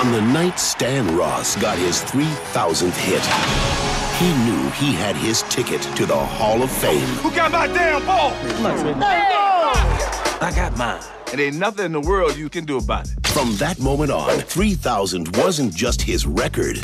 On 0.00 0.12
the 0.12 0.22
night 0.22 0.58
Stan 0.58 1.14
Ross 1.14 1.56
got 1.56 1.76
his 1.76 2.00
3,000th 2.04 2.96
hit, 2.96 3.22
he 4.16 4.32
knew 4.46 4.70
he 4.70 4.94
had 4.94 5.14
his 5.14 5.42
ticket 5.50 5.82
to 5.94 6.06
the 6.06 6.16
Hall 6.16 6.62
of 6.62 6.70
Fame. 6.70 7.06
Who 7.18 7.30
got 7.30 7.52
my 7.52 7.66
damn 7.66 8.06
ball? 8.06 8.30
I 10.40 10.52
got 10.56 10.74
mine. 10.78 11.02
It 11.34 11.40
ain't 11.40 11.56
nothing 11.56 11.84
in 11.84 11.92
the 11.92 12.00
world 12.00 12.34
you 12.34 12.48
can 12.48 12.64
do 12.64 12.78
about 12.78 13.10
it. 13.10 13.26
From 13.26 13.54
that 13.56 13.78
moment 13.78 14.10
on, 14.10 14.40
3,000 14.40 15.36
wasn't 15.36 15.74
just 15.74 16.00
his 16.00 16.26
record, 16.26 16.78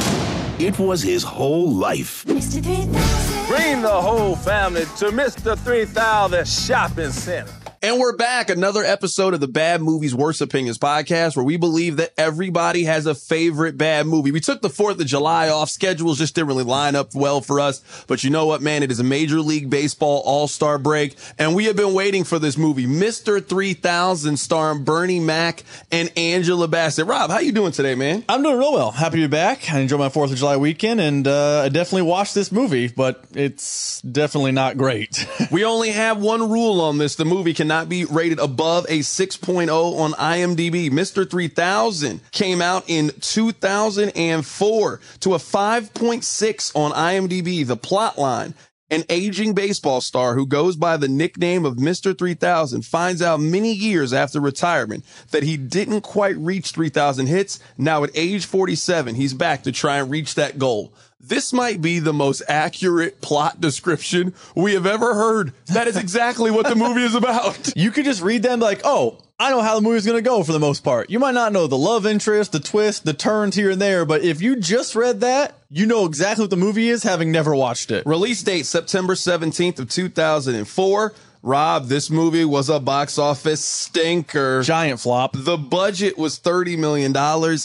it 0.58 0.78
was 0.78 1.00
his 1.00 1.22
whole 1.22 1.72
life. 1.72 2.22
Mr. 2.26 2.62
3000. 2.62 3.48
Bring 3.48 3.80
the 3.80 3.88
whole 3.88 4.36
family 4.36 4.82
to 4.98 5.06
Mr. 5.06 5.56
3000 5.56 6.46
Shopping 6.46 7.12
Center. 7.12 7.50
And 7.86 8.00
we're 8.00 8.16
back. 8.16 8.50
Another 8.50 8.82
episode 8.82 9.32
of 9.32 9.38
the 9.38 9.46
Bad 9.46 9.80
Movies 9.80 10.12
Worst 10.12 10.40
Opinions 10.40 10.76
podcast 10.76 11.36
where 11.36 11.44
we 11.44 11.56
believe 11.56 11.98
that 11.98 12.12
everybody 12.18 12.82
has 12.82 13.06
a 13.06 13.14
favorite 13.14 13.78
bad 13.78 14.08
movie. 14.08 14.32
We 14.32 14.40
took 14.40 14.60
the 14.60 14.68
4th 14.68 14.98
of 14.98 15.06
July 15.06 15.48
off. 15.50 15.70
Schedules 15.70 16.18
just 16.18 16.34
didn't 16.34 16.48
really 16.48 16.64
line 16.64 16.96
up 16.96 17.14
well 17.14 17.40
for 17.40 17.60
us. 17.60 17.84
But 18.08 18.24
you 18.24 18.30
know 18.30 18.44
what, 18.44 18.60
man? 18.60 18.82
It 18.82 18.90
is 18.90 18.98
a 18.98 19.04
Major 19.04 19.38
League 19.38 19.70
Baseball 19.70 20.20
All-Star 20.24 20.78
break. 20.78 21.14
And 21.38 21.54
we 21.54 21.66
have 21.66 21.76
been 21.76 21.94
waiting 21.94 22.24
for 22.24 22.40
this 22.40 22.58
movie, 22.58 22.86
Mr. 22.86 23.40
3000 23.40 24.36
starring 24.36 24.82
Bernie 24.82 25.20
Mac 25.20 25.62
and 25.92 26.10
Angela 26.16 26.66
Bassett. 26.66 27.06
Rob, 27.06 27.30
how 27.30 27.38
you 27.38 27.52
doing 27.52 27.70
today, 27.70 27.94
man? 27.94 28.24
I'm 28.28 28.42
doing 28.42 28.58
real 28.58 28.72
well. 28.72 28.90
Happy 28.90 29.18
to 29.18 29.28
be 29.28 29.30
back. 29.30 29.72
I 29.72 29.78
enjoyed 29.78 30.00
my 30.00 30.08
Fourth 30.08 30.32
of 30.32 30.38
July 30.38 30.56
weekend, 30.56 31.00
and 31.00 31.28
uh, 31.28 31.60
I 31.60 31.68
definitely 31.68 32.02
watched 32.02 32.34
this 32.34 32.50
movie, 32.50 32.88
but 32.88 33.22
it's 33.32 34.00
definitely 34.00 34.50
not 34.50 34.76
great. 34.76 35.24
We 35.52 35.64
only 35.64 35.90
have 35.90 36.20
one 36.20 36.50
rule 36.50 36.80
on 36.80 36.98
this. 36.98 37.14
The 37.14 37.24
movie 37.24 37.54
cannot 37.54 37.75
be 37.84 38.04
rated 38.04 38.38
above 38.38 38.86
a 38.88 39.00
6.0 39.00 39.98
on 39.98 40.12
IMDb. 40.12 40.90
Mr. 40.90 41.28
3000 41.28 42.20
came 42.32 42.62
out 42.62 42.84
in 42.88 43.10
2004 43.20 45.00
to 45.20 45.34
a 45.34 45.38
5.6 45.38 46.76
on 46.76 46.92
IMDb. 46.92 47.66
The 47.66 47.76
plot 47.76 48.18
line. 48.18 48.54
An 48.88 49.02
aging 49.08 49.52
baseball 49.52 50.00
star 50.00 50.34
who 50.34 50.46
goes 50.46 50.76
by 50.76 50.96
the 50.96 51.08
nickname 51.08 51.64
of 51.64 51.74
Mr. 51.74 52.16
3000 52.16 52.82
finds 52.82 53.20
out 53.20 53.40
many 53.40 53.72
years 53.72 54.12
after 54.12 54.38
retirement 54.38 55.04
that 55.32 55.42
he 55.42 55.56
didn't 55.56 56.02
quite 56.02 56.36
reach 56.36 56.70
3000 56.70 57.26
hits. 57.26 57.58
Now 57.76 58.04
at 58.04 58.10
age 58.14 58.46
47, 58.46 59.16
he's 59.16 59.34
back 59.34 59.64
to 59.64 59.72
try 59.72 59.98
and 59.98 60.08
reach 60.08 60.36
that 60.36 60.60
goal. 60.60 60.92
This 61.18 61.52
might 61.52 61.82
be 61.82 61.98
the 61.98 62.12
most 62.12 62.42
accurate 62.46 63.20
plot 63.20 63.60
description 63.60 64.34
we 64.54 64.74
have 64.74 64.86
ever 64.86 65.14
heard. 65.14 65.52
That 65.66 65.88
is 65.88 65.96
exactly 65.96 66.52
what 66.52 66.68
the 66.68 66.76
movie 66.76 67.02
is 67.02 67.16
about. 67.16 67.72
you 67.76 67.90
could 67.90 68.04
just 68.04 68.22
read 68.22 68.44
them 68.44 68.60
like, 68.60 68.82
oh, 68.84 69.18
I 69.38 69.50
know 69.50 69.60
how 69.60 69.74
the 69.74 69.82
movie's 69.82 70.06
going 70.06 70.16
to 70.16 70.22
go 70.22 70.42
for 70.42 70.52
the 70.52 70.58
most 70.58 70.82
part. 70.82 71.10
You 71.10 71.18
might 71.18 71.34
not 71.34 71.52
know 71.52 71.66
the 71.66 71.76
love 71.76 72.06
interest, 72.06 72.52
the 72.52 72.60
twist, 72.60 73.04
the 73.04 73.12
turns 73.12 73.54
here 73.54 73.70
and 73.70 73.80
there, 73.80 74.06
but 74.06 74.22
if 74.22 74.40
you 74.40 74.56
just 74.56 74.94
read 74.94 75.20
that, 75.20 75.54
you 75.70 75.84
know 75.84 76.06
exactly 76.06 76.44
what 76.44 76.50
the 76.50 76.56
movie 76.56 76.88
is, 76.88 77.02
having 77.02 77.32
never 77.32 77.54
watched 77.54 77.90
it. 77.90 78.06
Release 78.06 78.42
date 78.42 78.64
September 78.64 79.12
17th 79.12 79.78
of 79.78 79.90
2004. 79.90 81.14
Rob, 81.42 81.86
this 81.88 82.08
movie 82.08 82.46
was 82.46 82.70
a 82.70 82.80
box 82.80 83.18
office 83.18 83.62
stinker. 83.62 84.62
Giant 84.62 85.00
flop. 85.00 85.32
The 85.34 85.58
budget 85.58 86.16
was 86.16 86.40
$30 86.40 86.78
million. 86.78 87.12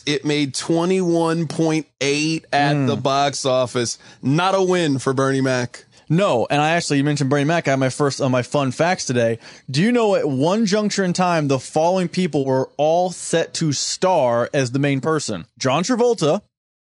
It 0.06 0.26
made 0.26 0.54
21.8 0.54 2.46
at 2.52 2.74
hmm. 2.76 2.86
the 2.86 2.98
box 2.98 3.46
office. 3.46 3.98
Not 4.22 4.56
a 4.56 4.62
win 4.62 5.00
for 5.00 5.14
Bernie 5.14 5.40
Mac. 5.40 5.86
No, 6.12 6.46
and 6.50 6.62
I 6.62 6.72
actually 6.72 6.98
you 6.98 7.06
mentioned 7.06 7.30
Bernie 7.30 7.46
Mac. 7.46 7.70
I 7.70 7.72
have 7.72 7.80
my 7.80 7.90
first 7.90 8.20
on 8.20 8.32
my 8.32 8.42
fun 8.42 8.72
facts 8.72 9.06
today. 9.06 9.40
Do 9.70 9.82
you 9.82 9.94
know 9.94 10.16
at 10.16 10.28
one 10.28 10.66
juncture 10.66 11.06
in 11.06 11.14
time 11.14 11.48
the 11.48 11.58
following 11.58 12.10
people 12.10 12.44
were 12.44 12.70
all 12.76 13.12
set 13.12 13.54
to 13.56 13.72
star 13.72 14.50
as 14.54 14.74
the 14.74 14.80
main 14.80 15.00
person? 15.00 15.46
John 15.58 15.84
Travolta, 15.84 16.42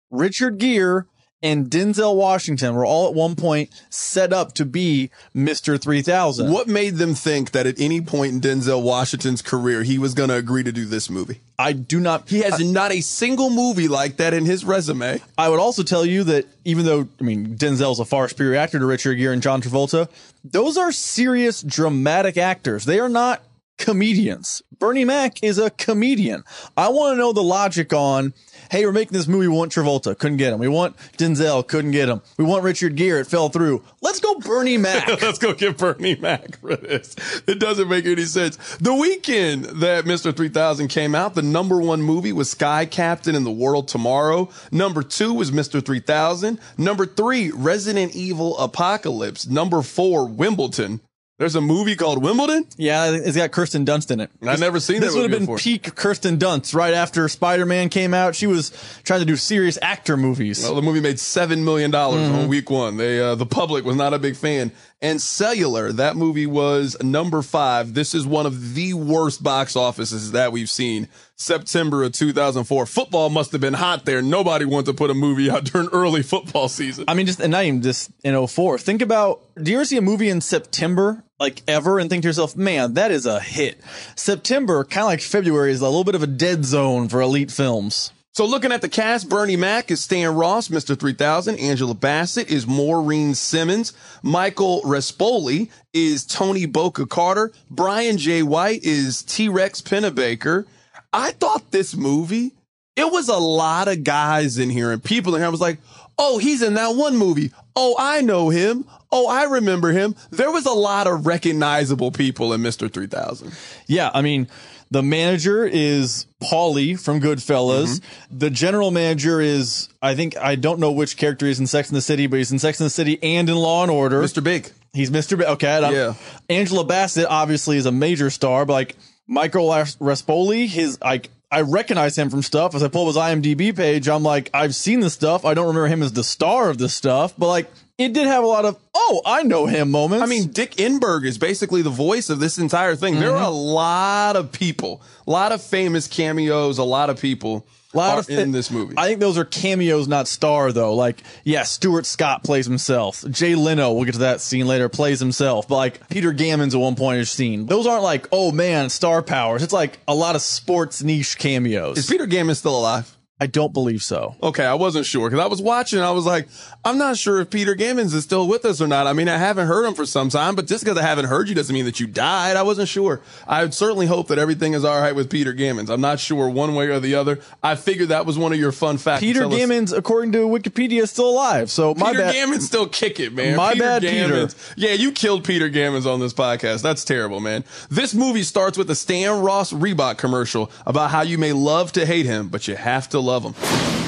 Richard 0.09 0.57
Gere, 0.57 1.05
and 1.43 1.69
Denzel 1.69 2.15
Washington 2.15 2.75
were 2.75 2.85
all 2.85 3.07
at 3.07 3.13
one 3.13 3.35
point 3.35 3.69
set 3.89 4.31
up 4.31 4.53
to 4.53 4.65
be 4.65 5.09
Mr. 5.35 5.81
3000. 5.81 6.51
What 6.51 6.67
made 6.67 6.95
them 6.95 7.15
think 7.15 7.51
that 7.51 7.65
at 7.65 7.79
any 7.79 8.01
point 8.01 8.33
in 8.33 8.41
Denzel 8.41 8.83
Washington's 8.83 9.41
career 9.41 9.83
he 9.83 9.97
was 9.97 10.13
going 10.13 10.29
to 10.29 10.35
agree 10.35 10.63
to 10.63 10.71
do 10.71 10.85
this 10.85 11.09
movie? 11.09 11.41
I 11.57 11.73
do 11.73 11.99
not 11.99 12.27
He 12.27 12.39
has 12.39 12.59
not 12.59 12.91
a 12.91 13.01
single 13.01 13.49
movie 13.49 13.87
like 13.87 14.17
that 14.17 14.33
in 14.33 14.45
his 14.45 14.65
resume. 14.65 15.21
I 15.37 15.49
would 15.49 15.59
also 15.59 15.83
tell 15.83 16.05
you 16.05 16.23
that 16.25 16.47
even 16.65 16.85
though 16.85 17.07
I 17.19 17.23
mean 17.23 17.55
Denzel's 17.55 17.99
a 17.99 18.05
far 18.05 18.27
superior 18.27 18.59
actor 18.59 18.79
to 18.79 18.85
Richard 18.85 19.15
Gere 19.15 19.33
and 19.33 19.41
John 19.41 19.61
Travolta, 19.61 20.09
those 20.43 20.77
are 20.77 20.91
serious 20.91 21.61
dramatic 21.61 22.37
actors. 22.37 22.85
They 22.85 22.99
are 22.99 23.09
not 23.09 23.43
comedians. 23.81 24.61
Bernie 24.77 25.05
Mac 25.05 25.43
is 25.43 25.57
a 25.57 25.71
comedian. 25.71 26.43
I 26.77 26.89
want 26.89 27.13
to 27.13 27.17
know 27.17 27.33
the 27.33 27.43
logic 27.43 27.93
on 27.93 28.33
hey, 28.71 28.85
we're 28.85 28.93
making 28.93 29.11
this 29.11 29.27
movie. 29.27 29.49
We 29.49 29.55
want 29.55 29.73
Travolta, 29.73 30.17
couldn't 30.17 30.37
get 30.37 30.53
him. 30.53 30.59
We 30.59 30.69
want 30.69 30.95
Denzel, 31.17 31.67
couldn't 31.67 31.91
get 31.91 32.07
him. 32.07 32.21
We 32.37 32.45
want 32.45 32.63
Richard 32.63 32.95
Gere, 32.95 33.19
it 33.19 33.27
fell 33.27 33.49
through. 33.49 33.83
Let's 34.01 34.21
go 34.21 34.39
Bernie 34.39 34.77
Mac. 34.77 35.07
Let's 35.21 35.39
go 35.39 35.53
get 35.53 35.77
Bernie 35.77 36.15
Mac 36.15 36.57
for 36.59 36.77
this. 36.77 37.15
It 37.47 37.59
doesn't 37.59 37.89
make 37.89 38.05
any 38.05 38.23
sense. 38.23 38.55
The 38.77 38.93
weekend 38.93 39.65
that 39.65 40.05
Mr. 40.05 40.35
3000 40.35 40.87
came 40.87 41.13
out, 41.13 41.35
the 41.35 41.41
number 41.41 41.81
one 41.81 42.01
movie 42.01 42.31
was 42.31 42.49
Sky 42.49 42.85
Captain 42.85 43.35
in 43.35 43.43
the 43.43 43.51
World 43.51 43.89
Tomorrow. 43.89 44.49
Number 44.71 45.03
two 45.03 45.33
was 45.33 45.51
Mr. 45.51 45.85
3000. 45.85 46.57
Number 46.77 47.05
three, 47.05 47.51
Resident 47.51 48.15
Evil 48.15 48.57
Apocalypse. 48.57 49.47
Number 49.47 49.81
four, 49.81 50.25
Wimbledon. 50.25 51.01
There's 51.41 51.55
a 51.55 51.61
movie 51.61 51.95
called 51.95 52.21
Wimbledon. 52.21 52.67
yeah, 52.77 53.09
it's 53.11 53.35
got 53.35 53.49
Kirsten 53.49 53.83
Dunst 53.83 54.11
in 54.11 54.19
it. 54.19 54.29
I've 54.45 54.59
never 54.59 54.79
seen 54.79 54.99
that 55.01 55.07
movie 55.07 55.07
before. 55.07 55.07
This 55.07 55.15
would 55.15 55.21
have 55.31 55.39
been 55.39 55.45
before. 55.47 55.57
peak 55.57 55.95
Kirsten 55.95 56.37
Dunst 56.37 56.75
right 56.75 56.93
after 56.93 57.27
Spider 57.27 57.65
Man 57.65 57.89
came 57.89 58.13
out. 58.13 58.35
She 58.35 58.45
was 58.45 58.71
trying 59.03 59.21
to 59.21 59.25
do 59.25 59.35
serious 59.35 59.79
actor 59.81 60.15
movies. 60.17 60.61
Well, 60.61 60.75
the 60.75 60.83
movie 60.83 60.99
made 61.01 61.19
seven 61.19 61.65
million 61.65 61.89
dollars 61.89 62.21
Mm-hmm. 62.21 62.35
on 62.41 62.47
week 62.47 62.69
one. 62.69 62.97
They, 62.97 63.19
uh, 63.19 63.33
the 63.33 63.47
public 63.47 63.85
was 63.85 63.95
not 63.95 64.13
a 64.13 64.19
big 64.19 64.35
fan. 64.35 64.71
And 65.01 65.19
Cellular, 65.19 65.91
that 65.93 66.15
movie 66.15 66.45
was 66.45 66.95
number 67.01 67.41
five. 67.41 67.95
This 67.95 68.13
is 68.13 68.27
one 68.27 68.45
of 68.45 68.75
the 68.75 68.93
worst 68.93 69.41
box 69.41 69.75
offices 69.75 70.33
that 70.33 70.51
we've 70.51 70.69
seen. 70.69 71.07
September 71.41 72.03
of 72.03 72.11
2004. 72.11 72.85
Football 72.85 73.29
must 73.29 73.51
have 73.51 73.61
been 73.61 73.73
hot 73.73 74.05
there. 74.05 74.21
Nobody 74.21 74.65
wanted 74.65 74.85
to 74.87 74.93
put 74.93 75.09
a 75.09 75.13
movie 75.13 75.49
out 75.49 75.63
during 75.71 75.89
early 75.89 76.23
football 76.23 76.69
season. 76.69 77.05
I 77.07 77.13
mean, 77.13 77.25
just 77.25 77.39
and 77.39 77.51
not 77.51 77.65
even 77.65 77.81
just 77.81 78.11
in 78.23 78.47
04. 78.47 78.77
Think 78.77 79.01
about 79.01 79.41
do 79.61 79.71
you 79.71 79.77
ever 79.77 79.85
see 79.85 79.97
a 79.97 80.01
movie 80.01 80.29
in 80.29 80.41
September, 80.41 81.23
like 81.39 81.61
ever, 81.67 81.99
and 81.99 82.09
think 82.09 82.23
to 82.23 82.29
yourself, 82.29 82.55
man, 82.55 82.93
that 82.93 83.11
is 83.11 83.25
a 83.25 83.39
hit? 83.39 83.81
September, 84.15 84.83
kind 84.83 85.03
of 85.03 85.07
like 85.07 85.21
February, 85.21 85.71
is 85.71 85.81
a 85.81 85.85
little 85.85 86.03
bit 86.03 86.15
of 86.15 86.23
a 86.23 86.27
dead 86.27 86.63
zone 86.63 87.09
for 87.09 87.21
elite 87.21 87.51
films. 87.51 88.11
So 88.33 88.45
looking 88.45 88.71
at 88.71 88.81
the 88.81 88.87
cast, 88.87 89.27
Bernie 89.27 89.57
Mac 89.57 89.91
is 89.91 90.01
Stan 90.01 90.33
Ross, 90.33 90.69
Mr. 90.69 90.97
3000. 90.97 91.59
Angela 91.59 91.93
Bassett 91.93 92.49
is 92.49 92.65
Maureen 92.65 93.35
Simmons. 93.35 93.91
Michael 94.23 94.81
Rispoli 94.83 95.69
is 95.91 96.25
Tony 96.25 96.65
Boca 96.65 97.05
Carter. 97.05 97.51
Brian 97.69 98.17
J. 98.17 98.41
White 98.41 98.85
is 98.85 99.21
T-Rex 99.23 99.81
Pennebaker. 99.81 100.65
I 101.13 101.31
thought 101.31 101.71
this 101.71 101.95
movie, 101.95 102.51
it 102.95 103.11
was 103.11 103.29
a 103.29 103.37
lot 103.37 103.87
of 103.87 104.03
guys 104.03 104.57
in 104.57 104.69
here 104.69 104.91
and 104.91 105.03
people 105.03 105.35
in 105.35 105.41
here. 105.41 105.47
I 105.47 105.49
was 105.49 105.61
like, 105.61 105.79
oh, 106.17 106.37
he's 106.37 106.61
in 106.61 106.75
that 106.75 106.95
one 106.95 107.17
movie. 107.17 107.51
Oh, 107.75 107.95
I 107.97 108.21
know 108.21 108.49
him. 108.49 108.85
Oh, 109.11 109.27
I 109.27 109.43
remember 109.43 109.91
him. 109.91 110.15
There 110.29 110.51
was 110.51 110.65
a 110.65 110.71
lot 110.71 111.07
of 111.07 111.25
recognizable 111.25 112.11
people 112.11 112.53
in 112.53 112.61
Mr. 112.61 112.91
3000. 112.91 113.51
Yeah, 113.87 114.09
I 114.13 114.21
mean, 114.21 114.47
the 114.89 115.03
manager 115.03 115.65
is 115.65 116.27
Paulie 116.41 116.99
from 116.99 117.19
Goodfellas. 117.19 117.99
Mm-hmm. 117.99 118.37
The 118.37 118.49
general 118.49 118.91
manager 118.91 119.41
is, 119.41 119.89
I 120.01 120.15
think, 120.15 120.37
I 120.37 120.55
don't 120.55 120.79
know 120.79 120.91
which 120.91 121.17
character 121.17 121.45
he's 121.47 121.59
in 121.59 121.67
Sex 121.67 121.89
and 121.89 121.97
the 121.97 122.01
City, 122.01 122.27
but 122.27 122.37
he's 122.37 122.51
in 122.51 122.59
Sex 122.59 122.79
and 122.79 122.85
the 122.85 122.89
City 122.91 123.19
and 123.21 123.49
in 123.49 123.55
Law 123.55 123.83
and 123.83 123.91
Order. 123.91 124.21
Mr. 124.21 124.43
Big. 124.43 124.69
He's 124.93 125.09
Mr. 125.09 125.37
Ba- 125.37 125.51
okay, 125.51 125.79
Yeah. 125.93 126.13
Angela 126.49 126.83
Bassett 126.85 127.25
obviously 127.29 127.77
is 127.77 127.85
a 127.85 127.91
major 127.91 128.29
star, 128.29 128.65
but 128.65 128.73
like 128.73 128.95
Michael 129.27 129.69
Ras- 129.69 129.95
Raspoli, 129.97 130.67
his 130.67 130.99
like 131.01 131.29
I 131.51 131.61
recognize 131.61 132.17
him 132.17 132.29
from 132.29 132.41
stuff. 132.41 132.75
As 132.75 132.83
I 132.83 132.87
pull 132.87 133.03
up 133.03 133.07
his 133.07 133.17
IMDb 133.17 133.75
page, 133.75 134.07
I'm 134.07 134.23
like, 134.23 134.49
I've 134.53 134.73
seen 134.73 135.01
this 135.01 135.13
stuff. 135.13 135.43
I 135.43 135.53
don't 135.53 135.67
remember 135.67 135.87
him 135.87 136.01
as 136.01 136.13
the 136.13 136.23
star 136.23 136.69
of 136.69 136.77
this 136.77 136.93
stuff, 136.93 137.33
but 137.37 137.47
like 137.47 137.69
it 137.97 138.13
did 138.13 138.27
have 138.27 138.43
a 138.43 138.47
lot 138.47 138.65
of 138.65 138.79
oh, 138.95 139.21
I 139.25 139.43
know 139.43 139.65
him 139.65 139.91
moments. 139.91 140.23
I 140.23 140.27
mean, 140.27 140.49
Dick 140.49 140.75
Enberg 140.75 141.25
is 141.25 141.37
basically 141.37 141.81
the 141.81 141.89
voice 141.89 142.29
of 142.29 142.39
this 142.39 142.57
entire 142.57 142.95
thing. 142.95 143.19
There 143.19 143.29
mm-hmm. 143.29 143.43
are 143.43 143.47
a 143.47 143.49
lot 143.49 144.35
of 144.35 144.51
people, 144.51 145.01
a 145.27 145.31
lot 145.31 145.51
of 145.51 145.61
famous 145.61 146.07
cameos, 146.07 146.77
a 146.77 146.83
lot 146.83 147.09
of 147.09 147.19
people 147.19 147.65
a 147.93 147.97
lot 147.97 148.19
of 148.19 148.29
in 148.29 148.51
this 148.51 148.71
movie. 148.71 148.95
I 148.97 149.07
think 149.07 149.19
those 149.19 149.37
are 149.37 149.45
cameos, 149.45 150.07
not 150.07 150.27
star 150.27 150.71
though. 150.71 150.95
Like, 150.95 151.21
yeah, 151.43 151.63
Stuart 151.63 152.05
Scott 152.05 152.43
plays 152.43 152.65
himself. 152.65 153.23
Jay 153.29 153.55
Leno, 153.55 153.93
we'll 153.93 154.05
get 154.05 154.13
to 154.13 154.19
that 154.19 154.41
scene 154.41 154.67
later, 154.67 154.89
plays 154.89 155.19
himself. 155.19 155.67
But 155.67 155.75
like 155.75 156.09
Peter 156.09 156.31
Gammons 156.31 156.73
at 156.73 156.79
one 156.79 156.95
point 156.95 157.19
is 157.19 157.29
seen. 157.29 157.65
Those 157.65 157.87
aren't 157.87 158.03
like, 158.03 158.27
oh 158.31 158.51
man, 158.51 158.89
star 158.89 159.21
powers. 159.21 159.63
It's 159.63 159.73
like 159.73 159.99
a 160.07 160.15
lot 160.15 160.35
of 160.35 160.41
sports 160.41 161.03
niche 161.03 161.37
cameos. 161.37 161.97
is 161.97 162.07
Peter 162.07 162.25
Gammon 162.25 162.55
still 162.55 162.77
alive? 162.77 163.15
I 163.41 163.47
don't 163.47 163.73
believe 163.73 164.03
so. 164.03 164.35
Okay, 164.43 164.63
I 164.63 164.75
wasn't 164.75 165.07
sure 165.07 165.27
because 165.27 165.43
I 165.43 165.47
was 165.47 165.63
watching. 165.63 165.99
I 165.99 166.11
was 166.11 166.27
like, 166.27 166.47
I'm 166.83 166.97
not 166.97 167.15
sure 167.15 167.39
if 167.39 167.51
Peter 167.51 167.75
Gammons 167.75 168.13
is 168.15 168.23
still 168.23 168.47
with 168.47 168.65
us 168.65 168.81
or 168.81 168.87
not. 168.87 169.05
I 169.05 169.13
mean, 169.13 169.29
I 169.29 169.37
haven't 169.37 169.67
heard 169.67 169.85
him 169.85 169.93
for 169.93 170.05
some 170.05 170.29
time, 170.29 170.55
but 170.55 170.65
just 170.65 170.83
because 170.83 170.97
I 170.97 171.03
haven't 171.03 171.25
heard 171.25 171.47
you 171.47 171.53
doesn't 171.53 171.73
mean 171.73 171.85
that 171.85 171.99
you 171.99 172.07
died. 172.07 172.57
I 172.57 172.63
wasn't 172.63 172.89
sure. 172.89 173.21
I 173.47 173.61
would 173.61 173.75
certainly 173.75 174.07
hope 174.07 174.29
that 174.29 174.39
everything 174.39 174.73
is 174.73 174.83
all 174.83 174.99
right 174.99 175.13
with 175.13 175.29
Peter 175.29 175.53
Gammons. 175.53 175.91
I'm 175.91 176.01
not 176.01 176.19
sure 176.19 176.49
one 176.49 176.73
way 176.73 176.87
or 176.87 176.99
the 176.99 177.13
other. 177.13 177.39
I 177.61 177.75
figured 177.75 178.09
that 178.09 178.25
was 178.25 178.35
one 178.39 178.51
of 178.51 178.57
your 178.57 178.71
fun 178.71 178.97
facts. 178.97 179.19
Peter 179.19 179.41
Gammons, 179.41 179.95
according 179.95 180.31
to 180.31 180.39
Wikipedia, 180.39 181.03
is 181.03 181.11
still 181.11 181.29
alive. 181.29 181.69
So 181.69 181.93
my 181.93 182.13
Peter 182.13 182.23
bad. 182.23 182.35
Gammons 182.35 182.61
still 182.61 182.87
kick 182.87 183.19
it, 183.19 183.31
man. 183.31 183.57
My 183.57 183.73
Peter 183.73 183.83
bad, 183.83 184.01
Peter. 184.01 184.27
Gammons. 184.27 184.73
Yeah, 184.75 184.93
you 184.93 185.11
killed 185.11 185.43
Peter 185.43 185.69
Gammons 185.69 186.11
on 186.11 186.19
this 186.19 186.33
podcast. 186.33 186.81
That's 186.81 187.05
terrible, 187.05 187.39
man. 187.39 187.63
This 187.91 188.15
movie 188.15 188.43
starts 188.43 188.75
with 188.75 188.89
a 188.89 188.95
Stan 188.95 189.41
Ross 189.41 189.71
Reebok 189.71 190.17
commercial 190.17 190.71
about 190.87 191.11
how 191.11 191.21
you 191.21 191.37
may 191.37 191.53
love 191.53 191.91
to 191.91 192.07
hate 192.07 192.25
him, 192.25 192.47
but 192.47 192.67
you 192.67 192.75
have 192.75 193.07
to 193.09 193.19
love 193.19 193.43
him. 193.43 194.00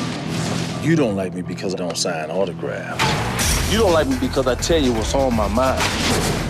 You 0.83 0.97
don't 0.97 1.15
like 1.15 1.33
me 1.33 1.41
because 1.41 1.73
I 1.73 1.77
don't 1.77 1.97
sign 1.97 2.29
autographs. 2.29 3.71
You 3.71 3.79
don't 3.79 3.93
like 3.93 4.05
me 4.05 4.17
because 4.19 4.47
I 4.47 4.55
tell 4.55 4.81
you 4.81 4.91
what's 4.91 5.15
on 5.15 5.33
my 5.33 5.47
mind. 5.47 5.81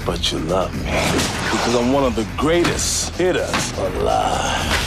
But 0.08 0.32
you 0.32 0.40
love 0.40 0.74
me. 0.74 0.82
Because 1.52 1.76
I'm 1.76 1.94
one 1.94 2.04
of 2.04 2.16
the 2.16 2.28
greatest 2.36 3.16
hitters 3.16 3.78
alive. 3.78 4.80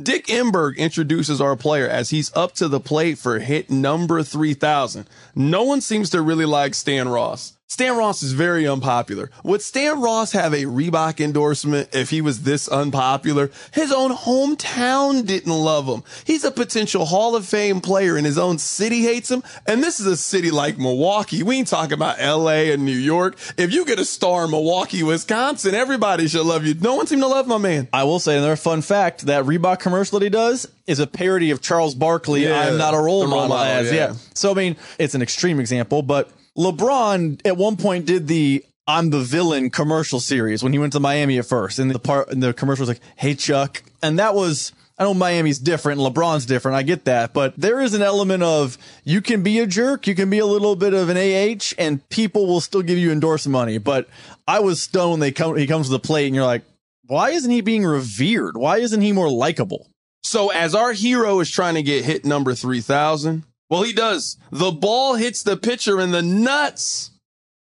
Dick 0.00 0.26
Enberg 0.26 0.76
introduces 0.76 1.40
our 1.40 1.56
player 1.56 1.88
as 1.88 2.10
he's 2.10 2.32
up 2.36 2.52
to 2.54 2.68
the 2.68 2.78
plate 2.78 3.18
for 3.18 3.40
hit 3.40 3.70
number 3.70 4.22
3000. 4.22 5.08
No 5.34 5.64
one 5.64 5.80
seems 5.80 6.10
to 6.10 6.22
really 6.22 6.46
like 6.46 6.76
Stan 6.76 7.08
Ross. 7.08 7.56
Stan 7.70 7.96
Ross 7.96 8.20
is 8.24 8.32
very 8.32 8.66
unpopular. 8.66 9.30
Would 9.44 9.62
Stan 9.62 10.00
Ross 10.00 10.32
have 10.32 10.52
a 10.52 10.64
Reebok 10.64 11.20
endorsement 11.24 11.94
if 11.94 12.10
he 12.10 12.20
was 12.20 12.42
this 12.42 12.66
unpopular? 12.66 13.48
His 13.72 13.92
own 13.92 14.10
hometown 14.10 15.24
didn't 15.24 15.52
love 15.52 15.86
him. 15.86 16.02
He's 16.24 16.42
a 16.42 16.50
potential 16.50 17.04
Hall 17.04 17.36
of 17.36 17.46
Fame 17.46 17.80
player 17.80 18.16
and 18.16 18.26
his 18.26 18.36
own 18.36 18.58
city 18.58 19.02
hates 19.02 19.30
him. 19.30 19.44
And 19.68 19.84
this 19.84 20.00
is 20.00 20.06
a 20.06 20.16
city 20.16 20.50
like 20.50 20.78
Milwaukee. 20.78 21.44
We 21.44 21.58
ain't 21.58 21.68
talking 21.68 21.92
about 21.92 22.18
LA 22.18 22.72
and 22.72 22.84
New 22.84 22.90
York. 22.90 23.36
If 23.56 23.72
you 23.72 23.84
get 23.84 24.00
a 24.00 24.04
star 24.04 24.46
in 24.46 24.50
Milwaukee, 24.50 25.04
Wisconsin, 25.04 25.72
everybody 25.72 26.26
should 26.26 26.46
love 26.46 26.66
you. 26.66 26.74
No 26.74 26.96
one 26.96 27.06
seemed 27.06 27.22
to 27.22 27.28
love 27.28 27.46
my 27.46 27.58
man. 27.58 27.86
I 27.92 28.02
will 28.02 28.18
say 28.18 28.36
another 28.36 28.56
fun 28.56 28.82
fact 28.82 29.26
that 29.26 29.44
Reebok 29.44 29.78
commercial 29.78 30.18
that 30.18 30.24
he 30.24 30.30
does 30.30 30.66
is 30.88 30.98
a 30.98 31.06
parody 31.06 31.52
of 31.52 31.60
Charles 31.60 31.94
Barkley. 31.94 32.42
Yeah, 32.42 32.62
I'm 32.62 32.78
not 32.78 32.94
a 32.94 32.98
role, 32.98 33.28
model, 33.28 33.46
model, 33.46 33.64
as 33.64 33.92
yeah. 33.92 34.08
yeah. 34.08 34.14
So 34.34 34.50
I 34.50 34.54
mean, 34.54 34.76
it's 34.98 35.14
an 35.14 35.22
extreme 35.22 35.60
example, 35.60 36.02
but 36.02 36.32
LeBron 36.56 37.40
at 37.44 37.56
one 37.56 37.76
point 37.76 38.06
did 38.06 38.26
the 38.26 38.64
I'm 38.86 39.10
the 39.10 39.20
villain 39.20 39.70
commercial 39.70 40.20
series 40.20 40.62
when 40.62 40.72
he 40.72 40.78
went 40.78 40.92
to 40.94 41.00
Miami 41.00 41.38
at 41.38 41.46
first, 41.46 41.78
and 41.78 41.90
the 41.90 41.98
part 41.98 42.30
and 42.30 42.42
the 42.42 42.52
commercial 42.52 42.82
was 42.82 42.88
like, 42.88 43.00
"Hey 43.16 43.34
Chuck," 43.34 43.82
and 44.02 44.18
that 44.18 44.34
was. 44.34 44.72
I 44.98 45.04
know 45.04 45.14
Miami's 45.14 45.58
different, 45.58 45.98
LeBron's 45.98 46.44
different. 46.44 46.76
I 46.76 46.82
get 46.82 47.06
that, 47.06 47.32
but 47.32 47.54
there 47.56 47.80
is 47.80 47.94
an 47.94 48.02
element 48.02 48.42
of 48.42 48.76
you 49.02 49.22
can 49.22 49.42
be 49.42 49.58
a 49.58 49.66
jerk, 49.66 50.06
you 50.06 50.14
can 50.14 50.28
be 50.28 50.40
a 50.40 50.44
little 50.44 50.76
bit 50.76 50.92
of 50.92 51.08
an 51.08 51.16
AH, 51.16 51.72
and 51.78 52.06
people 52.10 52.46
will 52.46 52.60
still 52.60 52.82
give 52.82 52.98
you 52.98 53.10
endorsement 53.10 53.52
money. 53.54 53.78
But 53.78 54.10
I 54.46 54.60
was 54.60 54.82
stunned 54.82 55.12
when 55.12 55.20
they 55.20 55.32
come. 55.32 55.56
He 55.56 55.66
comes 55.66 55.86
to 55.86 55.92
the 55.92 56.00
plate, 56.00 56.26
and 56.26 56.34
you're 56.34 56.44
like, 56.44 56.64
why 57.06 57.30
isn't 57.30 57.50
he 57.50 57.62
being 57.62 57.86
revered? 57.86 58.58
Why 58.58 58.76
isn't 58.76 59.00
he 59.00 59.12
more 59.12 59.30
likable? 59.30 59.88
So 60.22 60.50
as 60.50 60.74
our 60.74 60.92
hero 60.92 61.40
is 61.40 61.50
trying 61.50 61.76
to 61.76 61.82
get 61.82 62.04
hit 62.04 62.26
number 62.26 62.54
3000, 62.54 63.44
well, 63.70 63.82
he 63.82 63.92
does. 63.92 64.36
The 64.50 64.72
ball 64.72 65.14
hits 65.14 65.42
the 65.42 65.56
pitcher 65.56 66.00
in 66.00 66.10
the 66.10 66.22
nuts. 66.22 67.12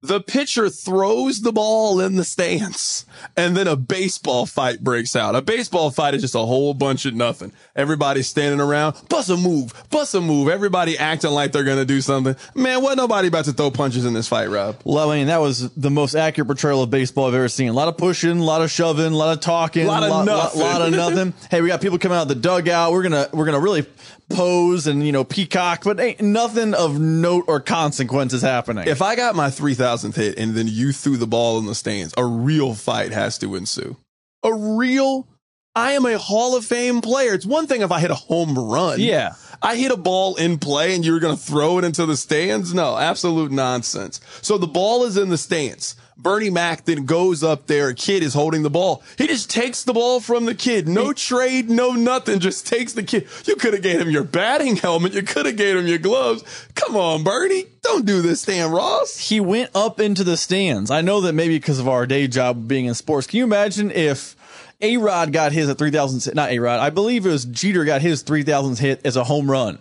The 0.00 0.20
pitcher 0.20 0.68
throws 0.70 1.40
the 1.40 1.50
ball 1.50 1.98
in 2.00 2.14
the 2.14 2.22
stands 2.22 3.04
and 3.36 3.56
then 3.56 3.66
a 3.66 3.74
baseball 3.74 4.46
fight 4.46 4.84
breaks 4.84 5.16
out. 5.16 5.34
A 5.34 5.42
baseball 5.42 5.90
fight 5.90 6.14
is 6.14 6.22
just 6.22 6.36
a 6.36 6.38
whole 6.38 6.72
bunch 6.72 7.04
of 7.04 7.14
nothing. 7.14 7.50
Everybody's 7.74 8.28
standing 8.28 8.60
around, 8.60 8.94
bust 9.08 9.28
a 9.28 9.36
move, 9.36 9.72
bust 9.90 10.14
a 10.14 10.20
move. 10.20 10.50
Everybody 10.50 10.96
acting 10.96 11.32
like 11.32 11.50
they're 11.50 11.64
going 11.64 11.78
to 11.78 11.84
do 11.84 12.00
something. 12.00 12.36
Man, 12.54 12.80
what 12.80 12.96
nobody 12.96 13.26
about 13.26 13.46
to 13.46 13.52
throw 13.52 13.72
punches 13.72 14.04
in 14.04 14.14
this 14.14 14.28
fight, 14.28 14.48
Rob? 14.50 14.80
Well, 14.84 15.10
I 15.10 15.16
mean, 15.16 15.26
that 15.26 15.40
was 15.40 15.68
the 15.74 15.90
most 15.90 16.14
accurate 16.14 16.46
portrayal 16.46 16.84
of 16.84 16.90
baseball 16.90 17.26
I've 17.26 17.34
ever 17.34 17.48
seen. 17.48 17.68
A 17.68 17.72
lot 17.72 17.88
of 17.88 17.96
pushing, 17.96 18.38
a 18.38 18.44
lot 18.44 18.62
of 18.62 18.70
shoving, 18.70 19.06
a 19.12 19.16
lot 19.16 19.32
of 19.36 19.40
talking, 19.40 19.84
Lot 19.88 20.04
of 20.04 20.10
lot, 20.10 20.26
nothing. 20.26 20.60
lot 20.60 20.80
of 20.80 20.92
nothing. 20.92 21.34
hey, 21.50 21.60
we 21.60 21.66
got 21.66 21.80
people 21.80 21.98
coming 21.98 22.16
out 22.16 22.22
of 22.22 22.28
the 22.28 22.36
dugout. 22.36 22.92
We're 22.92 23.02
gonna 23.02 23.28
we're 23.32 23.46
gonna 23.46 23.58
really 23.58 23.84
pose 24.30 24.86
and 24.86 25.04
you 25.04 25.12
know 25.12 25.24
peacock, 25.24 25.84
but 25.84 26.00
ain't 26.00 26.20
nothing 26.20 26.74
of 26.74 26.98
note 27.00 27.44
or 27.48 27.60
consequence 27.60 28.32
is 28.32 28.42
happening. 28.42 28.86
If 28.86 29.02
I 29.02 29.16
got 29.16 29.34
my 29.34 29.48
3000th 29.48 30.14
hit 30.14 30.38
and 30.38 30.54
then 30.54 30.68
you 30.68 30.92
threw 30.92 31.16
the 31.16 31.26
ball 31.26 31.58
in 31.58 31.66
the 31.66 31.74
stands, 31.74 32.14
a 32.16 32.24
real 32.24 32.74
fight 32.74 33.12
has 33.12 33.38
to 33.38 33.54
ensue. 33.54 33.96
A 34.42 34.54
real, 34.54 35.26
I 35.74 35.92
am 35.92 36.06
a 36.06 36.18
Hall 36.18 36.56
of 36.56 36.64
Fame 36.64 37.00
player. 37.00 37.34
It's 37.34 37.46
one 37.46 37.66
thing 37.66 37.82
if 37.82 37.90
I 37.90 38.00
hit 38.00 38.10
a 38.10 38.14
home 38.14 38.58
run. 38.58 39.00
Yeah. 39.00 39.34
I 39.62 39.76
hit 39.76 39.90
a 39.90 39.96
ball 39.96 40.36
in 40.36 40.58
play 40.58 40.94
and 40.94 41.04
you 41.04 41.12
were 41.12 41.20
going 41.20 41.36
to 41.36 41.42
throw 41.42 41.78
it 41.78 41.84
into 41.84 42.06
the 42.06 42.16
stands? 42.16 42.72
No, 42.72 42.96
absolute 42.96 43.50
nonsense. 43.50 44.20
So 44.42 44.58
the 44.58 44.66
ball 44.66 45.04
is 45.04 45.16
in 45.16 45.28
the 45.28 45.38
stands. 45.38 45.96
Bernie 46.20 46.50
Mac 46.50 46.84
then 46.84 47.06
goes 47.06 47.44
up 47.44 47.68
there. 47.68 47.90
A 47.90 47.94
kid 47.94 48.24
is 48.24 48.34
holding 48.34 48.64
the 48.64 48.70
ball. 48.70 49.04
He 49.16 49.28
just 49.28 49.48
takes 49.48 49.84
the 49.84 49.92
ball 49.92 50.18
from 50.18 50.46
the 50.46 50.54
kid. 50.54 50.88
No 50.88 51.12
trade, 51.12 51.70
no 51.70 51.92
nothing. 51.92 52.40
Just 52.40 52.66
takes 52.66 52.92
the 52.92 53.04
kid. 53.04 53.28
You 53.44 53.54
could 53.54 53.72
have 53.72 53.82
gave 53.82 54.00
him 54.00 54.10
your 54.10 54.24
batting 54.24 54.76
helmet. 54.76 55.12
You 55.12 55.22
could 55.22 55.46
have 55.46 55.56
gave 55.56 55.76
him 55.76 55.86
your 55.86 55.98
gloves. 55.98 56.42
Come 56.74 56.96
on, 56.96 57.22
Bernie. 57.22 57.66
Don't 57.82 58.04
do 58.04 58.20
this, 58.20 58.40
Stan 58.40 58.72
Ross. 58.72 59.16
he 59.16 59.38
went 59.38 59.70
up 59.76 60.00
into 60.00 60.24
the 60.24 60.36
stands. 60.36 60.90
I 60.90 61.02
know 61.02 61.20
that 61.20 61.34
maybe 61.34 61.56
because 61.56 61.78
of 61.78 61.86
our 61.86 62.04
day 62.04 62.26
job 62.26 62.66
being 62.66 62.86
in 62.86 62.94
sports. 62.94 63.28
Can 63.28 63.38
you 63.38 63.44
imagine 63.44 63.92
if 63.92 64.34
A 64.80 64.96
Rod 64.96 65.32
got 65.32 65.52
his 65.52 65.68
at 65.68 65.78
3,000, 65.78 66.34
not 66.34 66.50
A 66.50 66.58
Rod, 66.60 66.78
I 66.78 66.90
believe 66.90 67.26
it 67.26 67.30
was 67.30 67.44
Jeter 67.44 67.84
got 67.84 68.00
his 68.00 68.22
3,000th 68.22 68.78
hit 68.78 69.00
as 69.04 69.16
a 69.16 69.24
home 69.24 69.50
run. 69.50 69.80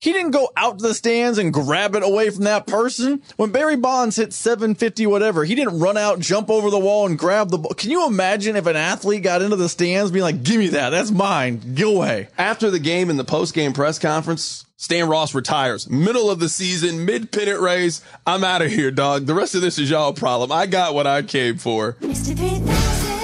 He 0.00 0.12
didn't 0.12 0.32
go 0.32 0.50
out 0.56 0.78
to 0.78 0.88
the 0.88 0.92
stands 0.92 1.38
and 1.38 1.52
grab 1.52 1.94
it 1.94 2.02
away 2.02 2.28
from 2.28 2.44
that 2.44 2.66
person. 2.66 3.22
When 3.36 3.52
Barry 3.52 3.76
Bonds 3.76 4.16
hit 4.16 4.34
750, 4.34 5.06
whatever, 5.06 5.44
he 5.44 5.54
didn't 5.54 5.78
run 5.78 5.96
out, 5.96 6.18
jump 6.18 6.50
over 6.50 6.68
the 6.68 6.78
wall, 6.78 7.06
and 7.06 7.18
grab 7.18 7.50
the 7.50 7.58
ball. 7.58 7.72
Can 7.72 7.90
you 7.90 8.06
imagine 8.06 8.56
if 8.56 8.66
an 8.66 8.76
athlete 8.76 9.22
got 9.22 9.40
into 9.40 9.56
the 9.56 9.68
stands 9.68 10.10
being 10.10 10.24
like, 10.24 10.42
give 10.42 10.58
me 10.58 10.68
that, 10.68 10.90
that's 10.90 11.10
mine, 11.10 11.74
go 11.74 11.96
away? 11.96 12.28
After 12.36 12.70
the 12.70 12.80
game 12.80 13.08
in 13.08 13.16
the 13.16 13.24
post-game 13.24 13.72
press 13.72 13.98
conference, 13.98 14.66
Stan 14.76 15.08
Ross 15.08 15.34
retires. 15.34 15.88
Middle 15.88 16.28
of 16.28 16.40
the 16.40 16.48
season, 16.48 17.06
mid 17.06 17.30
pennant 17.30 17.60
race. 17.60 18.02
I'm 18.26 18.44
out 18.44 18.60
of 18.60 18.70
here, 18.70 18.90
dog. 18.90 19.24
The 19.24 19.34
rest 19.34 19.54
of 19.54 19.62
this 19.62 19.78
is 19.78 19.88
y'all 19.88 20.12
problem. 20.12 20.52
I 20.52 20.66
got 20.66 20.92
what 20.92 21.06
I 21.06 21.22
came 21.22 21.56
for. 21.56 21.96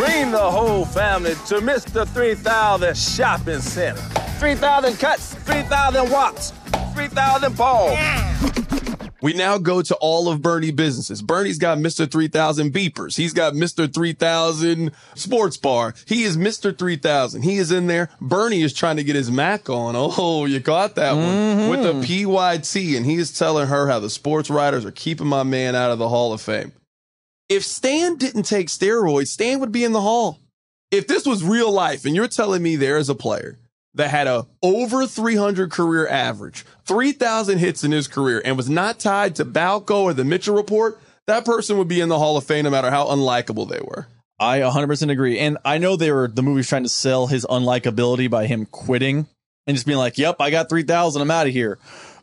Mr. 0.00 0.06
3000. 0.06 0.22
Bring 0.22 0.30
the 0.32 0.38
whole 0.38 0.84
family 0.84 1.34
to 1.46 1.56
Mr. 1.56 2.06
3000 2.06 2.96
Shopping 2.96 3.60
Center. 3.60 4.00
3,000 4.38 4.98
cuts, 4.98 5.34
3,000 5.34 6.10
watts, 6.10 6.52
3,000 6.94 7.56
balls. 7.56 7.98
We 9.22 9.34
now 9.34 9.58
go 9.58 9.82
to 9.82 9.94
all 9.96 10.30
of 10.30 10.40
Bernie 10.40 10.70
businesses. 10.70 11.20
Bernie's 11.20 11.58
got 11.58 11.76
Mr. 11.76 12.10
3000 12.10 12.72
beepers. 12.72 13.18
He's 13.18 13.34
got 13.34 13.52
Mr. 13.52 13.92
3000 13.92 14.92
sports 15.14 15.58
bar. 15.58 15.92
He 16.06 16.22
is 16.22 16.38
Mr. 16.38 16.76
3000. 16.76 17.42
He 17.42 17.58
is 17.58 17.70
in 17.70 17.86
there. 17.86 18.08
Bernie 18.22 18.62
is 18.62 18.72
trying 18.72 18.96
to 18.96 19.04
get 19.04 19.16
his 19.16 19.30
Mac 19.30 19.68
on. 19.68 19.94
Oh, 19.94 20.46
you 20.46 20.58
got 20.58 20.94
that 20.94 21.12
one 21.12 21.68
with 21.68 21.82
the 21.82 21.92
mm-hmm. 21.92 22.30
PYT. 22.30 22.96
And 22.96 23.04
he 23.04 23.16
is 23.16 23.36
telling 23.36 23.66
her 23.66 23.88
how 23.88 23.98
the 23.98 24.08
sports 24.08 24.48
writers 24.48 24.86
are 24.86 24.90
keeping 24.90 25.26
my 25.26 25.42
man 25.42 25.76
out 25.76 25.90
of 25.90 25.98
the 25.98 26.08
Hall 26.08 26.32
of 26.32 26.40
Fame. 26.40 26.72
If 27.50 27.64
Stan 27.64 28.14
didn't 28.14 28.44
take 28.44 28.68
steroids, 28.68 29.26
Stan 29.26 29.58
would 29.58 29.72
be 29.72 29.82
in 29.82 29.90
the 29.90 30.00
Hall. 30.00 30.38
If 30.92 31.08
this 31.08 31.26
was 31.26 31.42
real 31.42 31.72
life 31.72 32.04
and 32.04 32.14
you're 32.14 32.28
telling 32.28 32.62
me 32.62 32.76
there 32.76 32.96
is 32.96 33.08
a 33.08 33.14
player 33.14 33.58
that 33.94 34.10
had 34.10 34.28
a 34.28 34.46
over 34.62 35.04
300 35.04 35.68
career 35.68 36.06
average, 36.06 36.64
3,000 36.86 37.58
hits 37.58 37.82
in 37.82 37.90
his 37.90 38.06
career, 38.06 38.40
and 38.44 38.56
was 38.56 38.70
not 38.70 39.00
tied 39.00 39.34
to 39.34 39.44
Balco 39.44 40.02
or 40.02 40.14
the 40.14 40.24
Mitchell 40.24 40.54
Report, 40.54 41.00
that 41.26 41.44
person 41.44 41.76
would 41.76 41.88
be 41.88 42.00
in 42.00 42.08
the 42.08 42.20
Hall 42.20 42.36
of 42.36 42.44
Fame 42.44 42.64
no 42.64 42.70
matter 42.70 42.90
how 42.90 43.06
unlikable 43.06 43.68
they 43.68 43.80
were. 43.82 44.06
I 44.38 44.60
100% 44.60 45.10
agree. 45.10 45.40
And 45.40 45.58
I 45.64 45.78
know 45.78 45.96
they 45.96 46.12
were, 46.12 46.28
the 46.28 46.44
movie's 46.44 46.68
trying 46.68 46.84
to 46.84 46.88
sell 46.88 47.26
his 47.26 47.44
unlikability 47.46 48.30
by 48.30 48.46
him 48.46 48.64
quitting 48.64 49.26
and 49.66 49.76
just 49.76 49.88
being 49.88 49.98
like, 49.98 50.18
yep, 50.18 50.36
I 50.38 50.50
got 50.50 50.68
3,000. 50.68 51.20
I'm 51.20 51.30
out 51.32 51.48
of 51.48 51.52
here. 51.52 51.80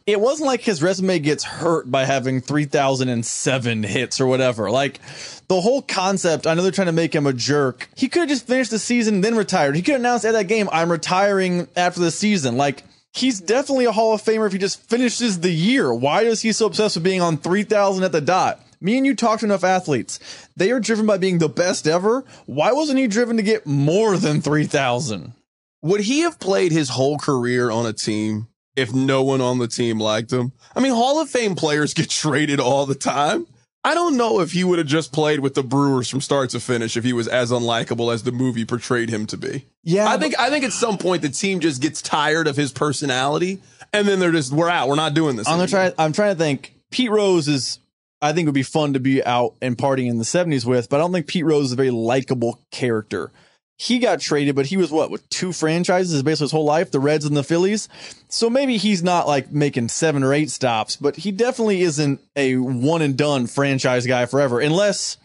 It 0.07 0.21
wasn't 0.21 0.47
like 0.47 0.61
his 0.61 0.81
resume 0.81 1.19
gets 1.19 1.43
hurt 1.43 1.91
by 1.91 2.05
having 2.05 2.39
3,007 2.39 3.83
hits 3.83 4.21
or 4.21 4.25
whatever. 4.25 4.71
Like 4.71 5.01
the 5.49 5.59
whole 5.59 5.81
concept, 5.81 6.47
I 6.47 6.53
know 6.53 6.63
they're 6.63 6.71
trying 6.71 6.87
to 6.87 6.93
make 6.93 7.13
him 7.13 7.27
a 7.27 7.33
jerk. 7.33 7.89
He 7.93 8.07
could 8.07 8.21
have 8.21 8.29
just 8.29 8.47
finished 8.47 8.71
the 8.71 8.79
season 8.79 9.19
then 9.19 9.35
retired. 9.35 9.75
He 9.75 9.81
could 9.81 9.91
have 9.91 10.01
announced 10.01 10.23
at 10.23 10.31
that 10.31 10.47
game, 10.47 10.69
I'm 10.71 10.89
retiring 10.89 11.67
after 11.75 11.99
the 11.99 12.11
season. 12.11 12.55
Like, 12.55 12.83
He's 13.13 13.39
definitely 13.39 13.85
a 13.85 13.91
Hall 13.91 14.13
of 14.13 14.21
Famer 14.21 14.45
if 14.45 14.53
he 14.53 14.59
just 14.59 14.87
finishes 14.87 15.39
the 15.39 15.51
year. 15.51 15.91
Why 15.91 16.21
is 16.21 16.41
he 16.43 16.51
so 16.51 16.67
obsessed 16.67 16.97
with 16.97 17.03
being 17.03 17.21
on 17.21 17.37
3,000 17.37 18.03
at 18.03 18.11
the 18.11 18.21
dot? 18.21 18.61
Me 18.79 18.95
and 18.95 19.07
you 19.07 19.15
talked 19.15 19.39
to 19.39 19.47
enough 19.47 19.63
athletes. 19.63 20.19
They 20.55 20.69
are 20.69 20.79
driven 20.79 21.07
by 21.07 21.17
being 21.17 21.39
the 21.39 21.49
best 21.49 21.87
ever. 21.87 22.23
Why 22.45 22.73
wasn't 22.73 22.99
he 22.99 23.07
driven 23.07 23.37
to 23.37 23.43
get 23.43 23.65
more 23.65 24.17
than 24.17 24.41
3,000? 24.41 25.33
Would 25.81 26.01
he 26.01 26.19
have 26.21 26.39
played 26.39 26.71
his 26.71 26.89
whole 26.89 27.17
career 27.17 27.71
on 27.71 27.87
a 27.87 27.93
team 27.93 28.49
if 28.77 28.93
no 28.93 29.23
one 29.23 29.41
on 29.41 29.57
the 29.57 29.67
team 29.67 29.99
liked 29.99 30.31
him? 30.31 30.53
I 30.75 30.79
mean, 30.79 30.93
Hall 30.93 31.19
of 31.19 31.29
Fame 31.29 31.55
players 31.55 31.93
get 31.93 32.09
traded 32.11 32.61
all 32.61 32.85
the 32.85 32.95
time. 32.95 33.47
I 33.83 33.93
don't 33.93 34.17
know 34.17 34.41
if 34.41 34.51
he 34.51 34.63
would 34.63 34.79
have 34.79 34.87
just 34.87 35.13
played 35.13 35.39
with 35.39 35.53
the 35.53 35.63
Brewers 35.63 36.09
from 36.09 36.19
start 36.19 36.49
to 36.49 36.59
finish 36.59 36.97
if 36.97 37.03
he 37.03 37.13
was 37.13 37.27
as 37.27 37.51
unlikable 37.51 38.13
as 38.13 38.23
the 38.23 38.33
movie 38.33 38.65
portrayed 38.65 39.09
him 39.09 39.25
to 39.27 39.37
be. 39.37 39.65
Yeah, 39.83 40.09
I 40.09 40.17
think 40.17 40.37
I 40.37 40.49
think 40.49 40.65
at 40.65 40.73
some 40.73 40.97
point 40.97 41.21
the 41.21 41.29
team 41.29 41.61
just 41.61 41.81
gets 41.81 42.01
tired 42.01 42.47
of 42.47 42.57
his 42.57 42.73
personality, 42.73 43.61
and 43.93 44.05
then 44.07 44.19
they're 44.19 44.33
just 44.33 44.51
we're 44.51 44.69
out. 44.69 44.89
We're 44.89 44.95
not 44.95 45.13
doing 45.13 45.37
this. 45.37 45.47
I'm 45.47 45.53
anymore. 45.53 45.67
trying. 45.67 45.93
I'm 45.97 46.11
trying 46.11 46.35
to 46.35 46.37
think. 46.37 46.73
Pete 46.91 47.11
Rose 47.11 47.47
is. 47.47 47.79
I 48.21 48.33
think 48.33 48.47
would 48.47 48.55
be 48.55 48.63
fun 48.63 48.93
to 48.93 48.99
be 48.99 49.23
out 49.23 49.53
and 49.61 49.77
partying 49.77 50.09
in 50.09 50.17
the 50.17 50.23
70s 50.23 50.65
with, 50.65 50.89
but 50.89 50.97
I 50.97 50.99
don't 51.01 51.13
think 51.13 51.27
Pete 51.27 51.45
Rose 51.45 51.65
is 51.65 51.73
a 51.73 51.75
very 51.75 51.91
likable 51.91 52.59
character. 52.71 53.31
He 53.79 53.99
got 53.99 54.19
traded, 54.19 54.55
but 54.55 54.65
he 54.65 54.75
was 54.75 54.91
what 54.91 55.11
with 55.11 55.29
two 55.29 55.53
franchises 55.53 56.23
basically 56.23 56.45
his 56.45 56.51
whole 56.51 56.65
life, 56.65 56.89
the 56.89 56.99
Reds 56.99 57.25
and 57.25 57.37
the 57.37 57.43
Phillies. 57.43 57.87
So 58.27 58.49
maybe 58.49 58.77
he's 58.77 59.03
not 59.03 59.27
like 59.27 59.51
making 59.51 59.89
seven 59.89 60.23
or 60.23 60.33
eight 60.33 60.49
stops, 60.49 60.95
but 60.95 61.17
he 61.17 61.31
definitely 61.31 61.81
isn't 61.81 62.19
a 62.35 62.55
one 62.55 63.03
and 63.03 63.15
done 63.15 63.45
franchise 63.45 64.07
guy 64.07 64.25
forever, 64.25 64.59
unless. 64.59 65.17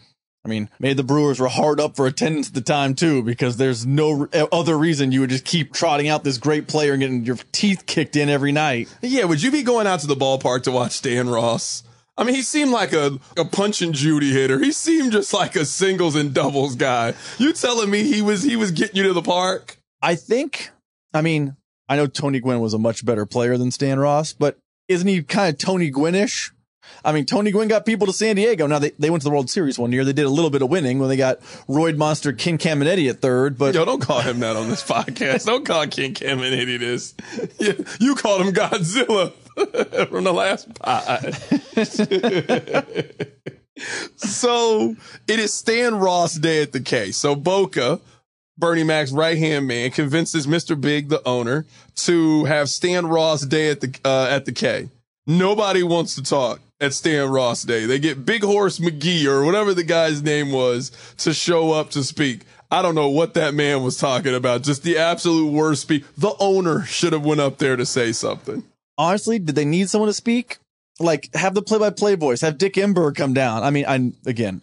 I 0.44 0.48
mean, 0.48 0.68
maybe 0.80 0.94
the 0.94 1.04
Brewers 1.04 1.38
were 1.38 1.46
hard 1.46 1.78
up 1.78 1.94
for 1.94 2.06
attendance 2.08 2.48
at 2.48 2.54
the 2.54 2.60
time 2.60 2.94
too, 2.94 3.22
because 3.22 3.58
there's 3.58 3.86
no 3.86 4.26
other 4.50 4.76
reason 4.76 5.12
you 5.12 5.20
would 5.20 5.30
just 5.30 5.44
keep 5.44 5.72
trotting 5.72 6.08
out 6.08 6.24
this 6.24 6.36
great 6.36 6.66
player 6.66 6.92
and 6.92 7.00
getting 7.00 7.24
your 7.24 7.38
teeth 7.52 7.86
kicked 7.86 8.16
in 8.16 8.28
every 8.28 8.50
night. 8.50 8.92
Yeah, 9.02 9.24
would 9.24 9.40
you 9.40 9.52
be 9.52 9.62
going 9.62 9.86
out 9.86 10.00
to 10.00 10.08
the 10.08 10.16
ballpark 10.16 10.64
to 10.64 10.72
watch 10.72 11.00
Dan 11.00 11.28
Ross? 11.28 11.84
I 12.16 12.24
mean, 12.24 12.34
he 12.34 12.42
seemed 12.42 12.70
like 12.72 12.92
a, 12.92 13.18
a 13.38 13.44
punch 13.44 13.80
and 13.80 13.94
Judy 13.94 14.32
hitter. 14.32 14.58
He 14.58 14.72
seemed 14.72 15.12
just 15.12 15.32
like 15.32 15.56
a 15.56 15.64
singles 15.64 16.14
and 16.14 16.34
doubles 16.34 16.76
guy. 16.76 17.14
You 17.38 17.52
telling 17.52 17.90
me 17.90 18.02
he 18.02 18.20
was 18.20 18.42
he 18.42 18.56
was 18.56 18.70
getting 18.70 18.96
you 18.96 19.04
to 19.04 19.12
the 19.12 19.22
park? 19.22 19.78
I 20.02 20.14
think. 20.14 20.70
I 21.14 21.22
mean, 21.22 21.56
I 21.88 21.96
know 21.96 22.06
Tony 22.06 22.40
Gwynn 22.40 22.60
was 22.60 22.74
a 22.74 22.78
much 22.78 23.04
better 23.04 23.24
player 23.26 23.56
than 23.56 23.70
Stan 23.70 23.98
Ross, 23.98 24.32
but 24.32 24.58
isn't 24.88 25.06
he 25.06 25.22
kind 25.22 25.52
of 25.52 25.58
Tony 25.58 25.90
Gwynnish? 25.90 26.50
I 27.04 27.12
mean, 27.12 27.24
Tony 27.24 27.50
Gwynn 27.50 27.68
got 27.68 27.86
people 27.86 28.06
to 28.06 28.12
San 28.12 28.36
Diego. 28.36 28.66
Now 28.66 28.78
they, 28.78 28.90
they 28.98 29.08
went 29.08 29.22
to 29.22 29.28
the 29.28 29.32
World 29.32 29.48
Series 29.48 29.78
one 29.78 29.92
year. 29.92 30.04
They 30.04 30.12
did 30.12 30.26
a 30.26 30.30
little 30.30 30.50
bit 30.50 30.62
of 30.62 30.68
winning 30.68 30.98
when 30.98 31.08
they 31.08 31.16
got 31.16 31.38
Royd 31.68 31.96
Monster, 31.96 32.32
Ken 32.32 32.58
Caminiti 32.58 33.08
at 33.08 33.20
third. 33.20 33.56
But 33.56 33.74
Yo, 33.74 33.84
don't 33.84 34.00
call 34.00 34.20
him 34.20 34.40
that 34.40 34.56
on 34.56 34.68
this 34.68 34.82
podcast. 34.88 35.46
Don't 35.46 35.64
call 35.64 35.86
Ken 35.86 36.12
Caminiti 36.14 36.78
this. 36.78 37.14
You, 37.58 37.84
you 38.00 38.14
called 38.14 38.42
him 38.42 38.52
Godzilla 38.52 39.32
from 40.08 40.24
the 40.24 40.32
last 40.32 40.74
pod. 40.74 41.34
so 44.16 44.96
it 45.28 45.38
is 45.38 45.52
Stan 45.54 45.96
Ross 45.96 46.34
Day 46.34 46.62
at 46.62 46.72
the 46.72 46.80
K. 46.80 47.10
So 47.12 47.34
Boca, 47.34 48.00
Bernie 48.58 48.84
Mac's 48.84 49.12
right 49.12 49.38
hand 49.38 49.66
man, 49.66 49.90
convinces 49.90 50.46
Mr. 50.46 50.80
Big, 50.80 51.08
the 51.08 51.26
owner, 51.26 51.66
to 51.96 52.44
have 52.44 52.68
Stan 52.68 53.06
Ross 53.06 53.42
Day 53.42 53.70
at 53.70 53.80
the 53.80 53.98
uh, 54.04 54.28
at 54.30 54.44
the 54.44 54.52
K. 54.52 54.88
Nobody 55.26 55.82
wants 55.82 56.14
to 56.16 56.22
talk 56.22 56.60
at 56.80 56.92
Stan 56.92 57.28
Ross 57.28 57.62
Day. 57.62 57.86
They 57.86 57.98
get 57.98 58.26
Big 58.26 58.42
Horse 58.42 58.78
McGee 58.78 59.26
or 59.26 59.44
whatever 59.44 59.72
the 59.72 59.84
guy's 59.84 60.22
name 60.22 60.50
was 60.50 60.90
to 61.18 61.32
show 61.32 61.72
up 61.72 61.90
to 61.90 62.02
speak. 62.02 62.42
I 62.72 62.80
don't 62.82 62.94
know 62.94 63.10
what 63.10 63.34
that 63.34 63.54
man 63.54 63.82
was 63.82 63.98
talking 63.98 64.34
about. 64.34 64.62
Just 64.62 64.82
the 64.82 64.96
absolute 64.96 65.52
worst 65.52 65.82
speak. 65.82 66.04
The 66.16 66.34
owner 66.40 66.84
should 66.84 67.12
have 67.12 67.24
went 67.24 67.40
up 67.40 67.58
there 67.58 67.76
to 67.76 67.84
say 67.84 68.12
something. 68.12 68.64
Honestly, 68.98 69.38
did 69.38 69.54
they 69.54 69.64
need 69.64 69.88
someone 69.88 70.08
to 70.08 70.14
speak? 70.14 70.58
Like, 71.00 71.34
have 71.34 71.54
the 71.54 71.62
play-by-play 71.62 72.16
voice, 72.16 72.42
have 72.42 72.58
Dick 72.58 72.74
Enberg 72.74 73.16
come 73.16 73.34
down. 73.34 73.62
I 73.62 73.70
mean, 73.70 73.84
I'm 73.88 74.14
again, 74.26 74.62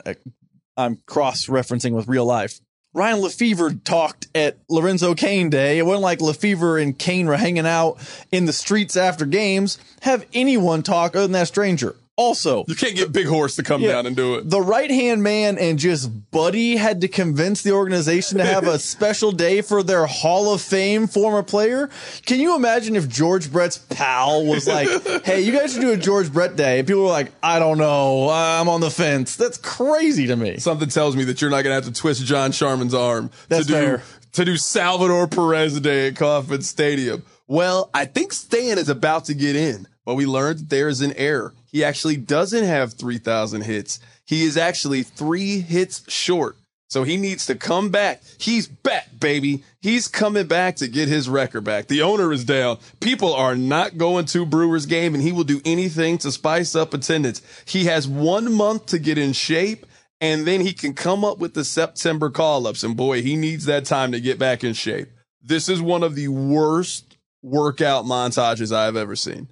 I'm 0.78 0.98
cross-referencing 1.06 1.94
with 1.94 2.08
real 2.08 2.26
life. 2.26 2.60
Ryan 2.94 3.22
Lefebvre 3.22 3.74
talked 3.84 4.28
at 4.34 4.58
Lorenzo 4.68 5.14
Cain 5.14 5.50
Day. 5.50 5.78
It 5.78 5.86
wasn't 5.86 6.02
like 6.02 6.22
Lefebvre 6.22 6.78
and 6.78 6.98
Cain 6.98 7.28
were 7.28 7.38
hanging 7.38 7.68
out 7.68 8.00
in 8.32 8.46
the 8.46 8.54
streets 8.54 8.98
after 8.98 9.26
games. 9.26 9.78
Have 10.02 10.26
anyone 10.34 10.82
talk 10.82 11.16
other 11.16 11.24
than 11.24 11.34
that 11.34 11.48
stranger. 11.48 11.96
Also, 12.20 12.66
You 12.68 12.76
can't 12.76 12.96
get 12.98 13.14
Big 13.14 13.28
Horse 13.28 13.56
to 13.56 13.64
come 13.64 13.82
Yeah. 13.82 13.94
down 13.94 14.06
and 14.06 14.14
do 14.14 14.36
it. 14.36 14.50
the 14.50 14.60
right 14.62 14.92
hand 14.92 15.24
man 15.24 15.58
and 15.58 15.80
just 15.80 16.10
Buddy 16.32 16.76
had 16.76 17.00
to 17.00 17.08
convince 17.08 17.62
the 17.62 17.72
organization 17.72 18.40
to 18.40 18.46
have 18.46 18.68
a 18.68 18.78
special 18.94 19.32
day 19.32 19.62
for 19.62 19.82
their 19.84 20.06
Hall 20.06 20.54
of 20.54 20.60
Fame 20.62 21.08
former 21.08 21.44
player. 21.44 21.90
Can 22.26 22.42
you 22.42 22.58
imagine 22.58 22.98
if 22.98 23.08
George 23.08 23.50
Brett's 23.52 23.78
pal 23.78 24.46
was 24.46 24.68
like, 24.68 24.90
hey, 25.24 25.40
you 25.40 25.54
guys 25.54 25.72
should 25.72 25.82
do 25.82 25.92
a 25.92 25.98
George 25.98 26.34
Brett 26.34 26.58
day? 26.58 26.80
And 26.80 26.88
people 26.88 27.04
were 27.04 27.08
like, 27.08 27.32
I 27.42 27.58
don't 27.58 27.78
know. 27.78 28.30
I'm 28.30 28.68
on 28.68 28.82
the 28.82 28.92
fence. 28.92 29.38
That's 29.38 29.58
crazy 29.58 30.28
to 30.28 30.36
me. 30.36 30.58
Something 30.58 30.90
tells 30.90 31.16
me 31.16 31.24
that 31.24 31.40
you're 31.42 31.50
not 31.50 31.64
going 31.64 31.72
to 31.72 31.86
have 31.86 31.86
to 31.86 31.94
twist 31.98 32.26
John 32.26 32.52
Sherman's 32.52 32.94
arm 32.94 33.32
That's 33.48 33.66
to 33.68 33.72
do 33.72 33.74
fair. 33.80 34.04
to 34.34 34.44
do 34.46 34.58
Salvador 34.58 35.28
Perez 35.30 35.80
Day 35.80 36.08
at 36.10 36.18
Kauffman 36.18 36.64
Stadium. 36.64 37.24
Well, 37.48 37.90
I 37.94 38.04
think 38.04 38.34
Stan 38.34 38.78
is 38.78 38.90
about 38.90 39.24
to 39.26 39.34
get 39.34 39.56
in, 39.56 39.88
but 40.06 40.16
we 40.16 40.26
learned 40.26 40.60
that 40.60 40.70
there 40.70 40.90
is 40.90 41.00
an 41.02 41.14
error. 41.14 41.54
He 41.72 41.84
actually 41.84 42.18
doesn't 42.18 42.64
have 42.64 42.94
3,000 42.94 43.62
hits. 43.62 44.00
He 44.26 44.44
is 44.44 44.58
actually 44.58 45.04
three 45.04 45.60
hits 45.60 46.10
short. 46.12 46.56
So 46.90 47.04
he 47.04 47.18
needs 47.18 47.46
to 47.46 47.56
come 47.56 47.90
back. 47.90 48.24
He's 48.40 48.68
back, 48.68 49.08
baby. 49.20 49.64
He's 49.80 50.08
coming 50.08 50.48
back 50.48 50.78
to 50.78 50.88
get 50.88 51.08
his 51.08 51.30
record 51.30 51.64
back. 51.64 51.88
The 51.88 52.02
owner 52.02 52.34
is 52.34 52.44
down. 52.44 52.80
People 53.00 53.34
are 53.36 53.56
not 53.56 53.98
going 54.00 54.26
to 54.26 54.46
Brewers 54.46 54.88
game 54.88 55.14
and 55.14 55.22
he 55.22 55.32
will 55.32 55.44
do 55.44 55.62
anything 55.66 56.18
to 56.20 56.32
spice 56.32 56.76
up 56.76 56.96
attendance. 56.96 57.44
He 57.66 57.86
has 57.86 58.08
one 58.08 58.52
month 58.52 58.88
to 58.88 58.98
get 58.98 59.20
in 59.20 59.34
shape 59.34 59.86
and 60.20 60.48
then 60.48 60.62
he 60.62 60.74
can 60.74 60.96
come 60.96 61.24
up 61.24 61.38
with 61.38 61.54
the 61.54 61.64
September 61.64 62.32
call 62.32 62.66
ups. 62.66 62.84
And 62.84 62.98
boy, 62.98 63.22
he 63.22 63.36
needs 63.36 63.66
that 63.66 63.86
time 63.86 64.12
to 64.12 64.20
get 64.20 64.40
back 64.40 64.64
in 64.64 64.74
shape. 64.74 65.10
This 65.44 65.70
is 65.70 65.82
one 65.82 66.02
of 66.02 66.16
the 66.16 66.28
worst 66.28 67.18
workout 67.44 68.06
montages 68.06 68.76
I've 68.76 68.96
ever 68.96 69.16
seen. 69.16 69.48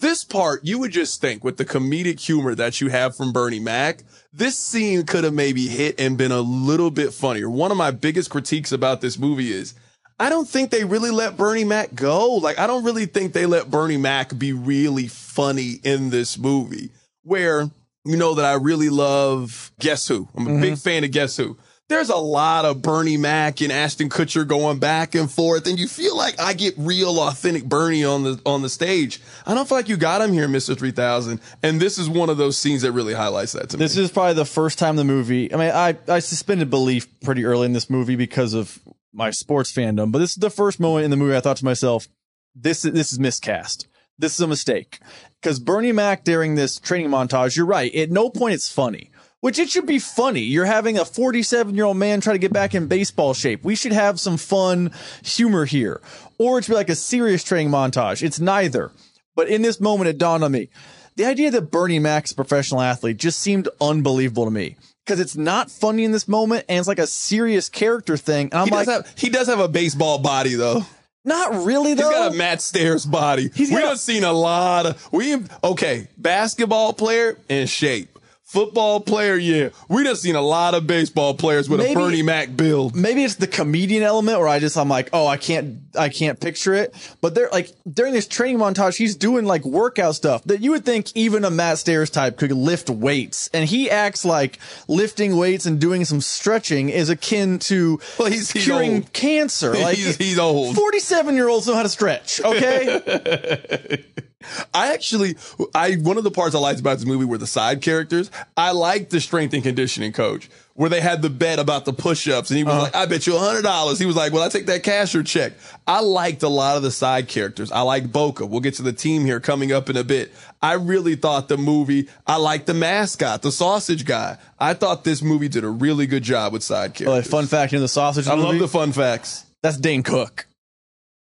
This 0.00 0.22
part, 0.22 0.64
you 0.64 0.78
would 0.78 0.92
just 0.92 1.20
think 1.20 1.42
with 1.42 1.56
the 1.56 1.64
comedic 1.64 2.20
humor 2.20 2.54
that 2.54 2.80
you 2.80 2.88
have 2.88 3.16
from 3.16 3.32
Bernie 3.32 3.58
Mac, 3.58 4.04
this 4.32 4.56
scene 4.56 5.04
could 5.04 5.24
have 5.24 5.34
maybe 5.34 5.66
hit 5.66 5.98
and 5.98 6.16
been 6.16 6.30
a 6.30 6.40
little 6.40 6.92
bit 6.92 7.12
funnier. 7.12 7.50
One 7.50 7.72
of 7.72 7.76
my 7.76 7.90
biggest 7.90 8.30
critiques 8.30 8.70
about 8.70 9.00
this 9.00 9.18
movie 9.18 9.50
is 9.50 9.74
I 10.20 10.28
don't 10.28 10.48
think 10.48 10.70
they 10.70 10.84
really 10.84 11.10
let 11.10 11.36
Bernie 11.36 11.64
Mac 11.64 11.96
go. 11.96 12.34
Like, 12.34 12.60
I 12.60 12.68
don't 12.68 12.84
really 12.84 13.06
think 13.06 13.32
they 13.32 13.46
let 13.46 13.72
Bernie 13.72 13.96
Mac 13.96 14.38
be 14.38 14.52
really 14.52 15.08
funny 15.08 15.80
in 15.82 16.10
this 16.10 16.38
movie. 16.38 16.90
Where 17.24 17.68
you 18.04 18.16
know 18.16 18.34
that 18.34 18.44
I 18.44 18.54
really 18.54 18.90
love 18.90 19.72
Guess 19.80 20.06
Who. 20.06 20.28
I'm 20.36 20.46
a 20.46 20.50
mm-hmm. 20.50 20.60
big 20.60 20.78
fan 20.78 21.02
of 21.02 21.10
Guess 21.10 21.36
Who. 21.38 21.58
There's 21.88 22.10
a 22.10 22.16
lot 22.16 22.66
of 22.66 22.82
Bernie 22.82 23.16
Mac 23.16 23.62
and 23.62 23.72
Ashton 23.72 24.10
Kutcher 24.10 24.46
going 24.46 24.78
back 24.78 25.14
and 25.14 25.30
forth, 25.30 25.66
and 25.66 25.78
you 25.78 25.88
feel 25.88 26.14
like 26.14 26.38
I 26.38 26.52
get 26.52 26.74
real 26.76 27.18
authentic 27.18 27.64
Bernie 27.64 28.04
on 28.04 28.24
the 28.24 28.40
on 28.44 28.60
the 28.60 28.68
stage. 28.68 29.22
I 29.46 29.54
don't 29.54 29.66
feel 29.66 29.78
like 29.78 29.88
you 29.88 29.96
got 29.96 30.20
him 30.20 30.34
here, 30.34 30.48
Mr. 30.48 30.76
3000. 30.76 31.40
And 31.62 31.80
this 31.80 31.96
is 31.96 32.06
one 32.06 32.28
of 32.28 32.36
those 32.36 32.58
scenes 32.58 32.82
that 32.82 32.92
really 32.92 33.14
highlights 33.14 33.52
that 33.52 33.70
to 33.70 33.78
This 33.78 33.96
me. 33.96 34.02
This 34.02 34.10
is 34.10 34.12
probably 34.12 34.34
the 34.34 34.44
first 34.44 34.78
time 34.78 34.96
the 34.96 35.04
movie. 35.04 35.50
I 35.50 35.56
mean, 35.56 35.70
I, 35.70 35.96
I 36.08 36.18
suspended 36.18 36.68
belief 36.68 37.08
pretty 37.22 37.46
early 37.46 37.64
in 37.64 37.72
this 37.72 37.88
movie 37.88 38.16
because 38.16 38.52
of 38.52 38.78
my 39.14 39.30
sports 39.30 39.72
fandom, 39.72 40.12
but 40.12 40.18
this 40.18 40.32
is 40.32 40.36
the 40.36 40.50
first 40.50 40.78
moment 40.78 41.06
in 41.06 41.10
the 41.10 41.16
movie 41.16 41.34
I 41.34 41.40
thought 41.40 41.56
to 41.56 41.64
myself, 41.64 42.06
this 42.54 42.84
is, 42.84 42.92
this 42.92 43.12
is 43.14 43.18
miscast. 43.18 43.88
This 44.18 44.34
is 44.34 44.40
a 44.40 44.46
mistake. 44.46 44.98
Because 45.40 45.58
Bernie 45.58 45.92
Mac 45.92 46.24
during 46.24 46.54
this 46.54 46.78
training 46.78 47.08
montage, 47.08 47.56
you're 47.56 47.64
right. 47.64 47.94
At 47.94 48.10
no 48.10 48.28
point 48.28 48.54
it's 48.54 48.70
funny. 48.70 49.10
Which 49.40 49.58
it 49.58 49.70
should 49.70 49.86
be 49.86 50.00
funny. 50.00 50.40
You're 50.40 50.64
having 50.64 50.98
a 50.98 51.04
47 51.04 51.74
year 51.74 51.84
old 51.84 51.96
man 51.96 52.20
try 52.20 52.32
to 52.32 52.38
get 52.38 52.52
back 52.52 52.74
in 52.74 52.88
baseball 52.88 53.34
shape. 53.34 53.62
We 53.62 53.76
should 53.76 53.92
have 53.92 54.18
some 54.18 54.36
fun 54.36 54.90
humor 55.22 55.64
here. 55.64 56.00
Or 56.38 56.58
it 56.58 56.64
should 56.64 56.72
be 56.72 56.76
like 56.76 56.88
a 56.88 56.96
serious 56.96 57.44
training 57.44 57.70
montage. 57.70 58.22
It's 58.22 58.40
neither. 58.40 58.90
But 59.36 59.48
in 59.48 59.62
this 59.62 59.80
moment, 59.80 60.08
it 60.08 60.18
dawned 60.18 60.42
on 60.42 60.50
me. 60.50 60.70
The 61.14 61.24
idea 61.24 61.50
that 61.52 61.70
Bernie 61.70 62.00
Mac's 62.00 62.32
a 62.32 62.34
professional 62.34 62.80
athlete 62.80 63.16
just 63.16 63.38
seemed 63.38 63.68
unbelievable 63.80 64.44
to 64.44 64.50
me. 64.50 64.76
Because 65.06 65.20
it's 65.20 65.36
not 65.36 65.70
funny 65.70 66.04
in 66.04 66.12
this 66.12 66.26
moment 66.28 66.64
and 66.68 66.78
it's 66.78 66.88
like 66.88 66.98
a 66.98 67.06
serious 67.06 67.68
character 67.68 68.16
thing. 68.16 68.48
And 68.52 68.54
I'm 68.54 68.66
he, 68.66 68.72
like, 68.72 68.86
does 68.86 68.96
have, 69.06 69.18
he 69.18 69.28
does 69.30 69.46
have 69.46 69.60
a 69.60 69.68
baseball 69.68 70.18
body 70.18 70.54
though. 70.54 70.84
not 71.24 71.64
really 71.64 71.90
He's 71.90 71.98
though. 71.98 72.10
got 72.10 72.34
a 72.34 72.36
Matt 72.36 72.60
Stairs 72.60 73.06
body. 73.06 73.50
He's 73.54 73.70
we 73.70 73.76
have 73.76 73.98
seen 74.00 74.24
a 74.24 74.32
lot 74.32 74.86
of 74.86 75.08
we 75.12 75.36
okay, 75.62 76.08
basketball 76.18 76.92
player 76.92 77.38
in 77.48 77.68
shape. 77.68 78.17
Football 78.48 79.00
player, 79.00 79.36
yeah. 79.36 79.68
We 79.90 80.04
done 80.04 80.16
seen 80.16 80.34
a 80.34 80.40
lot 80.40 80.72
of 80.72 80.86
baseball 80.86 81.34
players 81.34 81.68
with 81.68 81.80
Maybe- 81.80 81.92
a 81.92 81.96
Bernie 81.96 82.22
Mac 82.22 82.56
build. 82.56 82.96
maybe 82.96 83.22
it's 83.22 83.34
the 83.34 83.46
comedian 83.46 84.02
element 84.02 84.38
where 84.38 84.48
I 84.48 84.58
just 84.58 84.74
I'm 84.78 84.88
like, 84.88 85.10
oh, 85.12 85.26
I 85.26 85.36
can't 85.36 85.80
I 85.94 86.08
can't 86.08 86.40
picture 86.40 86.72
it. 86.72 86.94
But 87.20 87.34
they're 87.34 87.50
like 87.52 87.70
during 87.92 88.14
this 88.14 88.26
training 88.26 88.56
montage, 88.58 88.96
he's 88.96 89.16
doing 89.16 89.44
like 89.44 89.66
workout 89.66 90.14
stuff 90.14 90.44
that 90.44 90.62
you 90.62 90.70
would 90.70 90.86
think 90.86 91.14
even 91.14 91.44
a 91.44 91.50
Matt 91.50 91.76
Stairs 91.76 92.08
type 92.08 92.38
could 92.38 92.50
lift 92.52 92.88
weights. 92.88 93.50
And 93.52 93.68
he 93.68 93.90
acts 93.90 94.24
like 94.24 94.58
lifting 94.88 95.36
weights 95.36 95.66
and 95.66 95.78
doing 95.78 96.06
some 96.06 96.22
stretching 96.22 96.88
is 96.88 97.10
akin 97.10 97.58
to 97.60 98.00
Well, 98.18 98.28
he's- 98.30 98.50
he's 98.50 98.64
curing 98.64 98.94
old. 98.94 99.12
cancer. 99.12 99.74
Like 99.78 99.98
He's- 99.98 100.16
he's 100.16 100.38
old. 100.38 100.74
47 100.74 101.34
year 101.34 101.48
olds 101.48 101.66
know 101.66 101.74
how 101.74 101.82
to 101.82 101.88
stretch, 101.90 102.40
okay? 102.42 104.04
I 104.72 104.92
actually, 104.94 105.34
I 105.74 105.94
one 105.96 106.16
of 106.16 106.22
the 106.24 106.30
parts 106.30 106.54
I 106.54 106.58
liked 106.60 106.78
about 106.78 106.98
this 106.98 107.06
movie 107.06 107.24
were 107.24 107.38
the 107.38 107.46
side 107.46 107.82
characters. 107.82 108.30
I 108.56 108.70
liked 108.70 109.10
the 109.10 109.20
strength 109.20 109.52
and 109.54 109.62
conditioning 109.62 110.12
coach. 110.12 110.48
where 110.74 110.88
they 110.88 111.00
had 111.00 111.22
the 111.22 111.28
bet 111.28 111.58
about 111.58 111.84
the 111.84 111.92
push-ups, 111.92 112.50
and 112.52 112.56
he 112.56 112.62
was 112.62 112.72
Uh-huh. 112.72 112.82
like, 112.84 112.94
"I 112.94 113.06
bet 113.06 113.26
you 113.26 113.34
a 113.34 113.38
hundred 113.40 113.62
dollars." 113.62 113.98
He 113.98 114.06
was 114.06 114.14
like, 114.14 114.32
"Well, 114.32 114.44
I 114.44 114.48
take 114.48 114.66
that 114.66 114.84
cash 114.84 115.12
or 115.16 115.24
check." 115.24 115.54
I 115.88 115.98
liked 116.02 116.44
a 116.44 116.48
lot 116.48 116.76
of 116.76 116.84
the 116.84 116.92
side 116.92 117.26
characters. 117.26 117.72
I 117.72 117.80
liked 117.80 118.12
Boca. 118.12 118.46
We'll 118.46 118.60
get 118.60 118.74
to 118.74 118.82
the 118.82 118.92
team 118.92 119.24
here 119.24 119.40
coming 119.40 119.72
up 119.72 119.90
in 119.90 119.96
a 119.96 120.04
bit. 120.04 120.32
I 120.62 120.74
really 120.74 121.16
thought 121.16 121.48
the 121.48 121.56
movie. 121.56 122.08
I 122.28 122.36
liked 122.36 122.66
the 122.68 122.74
mascot, 122.74 123.42
the 123.42 123.50
sausage 123.50 124.04
guy. 124.04 124.38
I 124.60 124.72
thought 124.74 125.02
this 125.02 125.20
movie 125.20 125.48
did 125.48 125.64
a 125.64 125.68
really 125.68 126.06
good 126.06 126.22
job 126.22 126.52
with 126.52 126.62
side 126.62 126.90
Like, 126.90 126.94
characters. 126.94 127.26
fun 127.32 127.46
fact 127.48 127.72
in 127.72 127.80
the 127.80 127.88
sausage 127.88 128.28
I 128.28 128.36
movie, 128.36 128.46
love 128.46 128.58
the 128.60 128.68
fun 128.68 128.92
facts. 128.92 129.46
that's 129.64 129.78
Dane 129.78 130.04
Cook. 130.04 130.46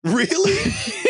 Really? 0.03 0.73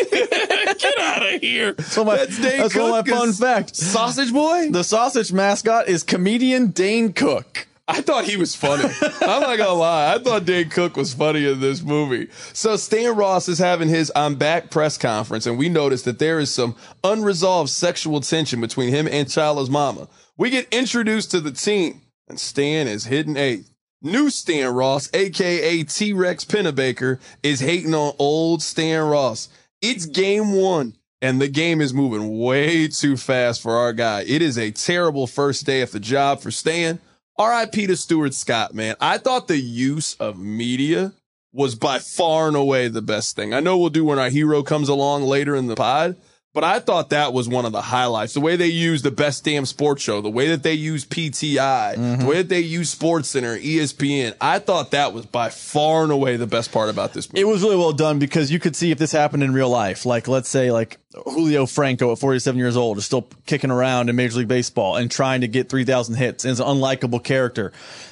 Of 1.35 1.41
here. 1.41 1.73
That's 1.73 1.97
my, 1.97 2.17
That's 2.17 2.39
Dane 2.39 2.59
that's 2.59 2.75
one 2.75 2.99
of 2.99 3.07
my 3.07 3.13
fun 3.17 3.33
facts. 3.33 3.77
Sausage 3.79 4.31
boy? 4.33 4.69
The 4.71 4.83
sausage 4.83 5.31
mascot 5.31 5.87
is 5.87 6.03
comedian 6.03 6.67
Dane 6.71 7.13
Cook. 7.13 7.67
I 7.89 8.01
thought 8.01 8.25
he 8.25 8.35
was 8.35 8.53
funny. 8.53 8.83
I'm 9.21 9.41
not 9.41 9.57
gonna 9.57 9.73
lie. 9.73 10.13
I 10.13 10.17
thought 10.17 10.43
Dane 10.43 10.69
Cook 10.69 10.97
was 10.97 11.13
funny 11.13 11.49
in 11.49 11.61
this 11.61 11.81
movie. 11.81 12.27
So 12.51 12.75
Stan 12.75 13.15
Ross 13.15 13.47
is 13.47 13.59
having 13.59 13.87
his 13.87 14.11
I'm 14.13 14.35
back 14.35 14.69
press 14.69 14.97
conference, 14.97 15.45
and 15.45 15.57
we 15.57 15.69
notice 15.69 16.01
that 16.01 16.19
there 16.19 16.37
is 16.39 16.53
some 16.53 16.75
unresolved 17.03 17.69
sexual 17.69 18.19
tension 18.19 18.59
between 18.59 18.89
him 18.89 19.07
and 19.07 19.29
Chala's 19.31 19.69
mama. 19.69 20.09
We 20.37 20.49
get 20.49 20.67
introduced 20.71 21.31
to 21.31 21.39
the 21.39 21.51
team, 21.51 22.01
and 22.27 22.37
Stan 22.37 22.89
is 22.89 23.05
hitting 23.05 23.37
eighth. 23.37 23.71
New 24.01 24.29
Stan 24.29 24.73
Ross, 24.73 25.09
aka 25.13 25.83
T 25.83 26.11
Rex 26.11 26.43
Pennebaker, 26.43 27.19
is 27.41 27.61
hating 27.61 27.95
on 27.95 28.13
old 28.19 28.61
Stan 28.61 29.03
Ross. 29.03 29.47
It's 29.81 30.05
game 30.05 30.51
one, 30.51 30.96
and 31.21 31.41
the 31.41 31.47
game 31.47 31.81
is 31.81 31.93
moving 31.93 32.39
way 32.39 32.87
too 32.87 33.17
fast 33.17 33.61
for 33.61 33.77
our 33.77 33.93
guy. 33.93 34.23
It 34.27 34.41
is 34.41 34.57
a 34.57 34.71
terrible 34.71 35.27
first 35.27 35.65
day 35.65 35.81
at 35.81 35.91
the 35.91 35.99
job 35.99 36.41
for 36.41 36.51
Stan. 36.51 36.99
RIP 37.39 37.73
to 37.73 37.95
Stuart 37.95 38.33
Scott, 38.33 38.73
man. 38.73 38.95
I 38.99 39.17
thought 39.17 39.47
the 39.47 39.57
use 39.57 40.15
of 40.15 40.39
media 40.39 41.13
was 41.53 41.75
by 41.75 41.99
far 41.99 42.47
and 42.47 42.55
away 42.55 42.87
the 42.87 43.01
best 43.01 43.35
thing. 43.35 43.53
I 43.53 43.59
know 43.59 43.77
we'll 43.77 43.89
do 43.89 44.05
when 44.05 44.19
our 44.19 44.29
hero 44.29 44.63
comes 44.63 44.89
along 44.89 45.23
later 45.23 45.55
in 45.55 45.67
the 45.67 45.75
pod, 45.75 46.15
but 46.53 46.63
I 46.63 46.79
thought 46.79 47.11
that 47.11 47.33
was 47.33 47.47
one 47.47 47.65
of 47.65 47.71
the 47.71 47.83
highlights. 47.83 48.33
The 48.33 48.39
way 48.39 48.55
they 48.55 48.65
used 48.65 49.03
the 49.03 49.11
best 49.11 49.45
damn 49.45 49.67
sports 49.67 50.01
show, 50.01 50.21
the 50.21 50.29
way 50.29 50.47
that 50.47 50.63
they 50.63 50.73
used 50.73 51.11
PTI, 51.11 51.93
the 51.93 52.01
mm-hmm. 52.01 52.25
way 52.25 52.37
that 52.37 52.49
they 52.49 52.61
use 52.61 52.89
Sports 52.89 53.29
Center, 53.29 53.57
ESPN. 53.57 54.35
I 54.41 54.57
thought 54.57 54.89
that 54.91 55.13
was 55.13 55.27
by 55.27 55.49
far 55.49 56.01
and 56.01 56.11
away 56.11 56.35
the 56.35 56.47
best 56.47 56.71
part 56.71 56.89
about 56.89 57.13
this 57.13 57.31
movie. 57.31 57.41
It 57.41 57.47
was 57.47 57.61
really 57.61 57.75
well 57.75 57.93
done 57.93 58.17
because 58.17 58.51
you 58.51 58.57
could 58.57 58.75
see 58.75 58.89
if 58.89 58.97
this 58.97 59.11
happened 59.11 59.43
in 59.43 59.53
real 59.53 59.69
life. 59.69 60.03
Like, 60.03 60.27
let's 60.27 60.49
say, 60.49 60.71
like 60.71 60.97
Julio 61.25 61.65
Franco 61.65 62.11
at 62.11 62.19
47 62.19 62.57
years 62.57 62.77
old 62.77 62.97
is 62.97 63.05
still 63.05 63.27
kicking 63.45 63.71
around 63.71 64.09
in 64.09 64.15
Major 64.15 64.39
League 64.39 64.47
Baseball 64.47 64.95
and 64.95 65.09
trying 65.09 65.41
to 65.41 65.47
get 65.47 65.69
3,000 65.69 66.15
hits 66.15 66.45
and 66.45 66.51
is 66.51 66.59
an 66.59 66.67
unlikable 66.67 67.23
character. 67.23 67.71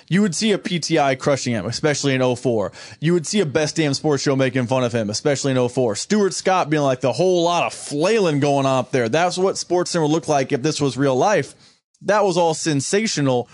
You 0.09 0.21
would 0.21 0.35
see 0.35 0.51
a 0.51 0.57
PTI 0.57 1.17
crushing 1.17 1.53
him, 1.53 1.65
especially 1.65 2.13
in 2.13 2.35
04. 2.35 2.71
You 2.99 3.13
would 3.13 3.25
see 3.25 3.39
a 3.39 3.45
Best 3.45 3.75
Damn 3.75 3.93
Sports 3.93 4.23
Show 4.23 4.35
making 4.35 4.67
fun 4.67 4.83
of 4.83 4.93
him, 4.93 5.09
especially 5.09 5.51
in 5.51 5.69
04. 5.69 5.95
Stuart 5.95 6.33
Scott 6.33 6.69
being 6.69 6.83
like 6.83 7.01
the 7.01 7.13
whole 7.13 7.43
lot 7.43 7.65
of 7.65 7.73
flailing 7.73 8.39
going 8.39 8.65
on 8.65 8.79
up 8.79 8.91
there. 8.91 9.09
That's 9.09 9.37
what 9.37 9.57
Sports 9.57 9.91
Center 9.91 10.03
would 10.03 10.11
look 10.11 10.27
like 10.27 10.51
if 10.51 10.61
this 10.61 10.79
was 10.79 10.97
real 10.97 11.15
life. 11.15 11.55
That 12.01 12.23
was 12.23 12.37
all 12.37 12.53
sensational. 12.53 13.49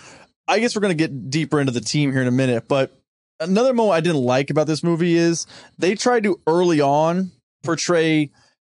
I 0.48 0.60
guess 0.60 0.76
we're 0.76 0.82
going 0.82 0.98
to 0.98 1.08
get 1.08 1.30
deeper 1.30 1.60
into 1.60 1.72
the 1.72 1.82
team 1.82 2.12
here 2.12 2.22
in 2.22 2.28
a 2.28 2.32
minute, 2.32 2.68
but 2.68 2.98
another 3.40 3.74
moment 3.74 3.96
I 3.96 4.02
didn't 4.02 4.22
like 4.22 4.50
about 4.50 4.68
this 4.68 4.84
movie 4.84 5.16
is 5.16 5.48
they 5.78 5.96
tried 5.96 6.24
to 6.24 6.40
early 6.48 6.82
on 6.82 7.32
portray 7.64 8.32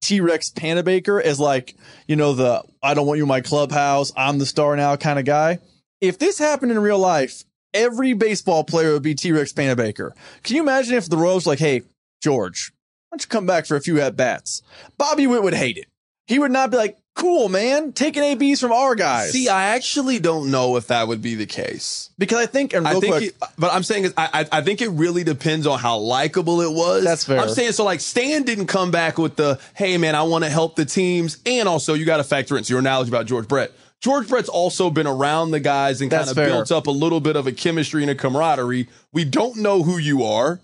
T 0.05 0.21
Rex 0.21 0.51
Pennebaker 0.51 1.21
as 1.23 1.41
like, 1.41 1.77
you 2.07 2.15
know, 2.15 2.35
the 2.35 2.63
I 2.83 2.93
don't 2.93 3.07
want 3.07 3.17
you 3.17 3.25
in 3.25 3.29
my 3.29 3.41
clubhouse, 3.41 4.13
I'm 4.17 4.39
the 4.39 4.45
star 4.45 4.77
now 4.77 4.97
kind 4.97 5.19
of 5.19 5.25
guy. 5.25 5.61
If 6.01 6.19
this 6.19 6.39
happened 6.39 6.73
in 6.73 6.79
real 6.79 6.99
life, 6.99 7.45
every 7.73 8.13
baseball 8.13 8.65
player 8.65 8.93
would 8.93 9.03
be 9.03 9.15
T 9.15 9.33
Rex 9.33 9.55
Pennebaker. 9.55 10.11
Can 10.43 10.57
you 10.57 10.63
imagine 10.63 10.95
if 10.95 11.09
the 11.09 11.17
Royals 11.17 11.47
like, 11.47 11.59
hey, 11.59 11.83
George, 12.23 12.71
why 13.09 13.17
don't 13.17 13.25
you 13.25 13.29
come 13.29 13.47
back 13.47 13.65
for 13.65 13.77
a 13.77 13.81
few 13.81 13.99
at 13.99 14.15
bats? 14.15 14.61
Bobby 14.99 15.27
Witt 15.27 15.43
would 15.43 15.55
hate 15.55 15.79
it. 15.79 15.87
He 16.27 16.39
would 16.39 16.53
not 16.53 16.71
be 16.71 16.77
like, 16.77 16.99
cool, 17.15 17.49
man, 17.49 17.93
taking 17.93 18.23
ABs 18.23 18.61
from 18.61 18.73
our 18.73 18.95
guys. 18.95 19.33
See, 19.33 19.49
I 19.49 19.75
actually 19.77 20.19
don't 20.19 20.51
know 20.51 20.77
if 20.77 20.89
that 20.89 21.09
would 21.09 21.23
be 21.23 21.35
the 21.35 21.47
case. 21.47 22.11
because 22.19 22.39
I 22.39 22.47
think, 22.47 22.75
and 22.75 22.87
real 22.87 22.97
I 22.97 23.01
think, 23.01 23.15
quick, 23.15 23.25
it, 23.29 23.37
but 23.57 23.73
I'm 23.73 23.83
saying 23.83 24.05
is, 24.05 24.15
I, 24.17 24.47
I 24.51 24.61
think 24.63 24.83
it 24.83 24.89
really 24.89 25.25
depends 25.25 25.67
on 25.67 25.79
how 25.79 25.99
likable 25.99 26.61
it 26.61 26.73
was. 26.73 27.05
That's 27.05 27.25
fair. 27.25 27.41
I'm 27.41 27.49
saying 27.49 27.73
so. 27.73 27.85
Like 27.85 28.01
Stan 28.01 28.43
didn't 28.43 28.67
come 28.67 28.91
back 28.91 29.19
with 29.19 29.37
the 29.37 29.61
"Hey 29.75 29.97
man, 29.99 30.15
I 30.15 30.25
want 30.25 30.45
to 30.45 30.51
help 30.51 30.77
the 30.77 30.85
teams," 30.85 31.39
and 31.47 31.69
also 31.69 31.95
you 31.95 32.05
got 32.05 32.19
to 32.19 32.25
factor 32.25 32.57
in 32.57 32.65
so 32.65 32.73
your 32.73 32.81
analogy 32.81 33.11
about 33.11 33.27
George 33.27 33.49
Brett. 33.49 33.73
George 34.01 34.29
Brett's 34.29 34.51
also 34.51 34.91
been 34.91 35.07
around 35.07 35.51
the 35.53 35.61
guys 35.61 36.03
and 36.03 36.11
kind 36.11 36.29
of 36.29 36.37
built 36.37 36.71
up 36.71 36.89
a 36.89 36.91
little 36.91 37.21
bit 37.21 37.37
of 37.37 37.47
a 37.47 37.53
chemistry 37.53 38.03
and 38.03 38.11
a 38.11 38.15
camaraderie. 38.15 38.87
We 39.13 39.25
don't 39.25 39.57
know 39.57 39.83
who 39.83 39.97
you 39.97 40.25
are. 40.25 40.61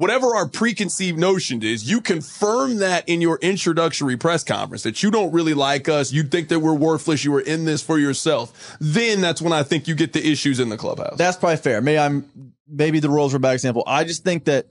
Whatever 0.00 0.34
our 0.34 0.48
preconceived 0.48 1.18
notion 1.18 1.62
is, 1.62 1.90
you 1.90 2.00
confirm 2.00 2.78
that 2.78 3.06
in 3.06 3.20
your 3.20 3.38
introductory 3.42 4.16
press 4.16 4.42
conference 4.42 4.82
that 4.84 5.02
you 5.02 5.10
don't 5.10 5.30
really 5.30 5.52
like 5.52 5.90
us. 5.90 6.10
You 6.10 6.22
think 6.22 6.48
that 6.48 6.60
we're 6.60 6.72
worthless. 6.72 7.22
You 7.22 7.32
were 7.32 7.42
in 7.42 7.66
this 7.66 7.82
for 7.82 7.98
yourself. 7.98 8.78
Then 8.80 9.20
that's 9.20 9.42
when 9.42 9.52
I 9.52 9.62
think 9.62 9.86
you 9.88 9.94
get 9.94 10.14
the 10.14 10.26
issues 10.26 10.58
in 10.58 10.70
the 10.70 10.78
clubhouse. 10.78 11.18
That's 11.18 11.36
probably 11.36 11.58
fair. 11.58 11.82
Maybe 11.82 11.98
I'm 11.98 12.54
maybe 12.66 12.98
the 13.00 13.10
Royals 13.10 13.34
were 13.34 13.36
a 13.36 13.40
bad 13.40 13.52
example. 13.52 13.84
I 13.86 14.04
just 14.04 14.24
think 14.24 14.46
that 14.46 14.68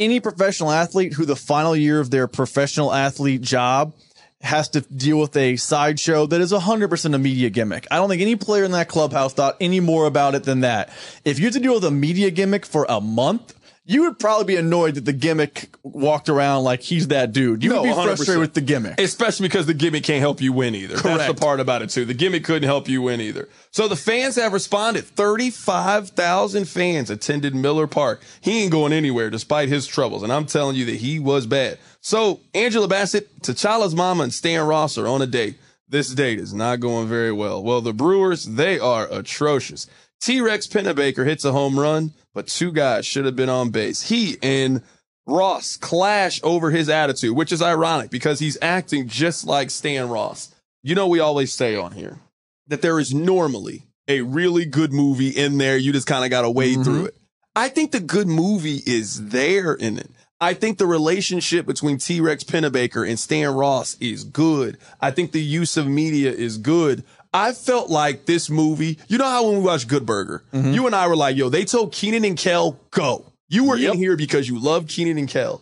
any 0.00 0.18
professional 0.18 0.72
athlete 0.72 1.12
who 1.12 1.26
the 1.26 1.36
final 1.36 1.76
year 1.76 2.00
of 2.00 2.10
their 2.10 2.26
professional 2.26 2.92
athlete 2.92 3.42
job 3.42 3.94
has 4.40 4.68
to 4.70 4.80
deal 4.80 5.20
with 5.20 5.36
a 5.36 5.54
sideshow 5.58 6.26
that 6.26 6.40
is 6.40 6.52
100% 6.52 7.14
a 7.14 7.18
media 7.18 7.50
gimmick. 7.50 7.86
I 7.92 7.98
don't 7.98 8.08
think 8.08 8.20
any 8.20 8.34
player 8.34 8.64
in 8.64 8.72
that 8.72 8.88
clubhouse 8.88 9.32
thought 9.32 9.56
any 9.60 9.78
more 9.78 10.06
about 10.06 10.34
it 10.34 10.42
than 10.42 10.62
that. 10.62 10.90
If 11.24 11.38
you 11.38 11.44
had 11.44 11.54
to 11.54 11.60
deal 11.60 11.74
with 11.74 11.84
a 11.84 11.92
media 11.92 12.32
gimmick 12.32 12.66
for 12.66 12.84
a 12.88 13.00
month, 13.00 13.54
you 13.84 14.02
would 14.02 14.18
probably 14.18 14.44
be 14.44 14.56
annoyed 14.56 14.94
that 14.94 15.04
the 15.04 15.12
gimmick 15.12 15.74
walked 15.82 16.28
around 16.28 16.62
like 16.62 16.80
he's 16.82 17.08
that 17.08 17.32
dude. 17.32 17.64
You 17.64 17.70
No, 17.70 17.82
would 17.82 17.88
be 17.88 17.92
100%. 17.94 18.04
frustrated 18.04 18.40
with 18.40 18.54
the 18.54 18.60
gimmick. 18.60 19.00
Especially 19.00 19.48
because 19.48 19.66
the 19.66 19.74
gimmick 19.74 20.04
can't 20.04 20.20
help 20.20 20.40
you 20.40 20.52
win 20.52 20.74
either. 20.76 20.96
That's 20.96 21.26
the 21.26 21.34
part 21.34 21.58
about 21.58 21.82
it 21.82 21.90
too. 21.90 22.04
The 22.04 22.14
gimmick 22.14 22.44
couldn't 22.44 22.68
help 22.68 22.88
you 22.88 23.02
win 23.02 23.20
either. 23.20 23.48
So 23.72 23.88
the 23.88 23.96
fans 23.96 24.36
have 24.36 24.52
responded. 24.52 25.04
35,000 25.04 26.66
fans 26.68 27.10
attended 27.10 27.54
Miller 27.54 27.86
Park. 27.86 28.22
He 28.40 28.62
ain't 28.62 28.72
going 28.72 28.92
anywhere 28.92 29.30
despite 29.30 29.68
his 29.68 29.86
troubles. 29.86 30.22
And 30.22 30.32
I'm 30.32 30.46
telling 30.46 30.76
you 30.76 30.84
that 30.86 30.96
he 30.96 31.18
was 31.18 31.46
bad. 31.46 31.78
So 32.00 32.40
Angela 32.54 32.86
Bassett, 32.88 33.40
T'Challa's 33.42 33.94
mama 33.94 34.24
and 34.24 34.32
Stan 34.34 34.64
Ross 34.66 34.96
are 34.98 35.08
on 35.08 35.22
a 35.22 35.26
date. 35.26 35.58
This 35.88 36.14
date 36.14 36.38
is 36.38 36.54
not 36.54 36.80
going 36.80 37.06
very 37.08 37.32
well. 37.32 37.62
Well, 37.62 37.80
the 37.80 37.92
Brewers, 37.92 38.44
they 38.44 38.78
are 38.78 39.06
atrocious. 39.10 39.86
T-Rex 40.22 40.68
Pennebaker 40.68 41.26
hits 41.26 41.44
a 41.44 41.50
home 41.50 41.78
run, 41.78 42.12
but 42.32 42.46
two 42.46 42.70
guys 42.70 43.04
should 43.04 43.24
have 43.24 43.34
been 43.34 43.48
on 43.48 43.70
base. 43.70 44.02
He 44.02 44.38
and 44.40 44.82
Ross 45.26 45.76
clash 45.76 46.40
over 46.44 46.70
his 46.70 46.88
attitude, 46.88 47.36
which 47.36 47.50
is 47.50 47.60
ironic 47.60 48.10
because 48.10 48.38
he's 48.38 48.56
acting 48.62 49.08
just 49.08 49.44
like 49.44 49.70
Stan 49.70 50.08
Ross. 50.08 50.54
You 50.84 50.94
know, 50.94 51.08
we 51.08 51.18
always 51.18 51.52
say 51.52 51.74
on 51.74 51.92
here 51.92 52.20
that 52.68 52.82
there 52.82 53.00
is 53.00 53.12
normally 53.12 53.82
a 54.06 54.20
really 54.20 54.64
good 54.64 54.92
movie 54.92 55.30
in 55.30 55.58
there. 55.58 55.76
You 55.76 55.92
just 55.92 56.06
kind 56.06 56.24
of 56.24 56.30
got 56.30 56.42
to 56.42 56.50
wade 56.50 56.74
mm-hmm. 56.74 56.82
through 56.84 57.06
it. 57.06 57.16
I 57.56 57.68
think 57.68 57.90
the 57.90 58.00
good 58.00 58.28
movie 58.28 58.80
is 58.86 59.28
there 59.30 59.74
in 59.74 59.98
it. 59.98 60.10
I 60.40 60.54
think 60.54 60.78
the 60.78 60.86
relationship 60.86 61.66
between 61.66 61.98
T 61.98 62.20
Rex 62.20 62.42
Pennebaker 62.42 63.08
and 63.08 63.18
Stan 63.18 63.54
Ross 63.54 63.96
is 64.00 64.24
good. 64.24 64.78
I 65.00 65.10
think 65.10 65.32
the 65.32 65.42
use 65.42 65.76
of 65.76 65.86
media 65.86 66.32
is 66.32 66.58
good. 66.58 67.04
I 67.32 67.52
felt 67.52 67.88
like 67.88 68.26
this 68.26 68.50
movie, 68.50 68.98
you 69.08 69.16
know 69.18 69.24
how 69.24 69.46
when 69.46 69.58
we 69.58 69.64
watched 69.64 69.88
Good 69.88 70.04
Burger, 70.04 70.44
mm-hmm. 70.52 70.72
you 70.72 70.86
and 70.86 70.94
I 70.94 71.08
were 71.08 71.16
like, 71.16 71.36
yo, 71.36 71.48
they 71.48 71.64
told 71.64 71.92
Keenan 71.92 72.24
and 72.24 72.36
Kel, 72.36 72.78
go. 72.90 73.32
You 73.48 73.64
were 73.64 73.76
Yep. 73.76 73.94
in 73.94 73.98
here 73.98 74.16
because 74.16 74.48
you 74.48 74.58
love 74.58 74.86
Keenan 74.86 75.18
and 75.18 75.28
Kel. 75.28 75.60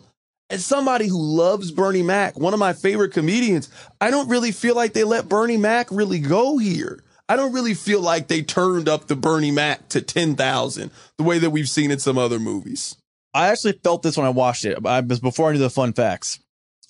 As 0.49 0.65
somebody 0.65 1.07
who 1.07 1.21
loves 1.21 1.71
Bernie 1.71 2.03
Mac, 2.03 2.37
one 2.37 2.53
of 2.53 2.59
my 2.59 2.73
favorite 2.73 3.13
comedians, 3.13 3.69
I 4.01 4.11
don't 4.11 4.27
really 4.27 4.51
feel 4.51 4.75
like 4.75 4.91
they 4.91 5.05
let 5.05 5.29
Bernie 5.29 5.55
Mac 5.57 5.87
really 5.91 6.19
go 6.19 6.57
here. 6.57 7.03
I 7.29 7.37
don't 7.37 7.53
really 7.53 7.73
feel 7.73 8.01
like 8.01 8.27
they 8.27 8.41
turned 8.41 8.89
up 8.89 9.07
the 9.07 9.15
Bernie 9.15 9.51
Mac 9.51 9.87
to 9.89 10.01
10,000 10.01 10.91
the 11.17 11.23
way 11.23 11.39
that 11.39 11.51
we've 11.51 11.69
seen 11.69 11.89
in 11.89 11.99
some 11.99 12.17
other 12.17 12.39
movies. 12.39 12.97
I 13.33 13.47
actually 13.47 13.79
felt 13.81 14.03
this 14.03 14.17
when 14.17 14.25
I 14.25 14.31
watched 14.31 14.65
it. 14.65 14.85
I 14.85 14.99
was 14.99 15.21
before 15.21 15.47
I 15.49 15.53
knew 15.53 15.59
the 15.59 15.69
fun 15.69 15.93
facts. 15.93 16.39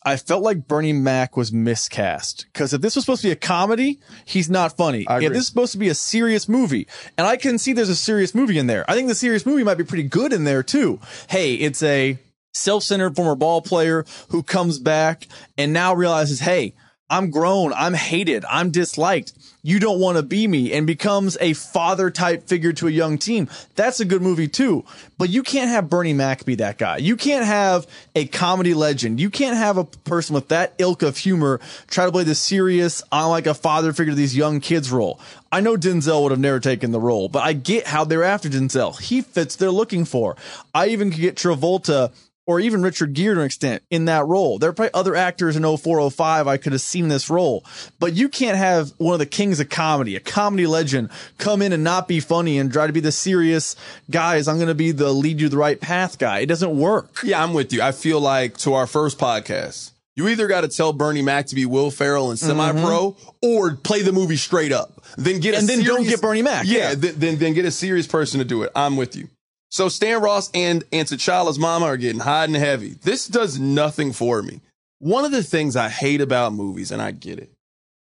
I 0.04 0.18
felt 0.18 0.42
like 0.42 0.68
Bernie 0.68 0.94
Mac 0.94 1.38
was 1.38 1.52
miscast 1.52 2.48
because 2.52 2.74
if 2.74 2.82
this 2.82 2.96
was 2.96 3.06
supposed 3.06 3.22
to 3.22 3.28
be 3.28 3.34
a 3.34 3.36
comedy, 3.36 4.00
he's 4.26 4.50
not 4.50 4.76
funny. 4.76 5.06
If 5.08 5.32
this 5.32 5.42
is 5.42 5.48
supposed 5.48 5.74
to 5.74 5.78
be 5.78 5.90
a 5.90 5.96
serious 5.96 6.50
movie, 6.50 6.88
and 7.18 7.28
I 7.28 7.38
can 7.38 7.60
see 7.60 7.74
there's 7.74 7.90
a 7.90 7.96
serious 7.96 8.34
movie 8.34 8.58
in 8.58 8.66
there. 8.66 8.84
I 8.90 8.96
think 8.96 9.08
the 9.08 9.16
serious 9.16 9.46
movie 9.46 9.64
might 9.64 9.78
be 9.78 9.84
pretty 9.84 10.04
good 10.04 10.34
in 10.34 10.44
there 10.44 10.64
too. 10.64 11.00
Hey, 11.30 11.54
it's 11.54 11.84
a 11.84 12.18
self-centered 12.54 13.16
former 13.16 13.36
ball 13.36 13.62
player 13.62 14.04
who 14.30 14.42
comes 14.44 14.80
back 14.80 15.28
and 15.58 15.72
now 15.72 15.94
realizes, 15.94 16.40
hey, 16.40 16.74
I'm 17.12 17.30
grown, 17.30 17.74
I'm 17.74 17.94
hated, 17.94 18.46
I'm 18.50 18.72
disliked. 18.72 19.34
You 19.64 19.80
don't 19.80 20.00
want 20.00 20.18
to 20.18 20.24
be 20.24 20.48
me 20.48 20.72
and 20.74 20.88
becomes 20.88 21.38
a 21.40 21.54
father 21.54 22.10
type 22.10 22.48
figure 22.48 22.72
to 22.74 22.88
a 22.88 22.92
young 22.92 23.18
team. 23.18 23.50
That's 23.76 24.00
a 24.00 24.06
good 24.06 24.22
movie 24.22 24.48
too. 24.48 24.86
But 25.18 25.30
you 25.30 25.44
can't 25.44 25.70
have 25.70 25.90
Bernie 25.90 26.14
Mac 26.14 26.46
be 26.46 26.56
that 26.56 26.78
guy. 26.78 26.98
You 26.98 27.18
can't 27.18 27.46
have 27.46 27.86
a 28.16 28.26
comedy 28.26 28.74
legend. 28.74 29.20
You 29.20 29.30
can't 29.30 29.58
have 29.58 29.78
a 29.78 29.84
person 29.84 30.34
with 30.34 30.48
that 30.48 30.74
ilk 30.80 31.04
of 31.04 31.18
humor 31.18 31.60
try 31.88 32.06
to 32.06 32.12
play 32.12 32.24
the 32.24 32.34
serious, 32.34 33.04
I'm 33.12 33.30
like 33.30 33.46
a 33.46 33.54
father 33.54 33.92
figure 33.94 34.14
to 34.14 34.18
these 34.18 34.36
young 34.36 34.62
kids 34.62 34.90
role. 34.90 35.20
I 35.52 35.60
know 35.60 35.76
Denzel 35.76 36.24
would 36.24 36.32
have 36.32 36.40
never 36.40 36.62
taken 36.62 36.92
the 36.92 37.00
role, 37.00 37.28
but 37.28 37.44
I 37.44 37.52
get 37.52 37.86
how 37.86 38.06
they're 38.06 38.24
after 38.24 38.48
Denzel. 38.48 38.98
He 39.00 39.22
fits 39.22 39.58
they're 39.58 39.70
looking 39.70 40.06
for. 40.06 40.38
I 40.74 40.88
even 40.88 41.12
could 41.12 41.20
get 41.20 41.36
Travolta 41.36 42.14
or 42.46 42.60
even 42.60 42.82
Richard 42.82 43.14
Gere 43.14 43.36
to 43.36 43.40
an 43.42 43.46
extent 43.46 43.84
in 43.90 44.06
that 44.06 44.26
role. 44.26 44.60
There 44.60 44.70
are 44.70 44.74
probably 44.74 44.94
other 44.94 45.16
actors 45.16 45.56
in 45.56 45.64
0405 45.64 46.48
I 46.48 46.58
could 46.58 46.72
have 46.72 46.82
seen 46.82 47.08
this 47.08 47.30
role, 47.30 47.64
but 48.00 48.14
you 48.14 48.30
can't 48.30 48.58
have 48.58 48.92
one 48.98 49.14
of 49.14 49.20
the 49.20 49.26
kings 49.26 49.60
of 49.60 49.70
comedy, 49.70 50.16
a 50.16 50.20
comedy 50.20 50.68
legend, 50.68 51.10
come 51.38 51.62
in 51.62 51.74
and 51.74 51.84
not 51.84 52.08
be 52.08 52.20
funny 52.20 52.58
and 52.58 52.72
try 52.72 52.88
to 52.88 52.94
be 52.94 53.00
the 53.00 53.12
serious 53.12 53.76
guys. 54.10 54.48
I'm 54.48 54.58
going 54.58 54.68
to 54.68 54.76
be 54.76 54.92
the 54.92 55.12
lead 55.12 55.40
you 55.40 55.50
the 55.50 55.58
right 55.58 55.80
path 55.80 56.18
guy. 56.18 56.40
It 56.40 56.48
doesn't 56.48 56.78
work. 56.78 57.20
Yeah, 57.24 57.44
I'm 57.44 57.54
with 57.54 57.74
you. 57.74 57.82
I 57.82 57.92
feel 57.92 58.20
like 58.20 58.58
to 58.60 58.74
our 58.74 58.88
first 58.88 59.18
podcast, 59.18 59.92
you 60.16 60.28
either 60.28 60.48
got 60.48 60.62
to 60.62 60.68
tell 60.68 60.94
Bernie 60.94 61.22
Mac 61.22 61.48
to 61.48 61.56
be 61.56 61.66
Will 61.66 61.90
Ferrell 61.90 62.32
and 62.32 62.40
semi-pro, 62.40 63.12
mm-hmm. 63.12 63.30
or 63.42 63.76
play 63.76 64.02
the 64.02 64.12
movie 64.12 64.36
straight 64.36 64.72
up. 64.72 65.04
Then 65.18 65.40
get 65.40 65.56
And 65.56 65.68
then 65.68 65.84
don't 65.84 66.04
get 66.04 66.22
Bernie 66.22 66.42
Mac, 66.42 66.66
Yeah, 66.66 66.90
yeah. 66.90 66.96
Then, 66.96 67.14
then 67.18 67.38
then 67.38 67.54
get 67.54 67.66
a 67.66 67.72
serious 67.72 68.08
person 68.08 68.40
to 68.40 68.46
do 68.46 68.64
it. 68.64 68.72
I'm 68.76 68.98
with 68.98 69.16
you. 69.16 69.30
So 69.72 69.88
Stan 69.88 70.22
Ross 70.22 70.52
and 70.54 70.84
and 70.92 71.08
T'Challa's 71.08 71.58
mama 71.58 71.86
are 71.86 71.98
getting 71.98 72.20
hot 72.20 72.50
and 72.50 72.58
heavy. 72.58 72.96
This 73.04 73.26
does 73.28 73.58
nothing 73.58 74.12
for 74.12 74.44
me. 74.44 74.60
One 75.00 75.24
of 75.24 75.32
the 75.32 75.44
things 75.44 75.76
I 75.78 75.88
hate 75.90 76.22
about 76.22 76.54
movies, 76.54 76.92
and 76.92 77.02
I 77.02 77.12
get 77.12 77.40
it. 77.40 77.52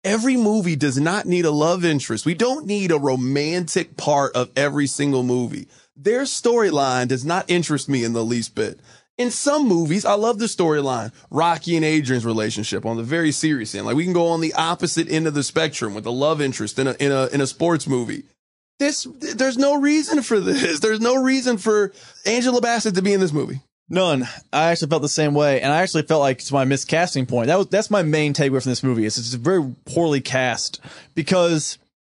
Every 0.05 0.37
movie 0.37 0.77
does 0.77 0.99
not 0.99 1.27
need 1.27 1.45
a 1.45 1.51
love 1.51 1.85
interest. 1.85 2.25
We 2.25 2.35
don't 2.35 2.67
need 2.67 2.93
a 2.93 2.99
romantic 2.99 3.97
part 3.97 4.35
of 4.37 4.51
every 4.57 4.87
single 4.87 5.25
movie. 5.25 5.67
Their 5.97 6.23
storyline 6.23 7.09
does 7.09 7.25
not 7.25 7.51
interest 7.51 7.89
me 7.89 8.05
in 8.05 8.13
the 8.13 8.25
least 8.25 8.55
bit. 8.55 8.79
In 9.19 9.33
some 9.33 9.67
movies, 9.67 10.05
I 10.05 10.15
love 10.15 10.39
the 10.39 10.45
storyline. 10.45 11.13
Rocky 11.29 11.75
and 11.75 11.85
Adrian's 11.85 12.25
relationship 12.25 12.87
on 12.87 12.97
the 12.97 13.03
very 13.03 13.33
serious 13.33 13.75
end. 13.75 13.85
Like 13.85 13.97
we 13.97 14.05
can 14.05 14.13
go 14.13 14.29
on 14.29 14.41
the 14.41 14.55
opposite 14.55 15.11
end 15.11 15.27
of 15.27 15.35
the 15.35 15.43
spectrum 15.43 15.93
with 15.93 16.05
the 16.05 16.13
love 16.13 16.41
interest 16.41 16.79
in 16.79 16.87
a 16.87 16.93
in 17.01 17.11
a 17.11 17.27
in 17.27 17.41
a 17.41 17.49
sports 17.49 17.89
movie. 17.89 18.23
This 18.79 19.07
there's 19.21 19.59
no 19.59 19.81
reason 19.81 20.23
for 20.23 20.39
this. 20.39 20.81
There's 20.81 21.01
no 21.01 21.17
reason 21.17 21.59
for 21.59 21.93
Angela 22.25 22.61
Bassett 22.61 22.95
to 22.95 23.03
be 23.03 23.13
in 23.13 23.21
this 23.21 23.33
movie. 23.33 23.61
None. 23.91 24.29
I 24.53 24.71
actually 24.71 24.89
felt 24.89 25.03
the 25.03 25.09
same 25.09 25.35
way, 25.35 25.61
and 25.61 25.73
I 25.73 25.83
actually 25.83 26.03
felt 26.03 26.21
like 26.21 26.39
to 26.39 26.55
my 26.55 26.65
miscasting 26.65 27.27
point. 27.27 27.47
That 27.47 27.57
was 27.57 27.69
that's 27.69 27.91
my 27.91 28.03
main 28.03 28.35
takeaway 28.35 28.63
from 28.63 28.71
this 28.71 28.83
movie. 28.83 29.05
Is 29.05 29.19
it's 29.19 29.35
very 29.35 29.75
poorly 29.87 30.21
cast 30.21 30.81
because 31.15 31.79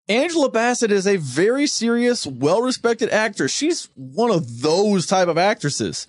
Angela 0.09 0.49
Bassett 0.49 0.91
is 0.91 1.05
a 1.05 1.17
very 1.17 1.67
serious, 1.67 2.25
well-respected 2.25 3.09
actress. 3.09 3.53
She's 3.53 3.89
one 3.95 4.31
of 4.31 4.61
those 4.61 5.05
type 5.05 5.27
of 5.27 5.37
actresses. 5.37 6.07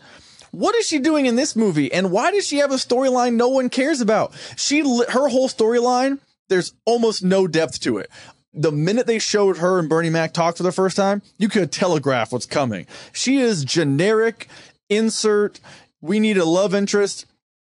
What 0.52 0.74
is 0.74 0.86
she 0.86 0.98
doing 0.98 1.26
in 1.26 1.36
this 1.36 1.54
movie, 1.54 1.92
and 1.92 2.10
why 2.10 2.32
does 2.32 2.46
she 2.46 2.56
have 2.56 2.72
a 2.72 2.76
storyline 2.76 3.34
no 3.34 3.48
one 3.48 3.68
cares 3.68 4.00
about? 4.00 4.32
She 4.56 4.80
her 4.80 5.28
whole 5.28 5.48
storyline. 5.48 6.18
There's 6.48 6.74
almost 6.86 7.22
no 7.22 7.46
depth 7.46 7.80
to 7.82 7.98
it. 7.98 8.10
The 8.52 8.72
minute 8.72 9.06
they 9.06 9.18
showed 9.20 9.58
her 9.58 9.78
and 9.78 9.88
Bernie 9.88 10.10
Mac 10.10 10.32
talk 10.32 10.56
for 10.56 10.62
the 10.64 10.72
first 10.72 10.96
time, 10.96 11.22
you 11.38 11.48
could 11.48 11.70
telegraph 11.70 12.32
what's 12.32 12.46
coming. 12.46 12.86
She 13.12 13.38
is 13.38 13.64
generic 13.64 14.48
insert. 14.88 15.60
We 16.00 16.18
need 16.20 16.36
a 16.36 16.44
love 16.44 16.74
interest. 16.74 17.26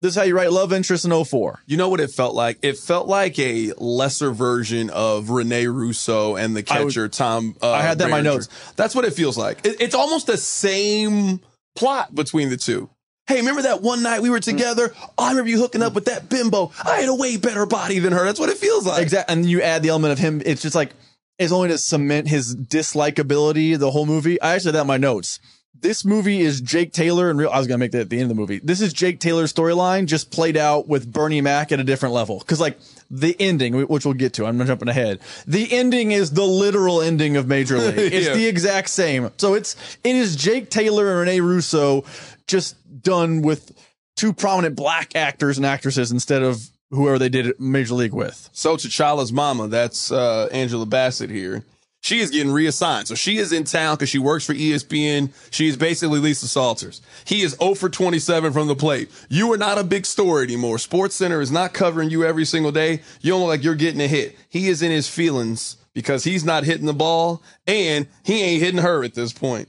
This 0.03 0.11
is 0.11 0.15
how 0.15 0.23
you 0.23 0.35
write 0.35 0.51
love 0.51 0.71
interest 0.71 1.05
in 1.05 1.11
04. 1.25 1.61
You 1.65 1.75
know 1.77 1.89
what 1.89 1.99
it 1.99 2.11
felt 2.11 2.35
like? 2.35 2.59
It 2.61 2.77
felt 2.77 3.07
like 3.07 3.39
a 3.39 3.73
lesser 3.79 4.29
version 4.31 4.91
of 4.91 5.31
Rene 5.31 5.65
Russo 5.65 6.35
and 6.35 6.55
the 6.55 6.63
I 6.69 6.83
would- 6.83 6.89
catcher 6.89 7.09
Tom. 7.09 7.55
Uh, 7.63 7.71
I 7.71 7.81
had 7.81 7.97
that 7.97 8.05
in 8.05 8.11
my 8.11 8.21
notes. 8.21 8.47
That's 8.75 8.93
what 8.93 9.05
it 9.05 9.13
feels 9.13 9.37
like. 9.39 9.65
It- 9.65 9.77
it's 9.81 9.95
almost 9.95 10.27
the 10.27 10.37
same 10.37 11.39
plot 11.75 12.13
between 12.13 12.49
the 12.49 12.57
two. 12.57 12.91
Hey, 13.27 13.37
remember 13.37 13.63
that 13.63 13.81
one 13.81 14.03
night 14.03 14.21
we 14.21 14.29
were 14.29 14.39
mm. 14.39 14.43
together? 14.43 14.93
Oh, 15.17 15.25
I 15.25 15.29
remember 15.31 15.49
you 15.49 15.59
hooking 15.59 15.81
up 15.81 15.91
mm. 15.91 15.95
with 15.95 16.05
that 16.05 16.29
bimbo. 16.29 16.71
I 16.83 16.97
had 16.97 17.09
a 17.09 17.15
way 17.15 17.37
better 17.37 17.65
body 17.65 17.99
than 17.99 18.13
her. 18.13 18.23
That's 18.23 18.39
what 18.39 18.49
it 18.49 18.57
feels 18.57 18.85
like. 18.85 19.01
Exactly. 19.01 19.33
And 19.33 19.45
you 19.45 19.61
add 19.61 19.83
the 19.83 19.89
element 19.89 20.13
of 20.13 20.19
him. 20.19 20.41
It's 20.45 20.61
just 20.61 20.75
like, 20.75 20.93
it's 21.37 21.51
only 21.51 21.67
to 21.69 21.77
cement 21.77 22.27
his 22.27 22.55
dislikability 22.55 23.77
the 23.77 23.91
whole 23.91 24.05
movie. 24.05 24.41
I 24.41 24.55
actually 24.55 24.69
had 24.69 24.75
that 24.75 24.81
in 24.81 24.87
my 24.87 24.97
notes. 24.97 25.39
This 25.79 26.03
movie 26.03 26.39
is 26.39 26.59
Jake 26.61 26.91
Taylor 26.91 27.29
and 27.29 27.37
real. 27.37 27.51
I 27.51 27.59
was 27.59 27.67
gonna 27.67 27.77
make 27.77 27.91
that 27.91 28.01
at 28.01 28.09
the 28.09 28.17
end 28.17 28.23
of 28.23 28.29
the 28.29 28.41
movie. 28.41 28.59
This 28.63 28.81
is 28.81 28.93
Jake 28.93 29.19
Taylor's 29.19 29.53
storyline 29.53 30.07
just 30.07 30.31
played 30.31 30.57
out 30.57 30.87
with 30.87 31.11
Bernie 31.11 31.41
Mac 31.41 31.71
at 31.71 31.79
a 31.79 31.83
different 31.83 32.15
level. 32.15 32.39
Because 32.39 32.59
like 32.59 32.79
the 33.11 33.35
ending, 33.39 33.85
which 33.87 34.03
we'll 34.03 34.15
get 34.15 34.33
to, 34.33 34.47
I'm 34.47 34.57
not 34.57 34.65
jumping 34.65 34.87
ahead. 34.87 35.19
The 35.45 35.71
ending 35.71 36.13
is 36.13 36.31
the 36.31 36.45
literal 36.45 37.01
ending 37.01 37.37
of 37.37 37.47
Major 37.47 37.77
League. 37.77 37.97
It's 38.13 38.27
Yeah. 38.27 38.33
the 38.33 38.47
exact 38.47 38.89
same. 38.89 39.29
So 39.37 39.53
it's 39.53 39.75
it 40.03 40.15
is 40.15 40.35
Jake 40.35 40.71
Taylor 40.71 41.09
and 41.11 41.19
Rene 41.19 41.41
Russo 41.41 42.05
just 42.47 42.75
done 43.07 43.41
with 43.41 43.71
two 44.17 44.33
prominent 44.33 44.75
black 44.75 45.15
actors 45.15 45.57
and 45.57 45.65
actresses 45.65 46.11
instead 46.11 46.43
of 46.43 46.69
whoever 46.89 47.17
they 47.17 47.29
did 47.29 47.47
it 47.47 47.59
Major 47.59 47.93
League 47.93 48.13
with. 48.13 48.49
So 48.51 48.75
T'Challa's 48.75 49.31
mama, 49.31 49.69
that's 49.69 50.11
uh, 50.11 50.49
Angela 50.51 50.85
Bassett 50.85 51.29
here. 51.29 51.63
She 52.01 52.19
is 52.19 52.29
getting 52.29 52.51
reassigned. 52.51 53.07
So 53.07 53.15
she 53.15 53.37
is 53.37 53.51
in 53.51 53.63
town 53.63 53.95
because 53.95 54.09
she 54.09 54.19
works 54.19 54.45
for 54.45 54.53
ESPN. 54.53 55.31
She 55.51 55.67
is 55.67 55.77
basically 55.77 56.19
Lisa 56.19 56.47
Salters. 56.47 57.01
He 57.25 57.41
is 57.41 57.55
0 57.59 57.73
for 57.75 57.89
27 57.89 58.53
from 58.53 58.67
the 58.67 58.75
plate. 58.75 59.09
You 59.29 59.51
are 59.53 59.57
not 59.57 59.77
a 59.77 59.83
big 59.83 60.05
story 60.05 60.43
anymore. 60.43 60.77
Sports 60.77 61.15
Center 61.15 61.41
is 61.41 61.51
not 61.51 61.73
covering 61.73 62.09
you 62.09 62.23
every 62.23 62.45
single 62.45 62.71
day. 62.71 63.01
You 63.21 63.31
don't 63.31 63.41
look 63.41 63.49
like 63.49 63.63
you're 63.63 63.75
getting 63.75 64.01
a 64.01 64.07
hit. 64.07 64.37
He 64.47 64.67
is 64.67 64.81
in 64.81 64.91
his 64.91 65.09
feelings 65.09 65.77
because 65.93 66.23
he's 66.23 66.45
not 66.45 66.65
hitting 66.65 66.85
the 66.85 66.93
ball 66.93 67.41
and 67.65 68.07
he 68.23 68.41
ain't 68.41 68.61
hitting 68.61 68.81
her 68.81 69.03
at 69.03 69.15
this 69.15 69.33
point. 69.33 69.67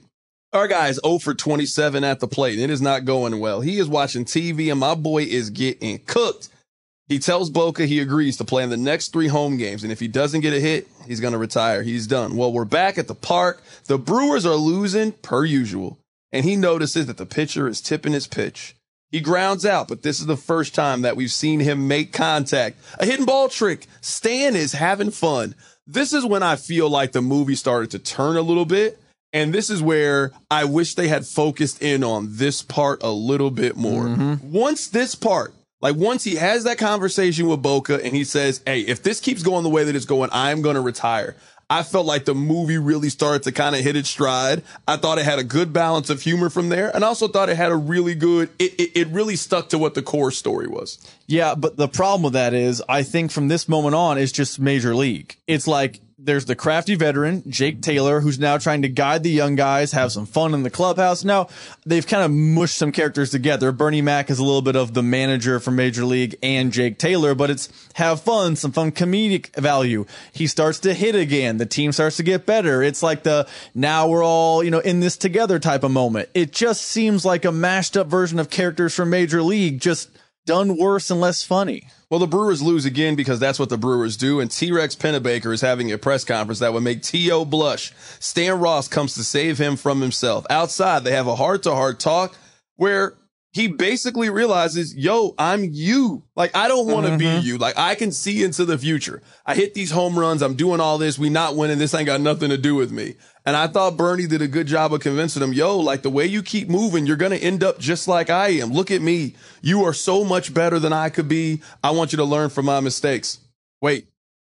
Our 0.51 0.67
guy 0.67 0.87
is 0.87 0.99
0 1.05 1.19
for 1.19 1.35
27 1.35 2.03
at 2.03 2.19
the 2.19 2.27
plate. 2.27 2.55
and 2.55 2.63
It 2.63 2.71
is 2.71 2.81
not 2.81 3.05
going 3.05 3.39
well. 3.39 3.61
He 3.61 3.77
is 3.77 3.87
watching 3.87 4.25
TV 4.25 4.71
and 4.71 4.79
my 4.79 4.95
boy 4.95 5.23
is 5.23 5.51
getting 5.51 5.99
cooked. 5.99 6.49
He 7.07 7.19
tells 7.19 7.49
Boca 7.49 7.85
he 7.85 7.99
agrees 7.99 8.37
to 8.37 8.43
play 8.43 8.63
in 8.63 8.69
the 8.69 8.77
next 8.77 9.11
three 9.11 9.27
home 9.27 9.57
games, 9.57 9.81
and 9.83 9.91
if 9.91 9.99
he 9.99 10.07
doesn't 10.07 10.41
get 10.41 10.53
a 10.53 10.59
hit, 10.59 10.87
he's 11.07 11.19
going 11.19 11.33
to 11.33 11.39
retire. 11.39 11.81
He's 11.81 12.05
done. 12.05 12.35
Well, 12.35 12.53
we're 12.53 12.65
back 12.65 12.99
at 12.99 13.07
the 13.07 13.15
park. 13.15 13.63
The 13.85 13.97
Brewers 13.97 14.45
are 14.45 14.53
losing 14.55 15.13
per 15.13 15.43
usual, 15.43 15.97
and 16.31 16.45
he 16.45 16.55
notices 16.55 17.07
that 17.07 17.17
the 17.17 17.25
pitcher 17.25 17.67
is 17.67 17.81
tipping 17.81 18.13
his 18.13 18.27
pitch. 18.27 18.75
He 19.09 19.21
grounds 19.21 19.65
out, 19.65 19.87
but 19.87 20.03
this 20.03 20.19
is 20.19 20.27
the 20.27 20.37
first 20.37 20.75
time 20.75 21.01
that 21.01 21.15
we've 21.15 21.31
seen 21.31 21.59
him 21.61 21.87
make 21.87 22.13
contact. 22.13 22.77
A 22.99 23.07
hidden 23.07 23.25
ball 23.25 23.49
trick. 23.49 23.87
Stan 24.01 24.55
is 24.55 24.73
having 24.73 25.09
fun. 25.09 25.55
This 25.87 26.13
is 26.13 26.25
when 26.25 26.43
I 26.43 26.57
feel 26.57 26.89
like 26.91 27.11
the 27.11 27.23
movie 27.23 27.55
started 27.55 27.89
to 27.91 27.99
turn 27.99 28.37
a 28.37 28.41
little 28.41 28.65
bit. 28.65 28.99
And 29.31 29.53
this 29.53 29.69
is 29.69 29.81
where 29.81 30.31
I 30.49 30.65
wish 30.65 30.95
they 30.95 31.07
had 31.07 31.25
focused 31.25 31.81
in 31.81 32.03
on 32.03 32.27
this 32.31 32.61
part 32.61 33.03
a 33.03 33.11
little 33.11 33.51
bit 33.51 33.77
more. 33.77 34.05
Mm-hmm. 34.05 34.51
Once 34.51 34.87
this 34.87 35.15
part, 35.15 35.53
like 35.81 35.95
once 35.95 36.23
he 36.23 36.35
has 36.35 36.63
that 36.63 36.77
conversation 36.77 37.47
with 37.47 37.61
Boca 37.61 38.03
and 38.03 38.15
he 38.15 38.23
says, 38.23 38.61
Hey, 38.65 38.81
if 38.81 39.03
this 39.03 39.19
keeps 39.19 39.43
going 39.43 39.63
the 39.63 39.69
way 39.69 39.83
that 39.83 39.95
it's 39.95 40.05
going, 40.05 40.29
I'm 40.33 40.61
going 40.61 40.75
to 40.75 40.81
retire. 40.81 41.35
I 41.71 41.83
felt 41.83 42.07
like 42.07 42.25
the 42.25 42.33
movie 42.33 42.79
really 42.79 43.09
started 43.09 43.43
to 43.43 43.51
kind 43.51 43.75
of 43.75 43.81
hit 43.81 43.95
its 43.95 44.09
stride. 44.09 44.63
I 44.87 44.97
thought 44.97 45.19
it 45.19 45.25
had 45.25 45.37
a 45.37 45.43
good 45.43 45.71
balance 45.71 46.09
of 46.09 46.19
humor 46.19 46.49
from 46.49 46.69
there. 46.69 46.89
And 46.93 47.05
I 47.05 47.07
also 47.07 47.27
thought 47.27 47.47
it 47.47 47.57
had 47.57 47.71
a 47.71 47.75
really 47.75 48.15
good, 48.15 48.49
it, 48.57 48.73
it, 48.79 48.91
it 48.95 49.07
really 49.09 49.35
stuck 49.35 49.69
to 49.69 49.77
what 49.77 49.93
the 49.93 50.01
core 50.01 50.31
story 50.31 50.67
was. 50.67 50.97
Yeah, 51.27 51.53
but 51.53 51.77
the 51.77 51.87
problem 51.87 52.23
with 52.23 52.33
that 52.33 52.55
is, 52.55 52.81
I 52.89 53.03
think 53.03 53.31
from 53.31 53.49
this 53.49 53.69
moment 53.69 53.93
on, 53.93 54.17
it's 54.17 54.31
just 54.31 54.59
major 54.59 54.95
league. 54.95 55.35
It's 55.45 55.67
like 55.67 56.01
there's 56.21 56.45
the 56.45 56.55
crafty 56.55 56.95
veteran, 56.95 57.43
Jake 57.49 57.81
Taylor, 57.81 58.19
who's 58.19 58.39
now 58.39 58.57
trying 58.57 58.81
to 58.81 58.89
guide 58.89 59.23
the 59.23 59.29
young 59.29 59.55
guys, 59.55 59.93
have 59.93 60.11
some 60.11 60.25
fun 60.25 60.53
in 60.53 60.63
the 60.63 60.69
clubhouse. 60.69 61.23
Now, 61.23 61.47
they've 61.85 62.05
kind 62.05 62.23
of 62.23 62.31
mushed 62.31 62.77
some 62.77 62.91
characters 62.91 63.31
together. 63.31 63.71
Bernie 63.71 64.01
Mac 64.01 64.29
is 64.29 64.37
a 64.37 64.43
little 64.43 64.61
bit 64.61 64.75
of 64.75 64.93
the 64.93 65.01
manager 65.01 65.59
for 65.59 65.71
Major 65.71 66.03
League 66.03 66.35
and 66.43 66.73
Jake 66.73 66.97
Taylor, 66.97 67.35
but 67.35 67.49
it's 67.49 67.69
have 67.93 68.21
fun, 68.21 68.57
some 68.57 68.71
fun 68.71 68.91
comedic 68.91 69.55
value. 69.55 70.05
He 70.33 70.47
starts 70.47 70.79
to 70.79 70.93
hit 70.93 71.15
again. 71.15 71.57
The 71.57 71.65
team 71.65 71.91
starts 71.93 72.17
to 72.17 72.23
get 72.23 72.45
better. 72.45 72.83
It's 72.83 73.01
like 73.01 73.23
the 73.23 73.47
now 73.73 74.09
we're 74.09 74.23
all, 74.23 74.63
you 74.63 74.71
know, 74.71 74.79
in 74.79 74.99
this 74.99 75.15
together 75.15 75.57
type 75.57 75.83
of 75.83 75.91
moment. 75.91 76.29
It 76.33 76.51
just 76.51 76.81
seems 76.81 77.23
like 77.23 77.45
a 77.45 77.51
mashed 77.51 77.95
up 77.95 78.07
version 78.07 78.39
of 78.39 78.49
characters 78.49 78.93
from 78.93 79.09
Major 79.09 79.41
League, 79.41 79.79
just 79.79 80.09
done 80.49 80.77
worse 80.77 81.11
and 81.11 81.21
less 81.21 81.43
funny. 81.43 81.83
Well, 82.09 82.19
the 82.19 82.25
Brewers 82.25 82.63
lose 82.63 82.83
again 82.83 83.15
because 83.15 83.39
that's 83.39 83.59
what 83.59 83.69
the 83.69 83.77
Brewers 83.77 84.17
do. 84.17 84.39
And 84.39 84.49
T 84.49 84.71
Rex 84.71 84.95
Pennebaker 84.95 85.53
is 85.53 85.61
having 85.61 85.91
a 85.91 85.97
press 85.99 86.23
conference 86.23 86.57
that 86.57 86.73
would 86.73 86.81
make 86.81 87.03
T.O. 87.03 87.45
blush. 87.45 87.93
Stan 88.19 88.59
Ross 88.59 88.87
comes 88.87 89.13
to 89.13 89.23
save 89.23 89.59
him 89.59 89.75
from 89.75 90.01
himself. 90.01 90.47
Outside, 90.49 91.03
they 91.03 91.11
have 91.11 91.27
a 91.27 91.35
heart 91.35 91.61
to 91.63 91.75
heart 91.75 91.99
talk 91.99 92.35
where 92.77 93.13
he 93.51 93.67
basically 93.67 94.29
realizes, 94.29 94.95
yo, 94.95 95.33
I'm 95.39 95.63
you. 95.63 96.23
Like, 96.35 96.55
I 96.55 96.67
don't 96.67 96.85
want 96.87 97.07
to 97.07 97.17
be 97.17 97.25
mm-hmm. 97.25 97.45
you. 97.45 97.57
Like, 97.57 97.77
I 97.77 97.95
can 97.95 98.11
see 98.11 98.43
into 98.43 98.63
the 98.63 98.77
future. 98.77 99.23
I 99.43 99.55
hit 99.55 99.73
these 99.73 99.89
home 99.89 100.19
runs. 100.19 100.43
I'm 100.43 100.53
doing 100.53 100.79
all 100.79 100.99
this. 100.99 101.17
We 101.17 101.29
not 101.29 101.55
winning. 101.55 101.79
This 101.79 101.95
ain't 101.95 102.05
got 102.05 102.21
nothing 102.21 102.49
to 102.51 102.57
do 102.57 102.75
with 102.75 102.91
me. 102.91 103.15
And 103.45 103.55
I 103.55 103.65
thought 103.65 103.97
Bernie 103.97 104.27
did 104.27 104.43
a 104.43 104.47
good 104.47 104.67
job 104.67 104.93
of 104.93 104.99
convincing 104.99 105.41
him, 105.41 105.53
yo, 105.53 105.79
like 105.79 106.03
the 106.03 106.11
way 106.11 106.27
you 106.27 106.43
keep 106.43 106.69
moving, 106.69 107.07
you're 107.07 107.15
going 107.15 107.31
to 107.31 107.43
end 107.43 107.63
up 107.63 107.79
just 107.79 108.07
like 108.07 108.29
I 108.29 108.49
am. 108.49 108.71
Look 108.71 108.91
at 108.91 109.01
me. 109.01 109.35
You 109.63 109.83
are 109.85 109.93
so 109.93 110.23
much 110.23 110.53
better 110.53 110.77
than 110.77 110.93
I 110.93 111.09
could 111.09 111.27
be. 111.27 111.63
I 111.83 111.89
want 111.89 112.13
you 112.13 112.17
to 112.17 112.25
learn 112.25 112.51
from 112.51 112.65
my 112.65 112.81
mistakes. 112.81 113.39
Wait, 113.81 114.09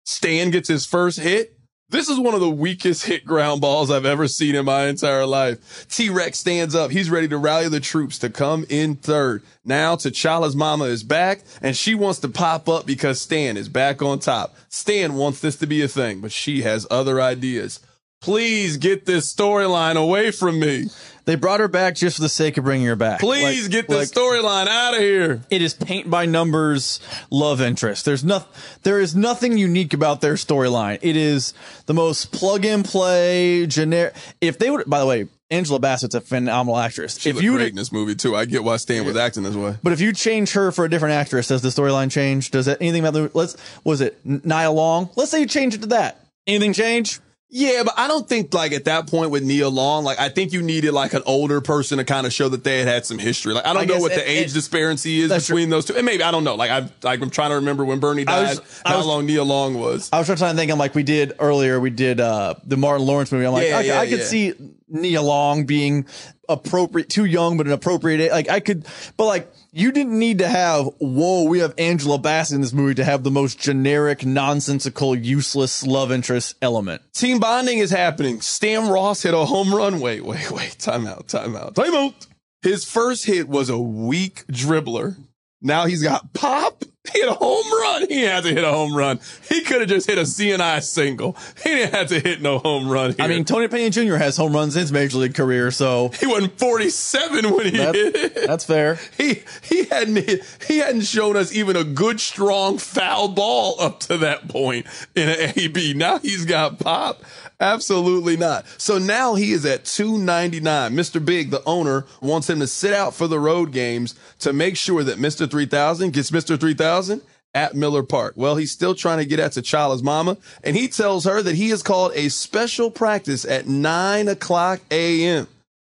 Stan 0.05 0.51
gets 0.51 0.69
his 0.69 0.85
first 0.85 1.21
hit. 1.21 1.60
This 1.91 2.09
is 2.09 2.21
one 2.21 2.35
of 2.35 2.41
the 2.41 2.49
weakest 2.49 3.07
hit 3.07 3.25
ground 3.25 3.61
balls 3.61 3.91
I've 3.91 4.07
ever 4.07 4.29
seen 4.29 4.55
in 4.55 4.65
my 4.65 4.87
entire 4.87 5.27
life. 5.27 5.89
T-Rex 5.89 6.39
stands 6.39 6.73
up. 6.73 6.93
He's 6.93 7.11
ready 7.11 7.27
to 7.27 7.37
rally 7.37 7.69
the 7.69 7.81
troops 7.81 8.17
to 8.21 8.31
come 8.31 8.65
in 8.69 8.95
third. 8.95 9.43
Now 9.65 9.97
T'Challa's 9.97 10.55
mama 10.55 10.85
is 10.85 11.03
back 11.03 11.41
and 11.61 11.77
she 11.77 11.97
wants 11.97 12.21
to 12.21 12.29
pop 12.29 12.69
up 12.69 12.87
because 12.87 13.21
Stan 13.21 13.57
is 13.57 13.69
back 13.69 14.03
on 14.03 14.21
top. 14.21 14.55
Stan 14.69 15.15
wants 15.15 15.41
this 15.41 15.57
to 15.57 15.67
be 15.67 15.83
a 15.83 15.89
thing, 15.89 16.21
but 16.21 16.31
she 16.31 16.63
has 16.63 16.87
other 16.93 17.21
ideas. 17.21 17.81
Please 18.21 18.77
get 18.77 19.07
this 19.07 19.33
storyline 19.35 19.97
away 19.97 20.31
from 20.31 20.61
me. 20.61 20.87
They 21.31 21.37
brought 21.37 21.61
her 21.61 21.69
back 21.69 21.95
just 21.95 22.17
for 22.17 22.23
the 22.23 22.29
sake 22.29 22.59
of 22.59 22.65
bringing 22.65 22.89
her 22.89 22.97
back. 22.97 23.21
Please 23.21 23.63
Like- 23.63 23.71
get 23.71 23.89
this 23.89 23.97
like, 23.97 24.09
storyline 24.09 24.67
out 24.67 24.95
of 24.95 25.01
here. 25.01 25.41
It 25.49 25.63
is 25.63 25.75
paint 25.75 26.11
by 26.11 26.27
numbers 26.27 26.99
love 27.31 27.61
interest. 27.61 28.05
There's 28.05 28.25
nothing. 28.25 28.49
there 28.83 28.99
is 28.99 29.15
nothing 29.15 29.57
unique 29.57 29.95
about 29.95 30.23
their 30.23 30.35
storyline. 30.35 30.99
It 31.03 31.15
is 31.15 31.55
the 31.87 31.95
most 31.95 32.33
plug 32.33 32.65
and 32.65 32.85
play 32.85 33.65
generic. 33.67 34.13
If 34.41 34.59
they 34.59 34.71
would, 34.71 34.91
by 34.91 34.99
the 34.99 35.07
way, 35.07 35.29
Angela 35.53 35.79
Bassett's 35.79 36.17
a 36.17 36.21
phenomenal 36.21 36.77
actress. 36.77 37.17
She 37.17 37.31
if 37.31 37.41
you 37.41 37.55
great 37.55 37.69
in 37.69 37.77
this 37.77 37.93
movie 37.93 38.17
too. 38.17 38.35
I 38.35 38.45
get 38.45 38.65
why 38.65 38.79
Stan 38.79 39.05
was 39.05 39.17
acting 39.17 39.45
this 39.45 39.55
way. 39.55 39.77
But 39.85 39.93
if 39.93 40.01
you 40.01 40.13
change 40.13 40.55
her 40.55 40.73
for 40.73 40.85
a 40.85 40.91
different 40.91 41.15
actress, 41.15 41.47
does 41.47 41.63
the 41.63 41.69
storyline 41.69 42.11
change? 42.11 42.51
Does 42.51 42.67
that 42.67 42.79
anything 42.81 43.07
about 43.07 43.15
the 43.15 43.31
let's 43.35 43.57
was 43.85 44.01
it 44.01 44.19
Nia 44.25 44.73
Long? 44.73 45.11
Let's 45.15 45.31
say 45.31 45.39
you 45.39 45.47
change 45.47 45.77
it 45.77 45.83
to 45.83 45.87
that. 45.91 46.27
Anything 46.49 46.73
change? 46.73 47.21
Yeah, 47.53 47.83
but 47.85 47.95
I 47.97 48.07
don't 48.07 48.29
think 48.29 48.55
like 48.55 48.71
at 48.73 48.85
that 48.85 49.09
point 49.09 49.33
with 49.33 49.43
Nia 49.43 49.69
Long, 49.69 50.05
like 50.05 50.21
I 50.21 50.29
think 50.29 50.53
you 50.53 50.63
needed 50.63 50.93
like 50.93 51.15
an 51.15 51.23
older 51.27 51.61
person 51.61 51.99
to 51.99 52.05
kind 52.05 52.25
of 52.25 52.33
show 52.33 52.49
that 52.49 52.63
they 52.63 52.79
had 52.79 52.87
had 52.87 53.07
some 53.07 53.19
history. 53.19 53.53
Like 53.55 53.67
I 53.67 53.73
don't 53.73 53.83
I 53.83 53.85
know 53.87 53.99
what 53.99 54.13
the 54.15 54.31
age 54.31 54.51
it- 54.51 54.55
disparity 54.55 55.21
is 55.21 55.33
between 55.33 55.69
those 55.69 55.85
two. 55.85 55.97
And 55.97 56.07
maybe 56.07 56.23
I 56.23 56.31
don't 56.31 56.45
know. 56.45 56.55
Like 56.55 56.71
I 56.71 56.89
like 57.03 57.21
I'm 57.21 57.29
trying 57.31 57.51
to 57.51 57.57
remember 57.57 57.85
when 57.85 57.99
Bernie 57.99 58.25
died, 58.25 58.59
was- 58.59 58.83
how 58.87 58.99
was- 58.99 59.07
long 59.07 59.27
Nia 59.27 59.43
Long 59.43 59.75
was. 59.81 60.09
I 60.13 60.19
was 60.19 60.27
trying 60.29 60.39
to 60.39 60.55
think. 60.55 60.71
I'm 60.71 60.79
like 60.79 60.95
we 60.95 61.03
did 61.03 61.33
earlier. 61.41 61.81
We 61.81 61.91
did 61.91 62.21
uh 62.21 62.55
the 62.65 62.77
Martin 62.77 63.05
Lawrence 63.05 63.33
movie. 63.33 63.47
I'm 63.47 63.53
like 63.53 63.67
Yeah, 63.67 63.79
I, 63.79 63.81
yeah, 63.83 64.01
I 64.01 64.07
could 64.09 64.19
yeah. 64.21 64.25
see 64.27 64.53
Nia 64.89 65.21
Long 65.23 65.67
being 65.67 66.07
appropriate, 66.49 67.09
too 67.09 67.25
young, 67.25 67.57
but 67.57 67.67
an 67.67 67.73
appropriate. 67.73 68.31
Like 68.31 68.49
I 68.49 68.61
could, 68.61 68.87
but 69.17 69.27
like 69.27 69.51
you 69.73 69.93
didn't 69.93 70.19
need 70.19 70.39
to 70.39 70.49
have. 70.49 70.87
Whoa, 70.99 71.45
we 71.45 71.61
have 71.61 71.75
Angela 71.79 72.19
Bassett 72.19 72.57
in 72.57 72.61
this 72.61 72.73
movie 72.73 72.95
to 72.95 73.05
have 73.05 73.23
the 73.23 73.31
most 73.31 73.59
generic, 73.59 74.25
nonsensical, 74.25 75.15
useless 75.15 75.87
love 75.87 76.11
interest 76.11 76.57
element. 76.61 77.03
Team 77.13 77.39
bonding 77.39 77.79
is 77.79 77.91
happening. 77.91 78.41
Stan 78.41 78.89
Ross 78.89 79.23
hit 79.23 79.35
a 79.35 79.45
home 79.45 79.75
run. 79.75 80.01
Wait, 80.01 80.25
wait, 80.25 80.51
wait. 80.51 80.77
Time 80.79 81.07
out, 81.07 81.29
time 81.29 81.57
out, 81.57 81.75
time 81.75 81.95
out. 81.95 82.27
His 82.63 82.85
first 82.85 83.25
hit 83.27 83.49
was 83.49 83.69
a 83.71 83.79
weak 83.79 84.47
dribbler. 84.49 85.17
Now 85.63 85.87
he's 85.87 86.03
got 86.03 86.33
pop. 86.33 86.85
He 87.13 87.19
hit 87.21 87.29
a 87.29 87.33
home 87.33 87.65
run. 87.81 88.07
He 88.09 88.21
had 88.23 88.45
to 88.45 88.51
hit 88.53 88.63
a 88.63 88.71
home 88.71 88.95
run. 88.95 89.21
He 89.49 89.63
could 89.63 89.81
have 89.81 89.89
just 89.89 90.07
hit 90.07 90.19
a 90.19 90.23
CNI 90.23 90.83
single. 90.83 91.35
He 91.63 91.71
didn't 91.71 91.95
have 91.95 92.09
to 92.09 92.21
hit 92.21 92.43
no 92.43 92.59
home 92.59 92.91
run. 92.91 93.13
Here. 93.15 93.25
I 93.25 93.27
mean, 93.29 93.47
Tony 93.47 93.69
Peña 93.69 93.91
Jr. 93.91 94.17
has 94.17 94.37
home 94.37 94.53
runs 94.53 94.77
in 94.77 94.81
his 94.83 94.93
major 94.93 95.17
league 95.17 95.35
career, 95.35 95.71
so 95.71 96.11
he 96.21 96.27
wasn't 96.27 96.59
47 96.59 97.55
when 97.55 97.65
he 97.67 97.71
that- 97.79 97.95
hit 97.95 98.15
it. 98.15 98.47
that's 98.47 98.65
fair. 98.67 98.99
He 99.17 99.43
he 99.63 99.85
hadn't 99.85 100.17
hit, 100.17 100.45
he 100.69 100.79
hadn't 100.79 101.03
shown 101.03 101.37
us 101.39 101.55
even 101.55 101.75
a 101.75 101.85
good 101.85 102.21
strong 102.21 102.77
foul 102.77 103.29
ball 103.29 103.77
up 103.81 104.01
to 104.01 104.19
that 104.19 104.49
point 104.49 104.87
in 105.17 105.29
an 105.31 105.53
AB. 105.57 105.95
Now 105.95 106.19
he's 106.19 106.45
got 106.45 106.79
pop. 106.79 107.23
Absolutely 107.61 108.39
not. 108.39 108.65
So 108.79 108.97
now 108.99 109.35
he 109.35 109.53
is 109.53 109.67
at 109.67 109.85
299. 109.85 110.93
Mr. 110.95 111.23
Big, 111.23 111.51
the 111.51 111.63
owner, 111.65 112.07
wants 112.23 112.49
him 112.49 112.59
to 112.61 112.67
sit 112.67 112.95
out 112.95 113.15
for 113.15 113.27
the 113.27 113.39
road 113.39 113.71
games 113.71 114.15
to 114.39 114.53
make 114.55 114.79
sure 114.79 115.05
that 115.05 115.19
Mr. 115.19 115.49
3000 115.49 116.13
gets 116.13 116.31
Mr. 116.31 116.59
3000 116.59 117.21
at 117.53 117.75
Miller 117.75 118.03
Park. 118.03 118.35
Well, 118.37 118.57
he's 118.57 118.71
still 118.71 118.95
trying 118.95 119.19
to 119.19 119.25
get 119.27 119.41
at 119.41 119.53
T'Challa's 119.53 120.03
mama, 120.03 120.39
and 120.65 120.77
he 120.77 120.89
tells 120.89 121.25
her 121.25 121.43
that 121.43 121.57
he 121.57 121.69
has 121.71 121.83
called 121.83 122.13
a 122.15 122.29
special 122.31 122.91
practice 122.91 123.45
at 123.45 123.67
9 123.67 124.29
o'clock 124.29 124.81
a.m. 124.91 125.47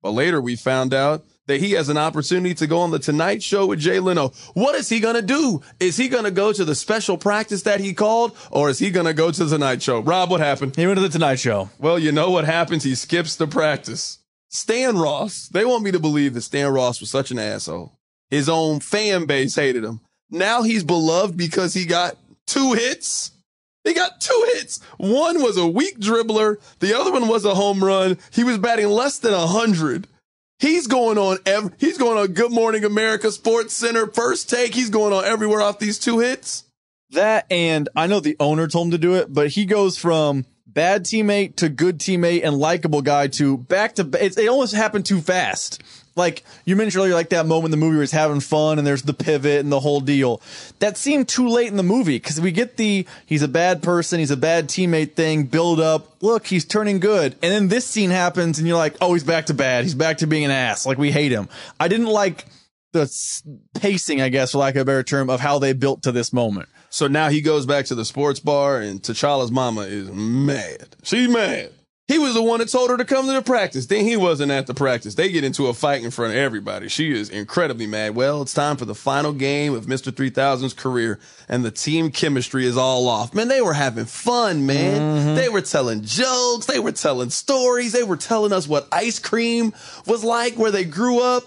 But 0.03 0.11
later 0.11 0.39
we 0.39 0.55
found 0.55 0.93
out 0.93 1.23
that 1.47 1.59
he 1.59 1.71
has 1.71 1.89
an 1.89 1.97
opportunity 1.97 2.53
to 2.55 2.67
go 2.67 2.79
on 2.79 2.91
the 2.91 2.99
Tonight 2.99 3.43
Show 3.43 3.67
with 3.67 3.79
Jay 3.79 3.99
Leno. 3.99 4.29
What 4.53 4.75
is 4.75 4.89
he 4.89 4.99
going 4.99 5.15
to 5.15 5.21
do? 5.21 5.61
Is 5.79 5.97
he 5.97 6.07
going 6.07 6.23
to 6.23 6.31
go 6.31 6.51
to 6.51 6.65
the 6.65 6.75
special 6.75 7.17
practice 7.17 7.63
that 7.63 7.79
he 7.79 7.93
called 7.93 8.35
or 8.51 8.69
is 8.69 8.79
he 8.79 8.91
going 8.91 9.05
to 9.05 9.13
go 9.13 9.31
to 9.31 9.43
the 9.43 9.55
Tonight 9.55 9.81
Show? 9.81 9.99
Rob, 9.99 10.31
what 10.31 10.39
happened? 10.39 10.75
He 10.75 10.85
went 10.85 10.97
to 10.97 11.03
the 11.03 11.09
Tonight 11.09 11.39
Show. 11.39 11.69
Well, 11.79 11.99
you 11.99 12.11
know 12.11 12.31
what 12.31 12.45
happens? 12.45 12.83
He 12.83 12.95
skips 12.95 13.35
the 13.35 13.47
practice. 13.47 14.19
Stan 14.49 14.97
Ross, 14.97 15.49
they 15.49 15.65
want 15.65 15.83
me 15.83 15.91
to 15.91 15.99
believe 15.99 16.33
that 16.33 16.41
Stan 16.41 16.71
Ross 16.71 16.99
was 16.99 17.09
such 17.09 17.31
an 17.31 17.39
asshole. 17.39 17.97
His 18.29 18.49
own 18.49 18.79
fan 18.79 19.25
base 19.25 19.55
hated 19.55 19.83
him. 19.83 20.01
Now 20.31 20.63
he's 20.63 20.83
beloved 20.83 21.37
because 21.37 21.73
he 21.73 21.85
got 21.85 22.17
two 22.47 22.73
hits. 22.73 23.31
He 23.83 23.93
got 23.93 24.19
two 24.19 24.49
hits. 24.53 24.81
One 24.97 25.43
was 25.43 25.57
a 25.57 25.67
weak 25.67 25.99
dribbler. 25.99 26.57
The 26.79 26.97
other 26.97 27.11
one 27.11 27.27
was 27.27 27.45
a 27.45 27.53
home 27.53 27.83
run. 27.83 28.17
He 28.31 28.43
was 28.43 28.57
batting 28.57 28.87
less 28.87 29.19
than 29.19 29.33
a 29.33 29.45
hundred. 29.45 30.07
He's 30.59 30.87
going 30.87 31.17
on 31.17 31.37
ev- 31.45 31.73
he's 31.79 31.97
going 31.97 32.17
on 32.17 32.27
Good 32.27 32.51
Morning 32.51 32.85
America 32.85 33.31
Sports 33.31 33.75
Center 33.75 34.07
first 34.07 34.49
take. 34.49 34.73
He's 34.73 34.89
going 34.89 35.11
on 35.13 35.25
everywhere 35.25 35.61
off 35.61 35.79
these 35.79 35.99
two 35.99 36.19
hits. 36.19 36.63
That 37.11 37.45
and 37.51 37.89
I 37.95 38.07
know 38.07 38.19
the 38.19 38.37
owner 38.39 38.67
told 38.67 38.87
him 38.87 38.91
to 38.91 38.97
do 38.97 39.15
it, 39.15 39.31
but 39.33 39.49
he 39.49 39.65
goes 39.65 39.97
from 39.97 40.45
bad 40.65 41.03
teammate 41.03 41.57
to 41.57 41.69
good 41.69 41.99
teammate 41.99 42.43
and 42.43 42.57
likable 42.57 43.01
guy 43.01 43.27
to 43.27 43.57
back 43.57 43.95
to 43.95 44.09
it, 44.19 44.37
it 44.37 44.47
almost 44.47 44.73
happened 44.73 45.05
too 45.05 45.21
fast. 45.21 45.81
Like 46.15 46.43
you 46.63 46.75
mentioned 46.75 47.01
earlier, 47.01 47.13
like 47.13 47.29
that 47.29 47.45
moment 47.45 47.65
in 47.65 47.71
the 47.71 47.85
movie 47.85 47.95
where 47.95 48.03
he's 48.03 48.11
having 48.11 48.39
fun 48.39 48.77
and 48.77 48.87
there's 48.87 49.01
the 49.01 49.13
pivot 49.13 49.59
and 49.59 49.71
the 49.71 49.81
whole 49.81 49.99
deal. 49.99 50.41
That 50.79 50.97
seemed 50.97 51.27
too 51.27 51.47
late 51.49 51.67
in 51.67 51.75
the 51.75 51.83
movie 51.83 52.17
because 52.17 52.39
we 52.39 52.51
get 52.51 52.77
the 52.77 53.05
he's 53.25 53.41
a 53.41 53.47
bad 53.47 53.83
person, 53.83 54.19
he's 54.19 54.31
a 54.31 54.37
bad 54.37 54.69
teammate 54.69 55.13
thing, 55.13 55.43
build 55.43 55.79
up. 55.79 56.21
Look, 56.21 56.47
he's 56.47 56.65
turning 56.65 56.99
good, 56.99 57.33
and 57.43 57.51
then 57.51 57.67
this 57.67 57.85
scene 57.85 58.09
happens, 58.09 58.57
and 58.57 58.67
you're 58.67 58.77
like, 58.77 58.95
oh, 59.01 59.13
he's 59.13 59.23
back 59.23 59.47
to 59.47 59.53
bad. 59.53 59.83
He's 59.83 59.93
back 59.93 60.19
to 60.19 60.27
being 60.27 60.45
an 60.45 60.51
ass. 60.51 60.85
Like 60.85 60.97
we 60.97 61.11
hate 61.11 61.31
him. 61.31 61.49
I 61.79 61.87
didn't 61.87 62.07
like 62.07 62.45
the 62.93 63.11
pacing, 63.73 64.21
I 64.21 64.29
guess, 64.29 64.53
for 64.53 64.59
lack 64.59 64.75
of 64.75 64.81
a 64.81 64.85
better 64.85 65.03
term, 65.03 65.29
of 65.29 65.41
how 65.41 65.59
they 65.59 65.73
built 65.73 66.03
to 66.03 66.11
this 66.11 66.31
moment. 66.31 66.69
So 66.89 67.07
now 67.07 67.27
he 67.27 67.41
goes 67.41 67.65
back 67.65 67.85
to 67.87 67.95
the 67.95 68.05
sports 68.05 68.39
bar 68.39 68.79
and 68.79 69.01
T'Challa's 69.01 69.51
mama 69.51 69.81
is 69.81 70.09
mad. 70.09 70.95
She's 71.03 71.27
mad. 71.27 71.71
He 72.07 72.19
was 72.19 72.35
the 72.35 72.43
one 72.43 72.59
that 72.59 72.69
told 72.69 72.91
her 72.91 72.97
to 72.97 73.05
come 73.05 73.25
to 73.25 73.33
the 73.33 73.41
practice. 73.41 73.87
Then 73.87 74.05
he 74.05 74.15
wasn't 74.15 74.51
at 74.51 74.67
the 74.67 74.75
practice. 74.75 75.15
They 75.15 75.31
get 75.31 75.43
into 75.43 75.65
a 75.67 75.73
fight 75.73 76.03
in 76.03 76.11
front 76.11 76.33
of 76.33 76.37
everybody. 76.37 76.87
She 76.87 77.11
is 77.11 77.29
incredibly 77.29 77.87
mad. 77.87 78.13
Well, 78.13 78.43
it's 78.43 78.53
time 78.53 78.77
for 78.77 78.85
the 78.85 78.93
final 78.93 79.33
game 79.33 79.73
of 79.73 79.87
Mr. 79.87 80.11
3000's 80.11 80.73
career 80.73 81.19
and 81.49 81.65
the 81.65 81.71
team 81.71 82.11
chemistry 82.11 82.67
is 82.67 82.77
all 82.77 83.07
off. 83.07 83.33
Man, 83.33 83.47
they 83.47 83.61
were 83.61 83.73
having 83.73 84.05
fun, 84.05 84.67
man. 84.67 85.01
Mm-hmm. 85.01 85.35
They 85.35 85.49
were 85.49 85.61
telling 85.61 86.03
jokes. 86.03 86.67
They 86.67 86.79
were 86.79 86.91
telling 86.91 87.31
stories. 87.31 87.91
They 87.91 88.03
were 88.03 88.17
telling 88.17 88.53
us 88.53 88.67
what 88.67 88.87
ice 88.91 89.17
cream 89.17 89.73
was 90.05 90.23
like 90.23 90.59
where 90.59 90.71
they 90.71 90.83
grew 90.83 91.21
up. 91.21 91.43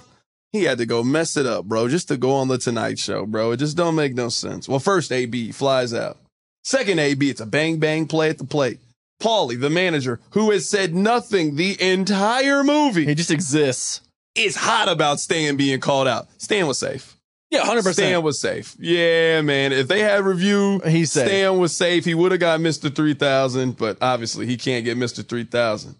He 0.51 0.65
had 0.65 0.79
to 0.79 0.87
go 0.87 1.05
mess 1.05 1.37
it 1.37 1.47
up, 1.47 1.67
bro, 1.67 1.89
just 1.89 2.09
to 2.09 2.17
go 2.17 2.33
on 2.33 2.49
the 2.49 2.59
Tonight 2.59 2.99
Show, 2.99 3.27
bro. 3.27 3.53
It 3.53 3.59
just 3.59 3.77
don't 3.77 3.95
make 3.95 4.15
no 4.15 4.29
sense. 4.29 4.69
Well, 4.69 4.79
first 4.81 5.13
AB 5.13 5.53
flies 5.53 5.95
out. 5.95 6.17
Second 6.65 6.99
AB, 6.99 7.31
it's 7.31 7.41
a 7.41 7.47
bang 7.47 7.79
bang 7.79 8.07
play 8.07 8.31
at 8.31 8.39
the 8.39 8.45
plate. 8.45 8.81
Paulie, 9.21 9.59
the 9.61 9.71
manager, 9.71 10.21
who 10.31 10.51
has 10.51 10.69
said 10.69 10.95
nothing 10.95 11.57
the 11.57 11.81
entire 11.83 12.63
movie, 12.63 13.05
He 13.05 13.15
just 13.15 13.31
exists. 13.31 14.01
is 14.35 14.57
hot 14.57 14.89
about 14.89 15.21
Stan 15.21 15.57
being 15.57 15.81
called 15.81 16.07
out. 16.09 16.29
Stan 16.39 16.67
was 16.67 16.79
safe. 16.79 17.17
Yeah, 17.51 17.65
hundred 17.65 17.83
percent. 17.85 17.95
Stan 18.09 18.23
was 18.23 18.39
safe. 18.39 18.77
Yeah, 18.79 19.41
man. 19.41 19.73
If 19.73 19.89
they 19.89 20.01
had 20.01 20.23
review, 20.25 20.81
He's 20.87 21.11
safe. 21.13 21.27
Stan 21.29 21.59
was 21.59 21.75
safe. 21.75 22.05
He 22.05 22.15
would 22.15 22.31
have 22.31 22.41
got 22.41 22.61
Mr. 22.61 22.95
3000, 22.95 23.77
but 23.77 23.97
obviously 24.03 24.45
he 24.47 24.57
can't 24.59 24.85
get 24.85 24.99
Mr. 24.99 25.27
3000. 25.27 25.97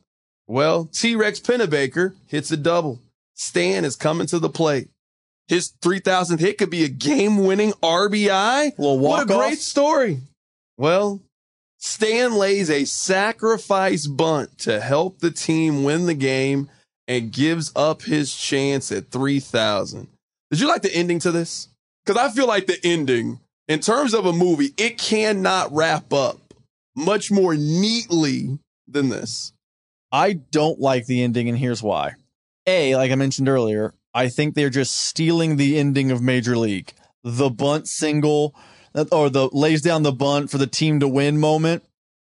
Well, 0.47 0.85
T 0.93 1.17
Rex 1.17 1.41
Pennebaker 1.41 2.15
hits 2.27 2.51
a 2.51 2.57
double. 2.57 3.01
Stan 3.35 3.85
is 3.85 3.97
coming 3.97 4.27
to 4.27 4.39
the 4.39 4.51
plate. 4.51 4.89
His 5.47 5.73
3000th 5.81 6.39
hit 6.41 6.59
could 6.59 6.69
be 6.71 6.85
a 6.85 6.89
game 6.89 7.39
winning 7.45 7.73
RBI. 7.83 8.73
What 8.77 9.23
a 9.23 9.27
great 9.27 9.59
story. 9.59 10.21
Well, 10.77 11.21
Stan 11.79 12.35
lays 12.35 12.71
a 12.71 12.85
sacrifice 12.85 14.07
bunt 14.09 14.59
to 14.59 14.81
help 14.81 15.21
the 15.21 15.31
team 15.31 15.85
win 15.85 16.07
the 16.07 16.15
game 16.15 16.69
and 17.07 17.33
gives 17.33 17.73
up 17.77 18.03
his 18.03 18.35
chance 18.35 18.91
at 18.91 19.11
3000. 19.11 20.09
Did 20.51 20.61
you 20.61 20.67
like 20.67 20.83
the 20.83 20.95
ending 20.95 21.21
to 21.21 21.31
this? 21.31 21.69
Because 22.05 22.21
I 22.21 22.31
feel 22.35 22.49
like 22.49 22.67
the 22.67 22.79
ending, 22.83 23.39
in 23.69 23.79
terms 23.79 24.13
of 24.13 24.27
a 24.27 24.33
movie, 24.33 24.75
it 24.77 24.99
cannot 24.99 25.73
wrap 25.73 26.13
up 26.13 26.55
much 26.97 27.31
more 27.31 27.55
neatly 27.55 28.59
than 28.89 29.09
this. 29.09 29.53
I 30.11 30.33
don't 30.33 30.81
like 30.81 31.07
the 31.07 31.23
ending, 31.23 31.49
and 31.49 31.59
here's 31.59 31.83
why. 31.83 32.15
A, 32.67 32.97
like 32.97 33.13
I 33.13 33.15
mentioned 33.15 33.49
earlier, 33.49 33.95
I 34.15 34.29
think 34.29 34.55
they're 34.55 34.71
just 34.71 34.97
stealing 34.97 35.57
the 35.57 35.79
ending 35.79 36.11
of 36.11 36.23
Major 36.23 36.57
League. 36.57 36.93
The 37.23 37.51
bunt 37.51 37.89
single 37.89 38.55
or 39.11 39.31
the 39.31 39.49
lays 39.53 39.83
down 39.83 40.03
the 40.03 40.13
bunt 40.13 40.51
for 40.51 40.59
the 40.59 40.67
team 40.67 41.01
to 41.01 41.09
win 41.09 41.39
moment. 41.39 41.83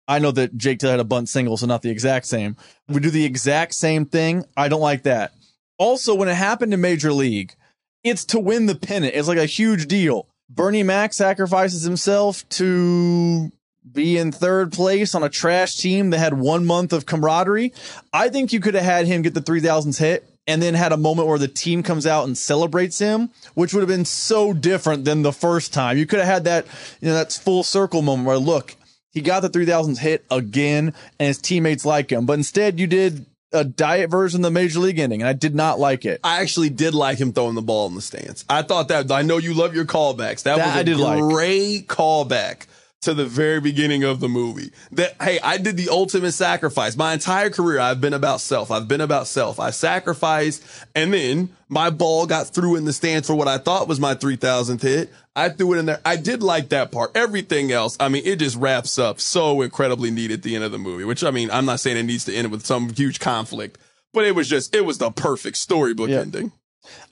I 0.06 0.18
know 0.18 0.30
that 0.32 0.56
Jake 0.56 0.82
had 0.82 1.00
a 1.00 1.04
bunt 1.04 1.28
single, 1.28 1.56
so 1.56 1.66
not 1.66 1.82
the 1.82 1.90
exact 1.90 2.26
same. 2.26 2.56
We 2.88 3.00
do 3.00 3.10
the 3.10 3.24
exact 3.24 3.74
same 3.74 4.04
thing. 4.04 4.44
I 4.56 4.68
don't 4.68 4.80
like 4.80 5.04
that. 5.04 5.32
Also, 5.78 6.14
when 6.14 6.28
it 6.28 6.34
happened 6.34 6.74
in 6.74 6.80
Major 6.80 7.12
League, 7.12 7.54
it's 8.02 8.24
to 8.26 8.38
win 8.38 8.66
the 8.66 8.74
pennant. 8.74 9.14
It's 9.14 9.28
like 9.28 9.38
a 9.38 9.46
huge 9.46 9.86
deal. 9.86 10.28
Bernie 10.50 10.82
Mac 10.82 11.14
sacrifices 11.14 11.82
himself 11.82 12.46
to 12.50 13.50
be 13.90 14.18
in 14.18 14.30
third 14.30 14.72
place 14.72 15.14
on 15.14 15.22
a 15.22 15.28
trash 15.28 15.76
team 15.76 16.10
that 16.10 16.18
had 16.18 16.34
one 16.34 16.66
month 16.66 16.92
of 16.92 17.06
camaraderie. 17.06 17.72
I 18.12 18.28
think 18.28 18.52
you 18.52 18.60
could 18.60 18.74
have 18.74 18.84
had 18.84 19.06
him 19.06 19.22
get 19.22 19.34
the 19.34 19.40
3000s 19.40 19.98
hit 19.98 20.28
and 20.46 20.60
then 20.62 20.74
had 20.74 20.92
a 20.92 20.96
moment 20.96 21.28
where 21.28 21.38
the 21.38 21.48
team 21.48 21.82
comes 21.82 22.06
out 22.06 22.24
and 22.24 22.36
celebrates 22.36 22.98
him, 22.98 23.30
which 23.54 23.72
would 23.72 23.80
have 23.80 23.88
been 23.88 24.04
so 24.04 24.52
different 24.52 25.04
than 25.04 25.22
the 25.22 25.32
first 25.32 25.72
time. 25.72 25.96
You 25.96 26.06
could 26.06 26.18
have 26.18 26.28
had 26.28 26.44
that, 26.44 26.66
you 27.00 27.08
know, 27.08 27.14
that's 27.14 27.38
full 27.38 27.62
circle 27.62 28.02
moment 28.02 28.26
where 28.26 28.38
look, 28.38 28.76
he 29.12 29.20
got 29.20 29.40
the 29.40 29.48
3000s 29.50 29.98
hit 29.98 30.24
again 30.30 30.92
and 31.18 31.26
his 31.28 31.38
teammates 31.38 31.84
like 31.84 32.10
him. 32.10 32.26
But 32.26 32.34
instead 32.34 32.78
you 32.78 32.86
did 32.86 33.26
a 33.52 33.64
diet 33.64 34.10
version 34.10 34.40
of 34.40 34.42
the 34.42 34.50
major 34.50 34.80
league 34.80 34.98
ending 34.98 35.22
and 35.22 35.28
I 35.28 35.32
did 35.32 35.54
not 35.54 35.78
like 35.78 36.04
it. 36.04 36.20
I 36.24 36.40
actually 36.40 36.70
did 36.70 36.92
like 36.94 37.18
him 37.18 37.32
throwing 37.32 37.54
the 37.54 37.62
ball 37.62 37.86
in 37.86 37.94
the 37.94 38.02
stands. 38.02 38.44
I 38.48 38.62
thought 38.62 38.88
that 38.88 39.10
I 39.12 39.22
know 39.22 39.38
you 39.38 39.54
love 39.54 39.74
your 39.74 39.84
callbacks. 39.84 40.42
That, 40.42 40.56
That 40.56 40.66
was 40.66 40.76
a 40.76 40.78
I 40.78 40.82
did 40.82 40.96
like. 40.98 41.22
great 41.22 41.86
callback 41.86 42.66
to 43.04 43.14
the 43.14 43.24
very 43.24 43.60
beginning 43.60 44.02
of 44.04 44.20
the 44.20 44.28
movie. 44.28 44.70
That 44.92 45.14
hey, 45.22 45.40
I 45.40 45.56
did 45.58 45.76
the 45.76 45.88
ultimate 45.88 46.32
sacrifice. 46.32 46.96
My 46.96 47.12
entire 47.14 47.50
career 47.50 47.78
I've 47.80 48.00
been 48.00 48.12
about 48.14 48.40
self. 48.40 48.70
I've 48.70 48.88
been 48.88 49.00
about 49.00 49.26
self. 49.26 49.58
I 49.60 49.70
sacrificed 49.70 50.62
and 50.94 51.12
then 51.14 51.48
my 51.68 51.90
ball 51.90 52.26
got 52.26 52.48
through 52.48 52.76
in 52.76 52.84
the 52.84 52.92
stands 52.92 53.26
for 53.26 53.34
what 53.34 53.48
I 53.48 53.58
thought 53.58 53.88
was 53.88 53.98
my 54.00 54.14
3000th 54.14 54.82
hit. 54.82 55.12
I 55.36 55.48
threw 55.48 55.72
it 55.74 55.78
in 55.78 55.86
there. 55.86 56.00
I 56.04 56.16
did 56.16 56.42
like 56.42 56.68
that 56.68 56.92
part. 56.92 57.16
Everything 57.16 57.72
else, 57.72 57.96
I 57.98 58.08
mean, 58.08 58.22
it 58.24 58.36
just 58.36 58.56
wraps 58.56 58.98
up 58.98 59.18
so 59.20 59.62
incredibly 59.62 60.10
neat 60.10 60.30
at 60.30 60.42
the 60.42 60.54
end 60.54 60.62
of 60.64 60.70
the 60.72 60.78
movie, 60.78 61.04
which 61.04 61.24
I 61.24 61.30
mean, 61.30 61.50
I'm 61.50 61.64
not 61.66 61.80
saying 61.80 61.96
it 61.96 62.04
needs 62.04 62.24
to 62.26 62.34
end 62.34 62.50
with 62.52 62.64
some 62.64 62.90
huge 62.90 63.18
conflict, 63.18 63.78
but 64.12 64.24
it 64.24 64.34
was 64.36 64.48
just, 64.48 64.74
it 64.74 64.84
was 64.84 64.98
the 64.98 65.10
perfect 65.10 65.56
storybook 65.56 66.08
Yeah. 66.10 66.20
ending. 66.20 66.52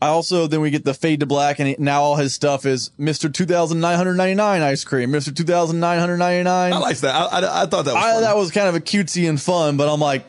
I 0.00 0.08
also 0.08 0.46
then 0.46 0.60
we 0.60 0.70
get 0.70 0.84
the 0.84 0.94
fade 0.94 1.20
to 1.20 1.26
black, 1.26 1.58
and 1.58 1.78
now 1.78 2.02
all 2.02 2.16
his 2.16 2.34
stuff 2.34 2.66
is 2.66 2.90
Mister 2.98 3.28
two 3.28 3.46
thousand 3.46 3.80
nine 3.80 3.96
hundred 3.96 4.14
ninety 4.14 4.34
nine 4.34 4.62
ice 4.62 4.84
cream, 4.84 5.10
Mister 5.10 5.32
two 5.32 5.44
thousand 5.44 5.80
nine 5.80 5.98
hundred 5.98 6.18
ninety 6.18 6.44
nine. 6.44 6.72
I 6.72 6.78
liked 6.78 7.00
that. 7.02 7.14
I, 7.14 7.40
I, 7.40 7.62
I 7.62 7.66
thought 7.66 7.84
that 7.84 7.94
was 7.94 8.04
I, 8.04 8.20
that 8.20 8.36
was 8.36 8.50
kind 8.50 8.68
of 8.68 8.74
a 8.74 8.80
cutesy 8.80 9.28
and 9.28 9.40
fun, 9.40 9.76
but 9.76 9.92
I'm 9.92 10.00
like, 10.00 10.24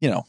you 0.00 0.10
know, 0.10 0.24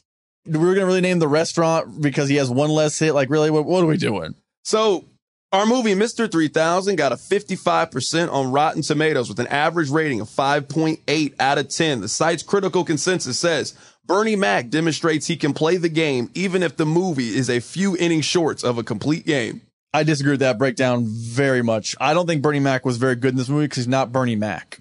we 0.46 0.58
were 0.58 0.74
gonna 0.74 0.86
really 0.86 1.02
name 1.02 1.20
the 1.20 1.28
restaurant 1.28 2.02
because 2.02 2.30
he 2.30 2.36
has 2.36 2.50
one 2.50 2.70
less 2.70 2.98
hit. 3.00 3.14
Like, 3.14 3.30
really, 3.30 3.52
what, 3.52 3.66
what 3.66 3.84
are 3.84 3.88
we 3.88 3.98
doing? 3.98 4.36
So 4.64 5.06
our 5.54 5.66
movie, 5.66 5.96
Mr. 5.96 6.30
3000, 6.30 6.98
got 6.98 7.14
a 7.14 7.16
55% 7.16 8.32
on 8.32 8.52
Rotten 8.52 8.82
Tomatoes 8.82 9.30
with 9.30 9.40
an 9.40 9.48
average 9.48 9.90
rating 9.90 10.20
of 10.20 10.30
5.8 10.30 11.34
out 11.40 11.58
of 11.58 11.70
10. 11.70 12.02
The 12.02 12.10
site's 12.10 12.44
critical 12.44 12.84
consensus 12.84 13.40
says 13.40 13.74
Bernie 14.06 14.36
Mac 14.36 14.70
demonstrates 14.70 15.28
he 15.28 15.38
can 15.38 15.54
play 15.54 15.78
the 15.78 15.90
game 15.90 16.30
even 16.34 16.64
if 16.64 16.76
the 16.76 16.86
movie 16.86 17.30
is 17.30 17.50
a 17.50 17.62
few 17.62 17.96
innings 17.96 18.26
shorts 18.26 18.64
of 18.64 18.78
a 18.78 18.84
complete 18.84 19.26
game. 19.26 19.62
I 19.94 20.04
disagree 20.04 20.32
with 20.32 20.42
that 20.42 20.58
breakdown 20.58 21.06
very 21.08 21.62
much. 21.62 21.96
I 22.00 22.14
don't 22.14 22.28
think 22.28 22.42
Bernie 22.42 22.60
Mac 22.60 22.86
was 22.86 22.98
very 22.98 23.16
good 23.16 23.32
in 23.32 23.38
this 23.38 23.50
movie 23.50 23.66
because 23.66 23.78
he's 23.78 23.88
not 23.88 24.12
Bernie 24.12 24.36
Mac. 24.36 24.80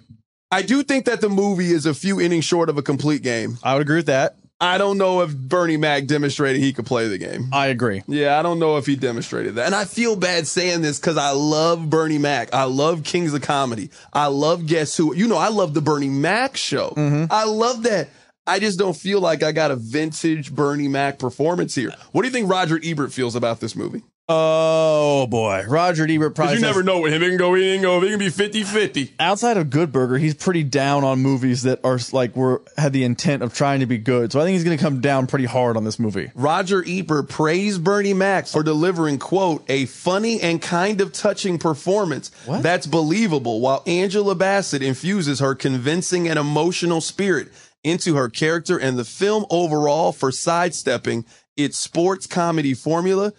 I 0.50 0.62
do 0.62 0.82
think 0.82 1.06
that 1.06 1.20
the 1.20 1.28
movie 1.28 1.70
is 1.70 1.86
a 1.86 1.94
few 1.94 2.20
innings 2.20 2.44
short 2.44 2.68
of 2.68 2.76
a 2.76 2.82
complete 2.82 3.22
game. 3.22 3.58
I 3.62 3.74
would 3.74 3.82
agree 3.82 3.96
with 3.96 4.06
that. 4.06 4.36
I 4.60 4.78
don't 4.78 4.96
know 4.96 5.20
if 5.20 5.36
Bernie 5.36 5.76
Mac 5.76 6.06
demonstrated 6.06 6.62
he 6.62 6.72
could 6.72 6.86
play 6.86 7.08
the 7.08 7.18
game. 7.18 7.50
I 7.52 7.66
agree. 7.66 8.02
Yeah, 8.06 8.38
I 8.38 8.42
don't 8.42 8.58
know 8.58 8.78
if 8.78 8.86
he 8.86 8.96
demonstrated 8.96 9.56
that. 9.56 9.66
And 9.66 9.74
I 9.74 9.84
feel 9.84 10.16
bad 10.16 10.46
saying 10.46 10.80
this 10.80 10.98
because 10.98 11.18
I 11.18 11.30
love 11.30 11.90
Bernie 11.90 12.16
Mac. 12.16 12.54
I 12.54 12.64
love 12.64 13.04
Kings 13.04 13.34
of 13.34 13.42
Comedy. 13.42 13.90
I 14.14 14.28
love 14.28 14.66
Guess 14.66 14.96
Who. 14.96 15.14
You 15.14 15.28
know, 15.28 15.36
I 15.36 15.48
love 15.48 15.74
the 15.74 15.82
Bernie 15.82 16.08
Mac 16.08 16.56
show. 16.56 16.94
Mm-hmm. 16.96 17.26
I 17.30 17.44
love 17.44 17.82
that. 17.82 18.08
I 18.46 18.58
just 18.58 18.78
don't 18.78 18.96
feel 18.96 19.20
like 19.20 19.42
I 19.42 19.52
got 19.52 19.72
a 19.72 19.76
vintage 19.76 20.54
Bernie 20.54 20.88
Mac 20.88 21.18
performance 21.18 21.74
here. 21.74 21.92
What 22.12 22.22
do 22.22 22.28
you 22.28 22.32
think 22.32 22.48
Roger 22.48 22.80
Ebert 22.82 23.12
feels 23.12 23.34
about 23.34 23.60
this 23.60 23.76
movie? 23.76 24.04
Oh 24.28 25.28
boy, 25.28 25.64
Roger 25.68 26.04
Ebert 26.04 26.34
probably 26.34 26.54
you 26.54 26.60
says- 26.60 26.66
never 26.68 26.82
know 26.82 26.98
with 26.98 27.12
him. 27.12 27.22
It 27.22 27.28
can 27.28 27.36
go, 27.38 27.54
it 27.54 27.60
can 27.60 27.80
go, 27.82 28.02
it 28.02 28.08
can 28.10 28.18
be 28.18 28.28
50 28.28 28.64
50. 28.64 29.14
outside 29.20 29.56
of 29.56 29.70
Good 29.70 29.92
Burger, 29.92 30.18
he's 30.18 30.34
pretty 30.34 30.64
down 30.64 31.04
on 31.04 31.20
movies 31.20 31.62
that 31.62 31.78
are 31.84 32.00
like 32.10 32.34
were 32.34 32.60
had 32.76 32.92
the 32.92 33.04
intent 33.04 33.44
of 33.44 33.54
trying 33.54 33.80
to 33.80 33.86
be 33.86 33.98
good. 33.98 34.32
So 34.32 34.40
I 34.40 34.44
think 34.44 34.54
he's 34.54 34.64
going 34.64 34.76
to 34.76 34.82
come 34.82 35.00
down 35.00 35.28
pretty 35.28 35.44
hard 35.44 35.76
on 35.76 35.84
this 35.84 36.00
movie. 36.00 36.32
Roger 36.34 36.82
Ebert 36.84 37.28
praised 37.28 37.84
Bernie 37.84 38.14
Mac 38.14 38.48
for 38.48 38.64
delivering, 38.64 39.20
quote, 39.20 39.64
a 39.70 39.86
funny 39.86 40.40
and 40.40 40.60
kind 40.60 41.00
of 41.00 41.12
touching 41.12 41.56
performance 41.58 42.32
What? 42.46 42.64
that's 42.64 42.88
believable, 42.88 43.60
while 43.60 43.84
Angela 43.86 44.34
Bassett 44.34 44.82
infuses 44.82 45.38
her 45.38 45.54
convincing 45.54 46.28
and 46.28 46.36
emotional 46.36 47.00
spirit 47.00 47.46
into 47.84 48.16
her 48.16 48.28
character 48.28 48.76
and 48.76 48.98
the 48.98 49.04
film 49.04 49.46
overall 49.50 50.10
for 50.10 50.32
sidestepping 50.32 51.24
its 51.56 51.78
sports 51.78 52.26
comedy 52.26 52.74
formula, 52.74 53.32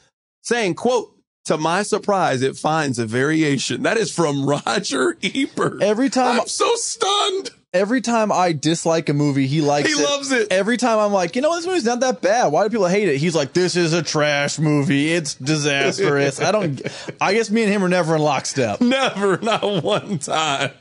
saying, 0.47 0.75
quote, 0.75 1.13
to 1.45 1.57
my 1.57 1.83
surprise, 1.83 2.41
it 2.41 2.57
finds 2.57 2.99
a 2.99 3.05
variation. 3.05 3.83
That 3.83 3.97
is 3.97 4.13
from 4.13 4.45
Roger 4.65 5.17
Ebert. 5.23 5.81
Every 5.83 6.09
time- 6.09 6.41
I'm 6.41 6.47
so 6.47 6.73
stunned. 6.75 7.51
Every 7.73 7.99
time 8.01 8.31
I 8.31 8.53
dislike 8.53 9.09
a 9.09 9.13
movie, 9.13 9.45
he 9.45 9.59
likes 9.61 9.93
He 9.93 10.01
it. 10.01 10.03
loves 10.03 10.31
it. 10.31 10.47
Every 10.51 10.77
time 10.77 10.99
I'm 10.99 11.11
like, 11.11 11.35
you 11.35 11.41
know, 11.41 11.53
this 11.55 11.67
movie's 11.67 11.83
not 11.83 11.99
that 11.99 12.21
bad. 12.21 12.47
Why 12.47 12.63
do 12.63 12.69
people 12.69 12.87
hate 12.87 13.09
it? 13.09 13.17
He's 13.17 13.35
like, 13.35 13.51
this 13.53 13.75
is 13.75 13.91
a 13.93 14.01
trash 14.01 14.57
movie. 14.57 15.11
It's 15.13 15.35
disastrous. 15.35 16.39
I 16.41 16.51
don't. 16.53 16.81
I 17.19 17.33
guess 17.33 17.51
me 17.51 17.63
and 17.63 17.71
him 17.71 17.83
are 17.83 17.89
never 17.89 18.15
in 18.15 18.21
lockstep. 18.21 18.79
Never, 18.81 19.37
not 19.39 19.83
one 19.83 20.17
time. 20.17 20.71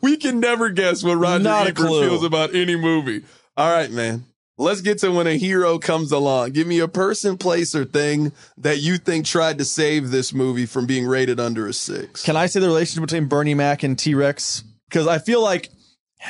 We 0.00 0.16
can 0.16 0.40
never 0.40 0.70
guess 0.70 1.04
what 1.04 1.16
Roger 1.16 1.44
Not 1.44 1.66
Ebert 1.68 1.86
feels 1.86 2.24
about 2.24 2.54
any 2.54 2.76
movie. 2.76 3.22
All 3.56 3.70
right, 3.70 3.90
man. 3.90 4.24
Let's 4.58 4.82
get 4.82 4.98
to 4.98 5.10
when 5.10 5.26
a 5.26 5.38
hero 5.38 5.78
comes 5.78 6.12
along. 6.12 6.50
Give 6.50 6.66
me 6.66 6.78
a 6.78 6.88
person, 6.88 7.38
place, 7.38 7.74
or 7.74 7.86
thing 7.86 8.32
that 8.58 8.80
you 8.80 8.98
think 8.98 9.24
tried 9.24 9.58
to 9.58 9.64
save 9.64 10.10
this 10.10 10.34
movie 10.34 10.66
from 10.66 10.86
being 10.86 11.06
rated 11.06 11.40
under 11.40 11.66
a 11.66 11.72
six. 11.72 12.22
Can 12.22 12.36
I 12.36 12.46
say 12.46 12.60
the 12.60 12.66
relationship 12.66 13.08
between 13.08 13.28
Bernie 13.28 13.54
Mac 13.54 13.82
and 13.82 13.98
T 13.98 14.14
Rex? 14.14 14.62
Because 14.88 15.06
I 15.06 15.18
feel 15.18 15.42
like 15.42 15.70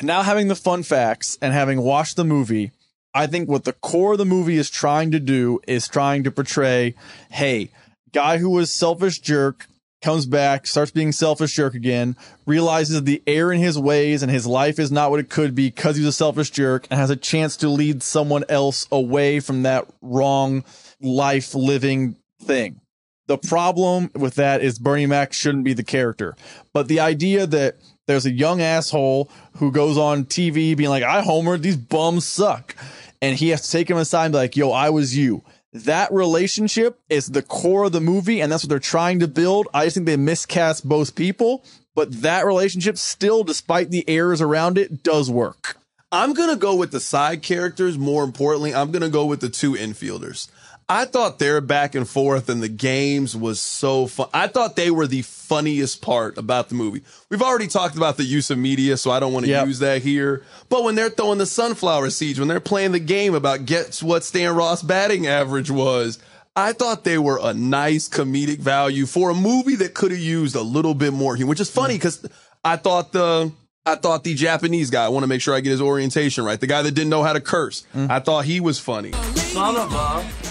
now 0.02 0.22
having 0.22 0.46
the 0.46 0.54
fun 0.54 0.85
facts 0.85 1.37
and 1.42 1.52
having 1.52 1.82
watched 1.82 2.16
the 2.16 2.24
movie, 2.24 2.70
I 3.12 3.26
think 3.26 3.48
what 3.48 3.64
the 3.64 3.72
core 3.72 4.12
of 4.12 4.18
the 4.18 4.24
movie 4.24 4.56
is 4.56 4.70
trying 4.70 5.11
to 5.11 5.20
do 5.20 5.61
is 5.66 5.88
trying 5.88 6.22
to 6.24 6.30
portray, 6.30 6.94
hey, 7.30 7.70
guy 8.12 8.38
who 8.38 8.50
was 8.50 8.72
selfish 8.72 9.18
jerk 9.18 9.66
comes 10.02 10.26
back, 10.26 10.66
starts 10.66 10.90
being 10.90 11.12
selfish 11.12 11.54
jerk 11.54 11.74
again, 11.74 12.16
realizes 12.44 13.02
the 13.02 13.22
error 13.26 13.52
in 13.52 13.60
his 13.60 13.78
ways 13.78 14.22
and 14.22 14.30
his 14.30 14.46
life 14.46 14.78
is 14.78 14.92
not 14.92 15.10
what 15.10 15.20
it 15.20 15.30
could 15.30 15.54
be 15.54 15.68
because 15.68 15.96
he's 15.96 16.06
a 16.06 16.12
selfish 16.12 16.50
jerk 16.50 16.86
and 16.90 16.98
has 16.98 17.10
a 17.10 17.16
chance 17.16 17.56
to 17.58 17.68
lead 17.68 18.02
someone 18.02 18.44
else 18.48 18.86
away 18.92 19.40
from 19.40 19.62
that 19.62 19.86
wrong 20.02 20.64
life 21.00 21.54
living 21.54 22.16
thing. 22.42 22.80
The 23.28 23.38
problem 23.38 24.10
with 24.14 24.34
that 24.34 24.62
is 24.62 24.78
Bernie 24.78 25.06
Mac 25.06 25.32
shouldn't 25.32 25.64
be 25.64 25.72
the 25.72 25.84
character. 25.84 26.36
But 26.72 26.88
the 26.88 27.00
idea 27.00 27.46
that 27.46 27.76
there's 28.06 28.26
a 28.26 28.32
young 28.32 28.60
asshole 28.60 29.30
who 29.56 29.70
goes 29.70 29.96
on 29.96 30.24
TV 30.24 30.76
being 30.76 30.90
like, 30.90 31.04
I 31.04 31.22
homered, 31.22 31.62
these 31.62 31.76
bums 31.76 32.26
suck. 32.26 32.74
And 33.22 33.38
he 33.38 33.50
has 33.50 33.62
to 33.62 33.70
take 33.70 33.88
him 33.88 33.96
aside 33.96 34.26
and 34.26 34.32
be 34.32 34.38
like, 34.38 34.56
yo, 34.56 34.72
I 34.72 34.90
was 34.90 35.16
you. 35.16 35.44
That 35.72 36.12
relationship 36.12 37.00
is 37.08 37.28
the 37.28 37.42
core 37.42 37.85
of 37.85 37.92
the 37.92 38.00
movie, 38.00 38.40
and 38.40 38.52
that's 38.52 38.62
what 38.62 38.68
they're 38.68 38.78
trying 38.78 39.20
to 39.20 39.28
build. 39.28 39.68
I 39.72 39.85
just 39.85 39.94
think 39.94 40.06
they 40.06 40.18
miscast 40.18 40.87
both 40.87 41.14
people, 41.14 41.64
but 41.94 42.22
that 42.22 42.44
relationship 42.44 42.98
still, 42.98 43.42
despite 43.42 43.90
the 43.90 44.06
errors 44.06 44.42
around 44.42 44.76
it, 44.76 45.02
does 45.02 45.30
work. 45.30 45.78
I'm 46.11 46.35
to 46.50 46.56
go 46.56 46.76
with 46.76 46.90
the 46.90 47.00
side 47.00 47.42
characters. 47.42 47.96
More 47.96 48.22
importantly, 48.22 48.74
I'm 48.74 48.92
to 49.00 49.08
go 49.08 49.24
with 49.24 49.40
the 49.40 49.48
two 49.48 49.72
infielders. 49.72 50.50
I 50.92 51.07
thought 51.07 51.38
their 51.38 51.62
back 51.62 51.94
and 51.94 52.07
forth 52.07 52.50
and 52.50 52.62
the 52.62 52.68
games 52.68 53.35
was 53.35 53.62
so 53.62 54.07
fun. 54.07 54.28
I 54.35 54.46
thought 54.46 54.76
they 54.76 54.90
were 54.90 55.07
the 55.07 55.22
funniest 55.22 56.02
part 56.02 56.37
about 56.37 56.68
the 56.68 56.74
movie. 56.74 57.00
We've 57.31 57.40
already 57.40 57.66
talked 57.66 57.96
about 57.96 58.18
the 58.18 58.24
use 58.24 58.50
of 58.50 58.59
media, 58.59 58.98
so 58.98 59.11
I 59.11 59.18
don't 59.18 59.33
want 59.33 59.46
to 59.46 59.50
Yep. 59.52 59.68
use 59.68 59.78
that 59.78 60.02
here. 60.02 60.42
But 60.68 60.85
when 60.85 60.94
they're 60.94 61.09
throwing 61.09 61.38
the 61.38 61.46
sunflower 61.46 62.11
seeds, 62.11 62.38
when 62.38 62.46
they're 62.48 62.61
playing 62.61 62.92
the 62.92 62.98
game 62.98 63.35
about 63.35 63.64
guess 63.64 64.02
what 64.02 64.22
Stan 64.22 64.55
Ross 64.55 64.83
batting 64.83 65.26
average 65.26 65.70
was, 65.70 66.18
I 66.55 66.74
thought 66.74 67.05
they 67.05 67.16
were 67.16 67.40
a 67.42 67.55
nice 67.55 68.07
comedic 68.07 68.59
value 68.59 69.07
for 69.07 69.31
a 69.31 69.35
movie 69.35 69.76
that 69.76 69.94
could 69.94 70.11
have 70.11 70.20
used 70.20 70.55
a 70.55 70.61
little 70.62 70.92
bit 70.92 71.14
more 71.14 71.37
humor, 71.37 71.48
which 71.48 71.61
is 71.61 71.70
funny 71.70 71.94
mm-hmm. 71.94 72.00
because 72.00 72.28
I 72.62 72.76
thought 72.76 73.12
the 73.12 73.50
I 73.87 73.94
thought 73.94 74.24
the 74.24 74.35
Japanese 74.35 74.90
guy, 74.90 75.07
I 75.07 75.09
want 75.09 75.24
to 75.24 75.26
make 75.26 75.40
sure 75.40 75.55
I 75.55 75.61
get 75.61 75.70
his 75.70 75.81
orientation 75.81 76.44
right. 76.44 76.61
The 76.61 76.66
guy 76.66 76.83
that 76.83 76.92
didn't 76.92 77.09
know 77.09 77.22
how 77.22 77.33
to 77.33 77.40
curse. 77.40 77.87
Mm. 77.96 78.11
I 78.11 78.20
thought 78.20 78.44
he 78.44 78.61
was 78.61 78.78
funny. 78.78 79.12
Son 79.12 79.74
of 79.74 79.92
a 79.92 80.41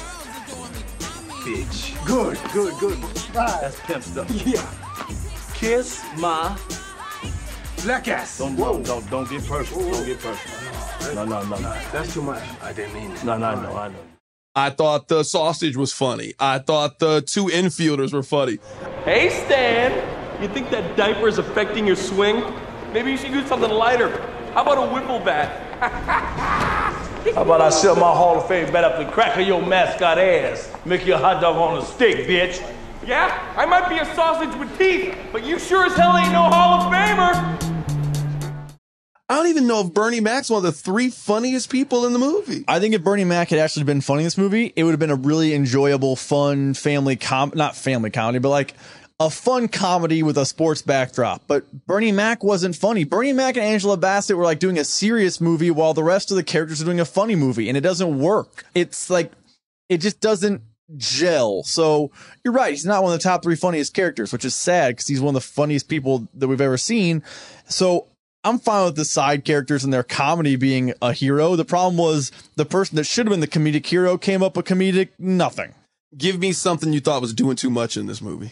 bitch. 1.41 2.06
Good, 2.06 2.39
good, 2.54 2.73
good. 2.80 2.97
That's 3.34 3.80
pimp 3.82 4.04
stuff. 4.04 4.30
Yeah. 4.45 4.65
Kiss 5.54 6.04
my 6.17 6.58
black 7.84 8.08
ass. 8.08 8.38
Don't, 8.38 8.56
don't, 8.56 8.84
don't, 8.84 9.10
don't 9.10 9.30
get 9.30 9.45
personal. 9.45 9.91
Don't 9.91 10.06
get 10.06 10.19
personal. 10.19 11.15
No, 11.15 11.25
no, 11.25 11.43
no, 11.43 11.58
no. 11.58 11.77
That's 11.91 12.13
too 12.13 12.21
much. 12.21 12.43
I 12.62 12.73
didn't 12.73 12.93
mean 12.93 13.12
it. 13.12 13.23
No, 13.23 13.38
no, 13.38 13.60
no, 13.60 13.75
I 13.75 13.89
know. 13.89 13.95
I 14.56 14.69
thought 14.69 15.08
the 15.08 15.23
sausage 15.23 15.77
was 15.77 15.93
funny. 15.93 16.34
I 16.39 16.60
thought 16.60 16.99
the 16.99 17.21
two 17.21 17.45
infielders 17.45 18.13
were 18.13 18.23
funny. 18.23 18.60
Hey, 19.06 19.30
Stan, 19.30 20.41
you 20.41 20.47
think 20.49 20.69
that 20.71 20.97
diaper 20.97 21.27
is 21.27 21.38
affecting 21.38 21.88
your 21.88 21.95
swing? 21.95 22.43
Maybe 22.93 23.12
you 23.12 23.17
should 23.17 23.32
use 23.32 23.47
something 23.47 23.71
lighter. 23.71 24.10
How 24.54 24.63
about 24.63 24.77
a 24.77 24.91
wiffle 24.93 25.23
bat? 25.23 26.67
How 27.23 27.43
about 27.43 27.62
I 27.62 27.69
shove 27.69 27.97
my 27.97 28.12
Hall 28.12 28.39
of 28.39 28.47
Fame 28.47 28.73
bat 28.73 28.84
up 28.84 28.97
the 28.97 29.10
crack 29.12 29.38
of 29.38 29.47
your 29.47 29.65
mascot 29.65 30.17
ass? 30.17 30.73
Make 30.86 31.05
you 31.05 31.13
a 31.13 31.17
hot 31.17 31.39
dog 31.39 31.55
on 31.55 31.77
a 31.77 31.86
stick, 31.86 32.27
bitch. 32.27 32.60
Yeah, 33.05 33.53
I 33.55 33.65
might 33.67 33.88
be 33.89 33.99
a 33.99 34.05
sausage 34.15 34.53
with 34.60 34.75
teeth, 34.77 35.15
but 35.31 35.45
you 35.45 35.60
sure 35.60 35.86
as 35.86 35.93
hell 35.95 36.17
ain't 36.17 36.31
no 36.31 36.41
Hall 36.41 36.81
of 36.81 36.91
Famer. 36.91 37.71
I 39.29 39.36
don't 39.36 39.47
even 39.47 39.65
know 39.65 39.81
if 39.86 39.93
Bernie 39.93 40.19
Mac's 40.19 40.49
one 40.49 40.57
of 40.57 40.63
the 40.63 40.71
three 40.73 41.10
funniest 41.10 41.69
people 41.69 42.05
in 42.05 42.12
the 42.12 42.19
movie. 42.19 42.65
I 42.67 42.79
think 42.79 42.95
if 42.95 43.03
Bernie 43.03 43.23
Mac 43.23 43.49
had 43.49 43.60
actually 43.60 43.86
been 43.86 44.01
funny 44.01 44.21
in 44.21 44.25
this 44.25 44.38
movie, 44.38 44.73
it 44.75 44.84
would 44.84 44.91
have 44.91 44.99
been 44.99 45.12
a 45.12 45.15
really 45.15 45.54
enjoyable, 45.54 46.15
fun 46.15 46.73
family 46.73 47.15
com 47.15 47.54
not 47.56 47.75
family 47.75 48.10
comedy, 48.10 48.39
but 48.39 48.50
like 48.50 48.73
a 49.22 49.30
fun 49.30 49.67
comedy 49.67 50.24
with 50.24 50.38
a 50.38 50.46
sports 50.46 50.82
backdrop. 50.82 51.44
But 51.48 51.72
Bernie 51.86 52.12
Mac 52.12 52.44
wasn't 52.44 52.76
funny. 52.76 53.04
Bernie 53.04 53.34
Mac 53.34 53.56
and 53.56 53.65
Angela 53.65 53.96
Bassett 53.96 54.36
were 54.36 54.44
like 54.44 54.60
doing 54.60 54.80
a 54.80 54.84
serious 54.84 55.40
movie 55.40 55.69
while 55.69 55.94
the 55.94 56.04
rest 56.04 56.32
of 56.32 56.38
the 56.38 56.44
characters 56.44 56.82
are 56.82 56.86
doing 56.86 57.00
a 57.00 57.06
funny 57.06 57.36
movie, 57.36 57.69
and 57.69 57.78
it 57.78 57.82
doesn't 57.82 58.19
work. 58.19 58.65
It's 58.74 59.10
like 59.10 59.32
it 59.90 60.00
just 60.00 60.19
doesn't 60.22 60.62
gel. 60.98 61.63
So 61.63 62.12
you're 62.44 62.54
right. 62.54 62.72
He's 62.72 62.86
not 62.86 63.04
one 63.04 63.13
of 63.13 63.19
the 63.19 63.24
top 63.24 63.44
three 63.44 63.56
funniest 63.56 63.94
characters, 63.94 64.34
which 64.34 64.44
is 64.44 64.56
sad 64.56 64.96
because 64.96 65.08
he's 65.08 65.22
one 65.22 65.36
of 65.36 65.42
the 65.42 65.48
funniest 65.48 65.88
people 65.88 66.28
that 66.34 66.48
we've 66.48 66.60
ever 66.60 66.78
seen. 66.78 67.24
So 67.67 68.08
I'm 68.44 68.58
fine 68.58 68.86
with 68.86 68.96
the 68.96 69.06
side 69.06 69.46
characters 69.46 69.84
and 69.84 69.94
their 69.94 70.04
comedy 70.04 70.56
being 70.56 70.94
a 71.02 71.13
hero. 71.13 71.56
The 71.56 71.63
problem 71.65 71.98
was 71.98 72.32
the 72.56 72.65
person 72.65 72.96
that 72.96 73.04
should 73.04 73.28
have 73.28 73.32
been 73.32 73.40
the 73.40 73.48
comedic 73.48 73.86
hero 73.86 74.17
came 74.17 74.42
up 74.42 74.58
with 74.58 74.65
comedic 74.65 75.10
nothing. 75.19 75.76
Give 76.17 76.40
me 76.40 76.52
something 76.52 76.92
you 76.92 77.00
thought 77.00 77.22
was 77.22 77.34
doing 77.34 77.56
too 77.56 77.69
much 77.69 77.96
in 77.96 78.08
this 78.08 78.22
movie. 78.22 78.52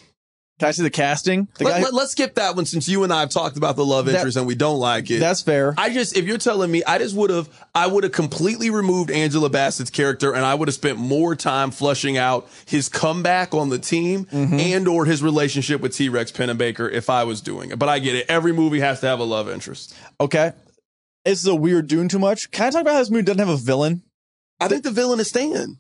Can 0.60 0.68
I 0.68 0.72
see 0.72 0.84
the 0.84 0.90
casting? 0.90 1.48
The 1.58 1.64
Let, 1.64 1.82
guy- 1.84 1.90
let, 1.90 2.04
us 2.04 2.12
skip 2.12 2.36
that 2.36 2.56
one 2.58 2.66
since 2.66 2.90
you 2.90 3.04
and 3.06 3.14
I 3.14 3.22
have 3.22 3.30
talked 3.30 3.56
about 3.56 3.78
the 3.78 3.86
love 3.86 4.06
That- 4.08 4.16
interest 4.16 4.36
and 4.38 4.46
we 4.46 4.56
don't 4.56 4.78
like 4.78 5.10
it. 5.10 5.20
that's 5.20 5.42
fair. 5.42 5.74
I 5.78 5.90
just, 5.90 6.18
if 6.18 6.26
you're 6.26 6.38
telling 6.38 6.70
me, 6.70 6.84
I 6.84 6.98
just 6.98 7.16
would 7.16 7.30
have, 7.30 7.48
I 7.74 7.88
would 7.88 8.04
have 8.04 8.12
completely 8.12 8.70
removed 8.70 9.10
Angela 9.10 9.50
Bassett's 9.50 9.90
character 9.90 10.34
and 10.36 10.46
I 10.46 10.54
would 10.56 10.68
have 10.68 10.76
spent 10.76 10.98
more 10.98 11.34
time 11.36 11.72
flushing 11.72 12.18
out 12.18 12.50
his 12.66 12.90
comeback 12.90 13.54
on 13.54 13.70
the 13.70 13.80
team 13.80 14.26
Mm-hmm. 14.26 14.60
and 14.60 14.88
or 14.88 15.06
his 15.06 15.24
relationship 15.24 15.80
with 15.82 15.96
T-Rex 15.96 16.32
Pennebaker 16.34 16.92
if 16.92 17.10
I 17.10 17.24
was 17.24 17.40
doing 17.42 17.72
it. 17.72 17.80
But 17.80 17.88
I 17.90 18.00
get 18.00 18.16
it. 18.16 18.26
Every 18.28 18.52
movie 18.52 18.82
has 18.82 19.00
to 19.00 19.08
have 19.08 19.20
a 19.20 19.24
love 19.24 19.50
interest. 19.50 19.96
okay. 20.20 20.52
This 21.26 21.40
is 21.40 21.48
a 21.48 21.56
weird 21.56 21.88
doing 21.88 22.08
too 22.10 22.20
much. 22.20 22.50
Can 22.52 22.68
I 22.68 22.70
talk 22.72 22.82
about 22.82 22.94
how 22.94 23.00
this 23.00 23.10
movie 23.12 23.24
doesn't 23.24 23.40
have 23.40 23.50
a 23.50 23.58
villain? 23.58 24.04
I 24.60 24.68
think 24.68 24.84
the 24.84 24.92
villain 24.92 25.20
is 25.20 25.28
Stan. 25.30 25.78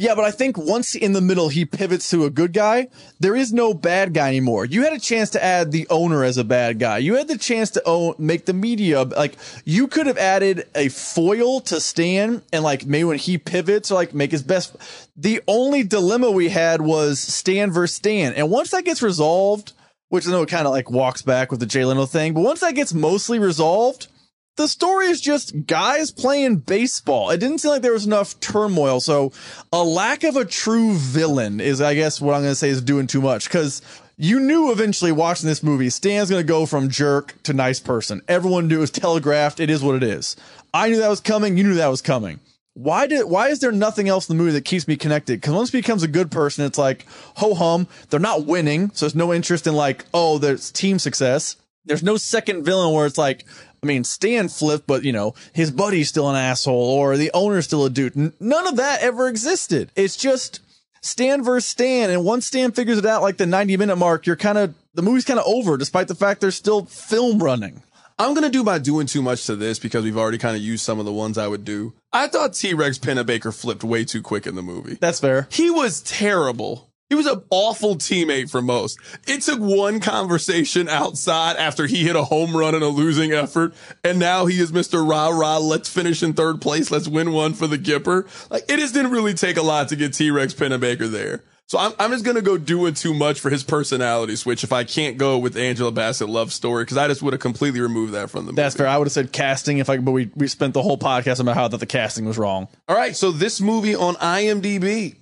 Yeah, 0.00 0.14
but 0.14 0.24
I 0.24 0.30
think 0.30 0.56
once 0.56 0.94
in 0.94 1.12
the 1.12 1.20
middle 1.20 1.50
he 1.50 1.66
pivots 1.66 2.08
to 2.08 2.24
a 2.24 2.30
good 2.30 2.54
guy, 2.54 2.88
there 3.18 3.36
is 3.36 3.52
no 3.52 3.74
bad 3.74 4.14
guy 4.14 4.28
anymore. 4.28 4.64
You 4.64 4.82
had 4.82 4.94
a 4.94 4.98
chance 4.98 5.28
to 5.30 5.44
add 5.44 5.72
the 5.72 5.86
owner 5.90 6.24
as 6.24 6.38
a 6.38 6.42
bad 6.42 6.78
guy. 6.78 6.96
You 6.96 7.16
had 7.16 7.28
the 7.28 7.36
chance 7.36 7.68
to 7.72 7.82
own, 7.84 8.14
make 8.16 8.46
the 8.46 8.54
media 8.54 9.02
like 9.02 9.36
you 9.66 9.88
could 9.88 10.06
have 10.06 10.16
added 10.16 10.66
a 10.74 10.88
foil 10.88 11.60
to 11.60 11.82
Stan 11.82 12.40
and 12.50 12.64
like 12.64 12.86
maybe 12.86 13.04
when 13.04 13.18
he 13.18 13.36
pivots 13.36 13.90
or 13.90 13.96
like 13.96 14.14
make 14.14 14.30
his 14.30 14.42
best. 14.42 14.74
The 15.18 15.42
only 15.46 15.82
dilemma 15.82 16.30
we 16.30 16.48
had 16.48 16.80
was 16.80 17.20
Stan 17.20 17.70
versus 17.70 17.96
Stan, 17.96 18.32
and 18.32 18.50
once 18.50 18.70
that 18.70 18.86
gets 18.86 19.02
resolved, 19.02 19.74
which 20.08 20.26
I 20.26 20.30
know 20.30 20.40
it 20.40 20.48
kind 20.48 20.66
of 20.66 20.72
like 20.72 20.90
walks 20.90 21.20
back 21.20 21.50
with 21.50 21.60
the 21.60 21.66
Jay 21.66 21.84
Leno 21.84 22.06
thing, 22.06 22.32
but 22.32 22.40
once 22.40 22.60
that 22.60 22.74
gets 22.74 22.94
mostly 22.94 23.38
resolved, 23.38 24.08
the 24.56 24.68
story 24.68 25.06
is 25.06 25.20
just 25.20 25.66
guys 25.66 26.10
playing 26.10 26.56
baseball. 26.56 27.30
It 27.30 27.38
didn't 27.38 27.58
seem 27.58 27.70
like 27.70 27.82
there 27.82 27.92
was 27.92 28.06
enough 28.06 28.38
turmoil. 28.40 29.00
So 29.00 29.32
a 29.72 29.82
lack 29.82 30.22
of 30.24 30.36
a 30.36 30.44
true 30.44 30.94
villain 30.94 31.60
is, 31.60 31.80
I 31.80 31.94
guess, 31.94 32.20
what 32.20 32.34
I'm 32.34 32.42
going 32.42 32.52
to 32.52 32.56
say 32.56 32.68
is 32.68 32.82
doing 32.82 33.06
too 33.06 33.22
much 33.22 33.44
because 33.44 33.80
you 34.16 34.38
knew 34.38 34.70
eventually 34.70 35.12
watching 35.12 35.48
this 35.48 35.62
movie, 35.62 35.88
Stan's 35.88 36.28
going 36.28 36.42
to 36.42 36.46
go 36.46 36.66
from 36.66 36.90
jerk 36.90 37.42
to 37.44 37.54
nice 37.54 37.80
person. 37.80 38.20
Everyone 38.28 38.68
knew 38.68 38.78
it 38.78 38.80
was 38.80 38.90
telegraphed. 38.90 39.60
It 39.60 39.70
is 39.70 39.82
what 39.82 39.94
it 39.94 40.02
is. 40.02 40.36
I 40.74 40.90
knew 40.90 40.98
that 40.98 41.08
was 41.08 41.20
coming. 41.20 41.56
You 41.56 41.64
knew 41.64 41.74
that 41.76 41.88
was 41.88 42.02
coming. 42.02 42.40
Why 42.74 43.06
did 43.06 43.24
why 43.24 43.48
is 43.48 43.58
there 43.60 43.72
nothing 43.72 44.08
else 44.08 44.28
in 44.28 44.36
the 44.36 44.42
movie 44.42 44.52
that 44.52 44.64
keeps 44.64 44.86
me 44.86 44.96
connected? 44.96 45.40
Because 45.40 45.54
once 45.54 45.72
he 45.72 45.78
becomes 45.78 46.02
a 46.02 46.08
good 46.08 46.30
person, 46.30 46.64
it's 46.64 46.78
like 46.78 47.04
ho 47.36 47.54
hum. 47.54 47.88
They're 48.10 48.20
not 48.20 48.46
winning, 48.46 48.90
so 48.94 49.06
there's 49.06 49.14
no 49.14 49.32
interest 49.32 49.66
in 49.66 49.74
like 49.74 50.04
oh, 50.14 50.38
there's 50.38 50.70
team 50.70 50.98
success. 50.98 51.56
There's 51.84 52.02
no 52.02 52.16
second 52.16 52.62
villain 52.64 52.94
where 52.94 53.06
it's 53.06 53.18
like, 53.18 53.46
I 53.82 53.86
mean, 53.86 54.04
Stan 54.04 54.48
flipped, 54.48 54.86
but 54.86 55.04
you 55.04 55.12
know 55.12 55.34
his 55.52 55.70
buddy's 55.70 56.08
still 56.08 56.28
an 56.28 56.36
asshole, 56.36 56.74
or 56.74 57.16
the 57.16 57.30
owner's 57.32 57.64
still 57.64 57.84
a 57.84 57.90
dude. 57.90 58.16
N- 58.16 58.32
none 58.40 58.66
of 58.66 58.76
that 58.76 59.02
ever 59.02 59.28
existed. 59.28 59.90
It's 59.96 60.16
just 60.16 60.60
Stan 61.02 61.42
versus 61.42 61.68
Stan, 61.68 62.10
and 62.10 62.24
once 62.24 62.46
Stan 62.46 62.72
figures 62.72 62.98
it 62.98 63.06
out, 63.06 63.22
like 63.22 63.38
the 63.38 63.46
90 63.46 63.76
minute 63.76 63.96
mark, 63.96 64.26
you're 64.26 64.36
kind 64.36 64.58
of 64.58 64.74
the 64.94 65.02
movie's 65.02 65.24
kind 65.24 65.38
of 65.40 65.46
over, 65.46 65.76
despite 65.76 66.08
the 66.08 66.14
fact 66.14 66.40
there's 66.40 66.56
still 66.56 66.84
film 66.84 67.42
running. 67.42 67.82
I'm 68.18 68.34
gonna 68.34 68.50
do 68.50 68.62
my 68.62 68.78
doing 68.78 69.06
too 69.06 69.22
much 69.22 69.46
to 69.46 69.56
this 69.56 69.78
because 69.78 70.04
we've 70.04 70.18
already 70.18 70.36
kind 70.36 70.54
of 70.54 70.60
used 70.62 70.84
some 70.84 70.98
of 70.98 71.06
the 71.06 71.12
ones 71.12 71.38
I 71.38 71.48
would 71.48 71.64
do. 71.64 71.94
I 72.12 72.26
thought 72.26 72.52
T-Rex 72.52 72.98
Pennebaker 72.98 73.58
flipped 73.58 73.82
way 73.82 74.04
too 74.04 74.20
quick 74.20 74.46
in 74.46 74.56
the 74.56 74.62
movie. 74.62 74.98
That's 75.00 75.20
fair. 75.20 75.48
He 75.50 75.70
was 75.70 76.02
terrible. 76.02 76.89
He 77.10 77.16
was 77.16 77.26
an 77.26 77.42
awful 77.50 77.96
teammate 77.96 78.50
for 78.50 78.62
most. 78.62 78.96
It 79.26 79.42
took 79.42 79.58
one 79.58 79.98
conversation 79.98 80.88
outside 80.88 81.56
after 81.56 81.88
he 81.88 82.04
hit 82.04 82.14
a 82.14 82.22
home 82.22 82.56
run 82.56 82.76
in 82.76 82.84
a 82.84 82.88
losing 82.88 83.32
effort, 83.32 83.74
and 84.04 84.20
now 84.20 84.46
he 84.46 84.60
is 84.60 84.70
Mr. 84.70 85.06
Rah 85.06 85.28
Rah. 85.28 85.58
Let's 85.58 85.88
finish 85.88 86.22
in 86.22 86.34
third 86.34 86.60
place. 86.62 86.92
Let's 86.92 87.08
win 87.08 87.32
one 87.32 87.54
for 87.54 87.66
the 87.66 87.78
Gipper. 87.78 88.28
Like 88.48 88.62
it 88.70 88.78
just 88.78 88.94
didn't 88.94 89.10
really 89.10 89.34
take 89.34 89.56
a 89.56 89.62
lot 89.62 89.88
to 89.88 89.96
get 89.96 90.14
T-Rex 90.14 90.54
Pennebaker 90.54 91.10
there. 91.10 91.42
So 91.66 91.78
I'm, 91.78 91.92
I'm 91.98 92.10
just 92.10 92.24
gonna 92.24 92.42
go 92.42 92.56
doing 92.58 92.94
too 92.94 93.14
much 93.14 93.40
for 93.40 93.50
his 93.50 93.64
personality 93.64 94.36
switch 94.36 94.62
if 94.62 94.72
I 94.72 94.84
can't 94.84 95.18
go 95.18 95.38
with 95.38 95.56
Angela 95.56 95.90
Bassett 95.90 96.28
love 96.28 96.52
story 96.52 96.82
because 96.84 96.96
I 96.96 97.08
just 97.08 97.22
would 97.22 97.32
have 97.32 97.40
completely 97.40 97.80
removed 97.80 98.12
that 98.12 98.30
from 98.30 98.46
the 98.46 98.52
movie. 98.52 98.62
That's 98.62 98.76
fair. 98.76 98.86
I 98.86 98.98
would 98.98 99.06
have 99.06 99.12
said 99.12 99.32
casting 99.32 99.78
if 99.78 99.90
I, 99.90 99.98
but 99.98 100.12
we 100.12 100.30
we 100.36 100.46
spent 100.46 100.74
the 100.74 100.82
whole 100.82 100.98
podcast 100.98 101.40
about 101.40 101.56
how 101.56 101.66
that 101.66 101.78
the 101.78 101.86
casting 101.86 102.24
was 102.24 102.38
wrong. 102.38 102.66
All 102.88 102.96
right, 102.96 103.16
so 103.16 103.30
this 103.32 103.60
movie 103.60 103.94
on 103.94 104.14
IMDb, 104.16 105.14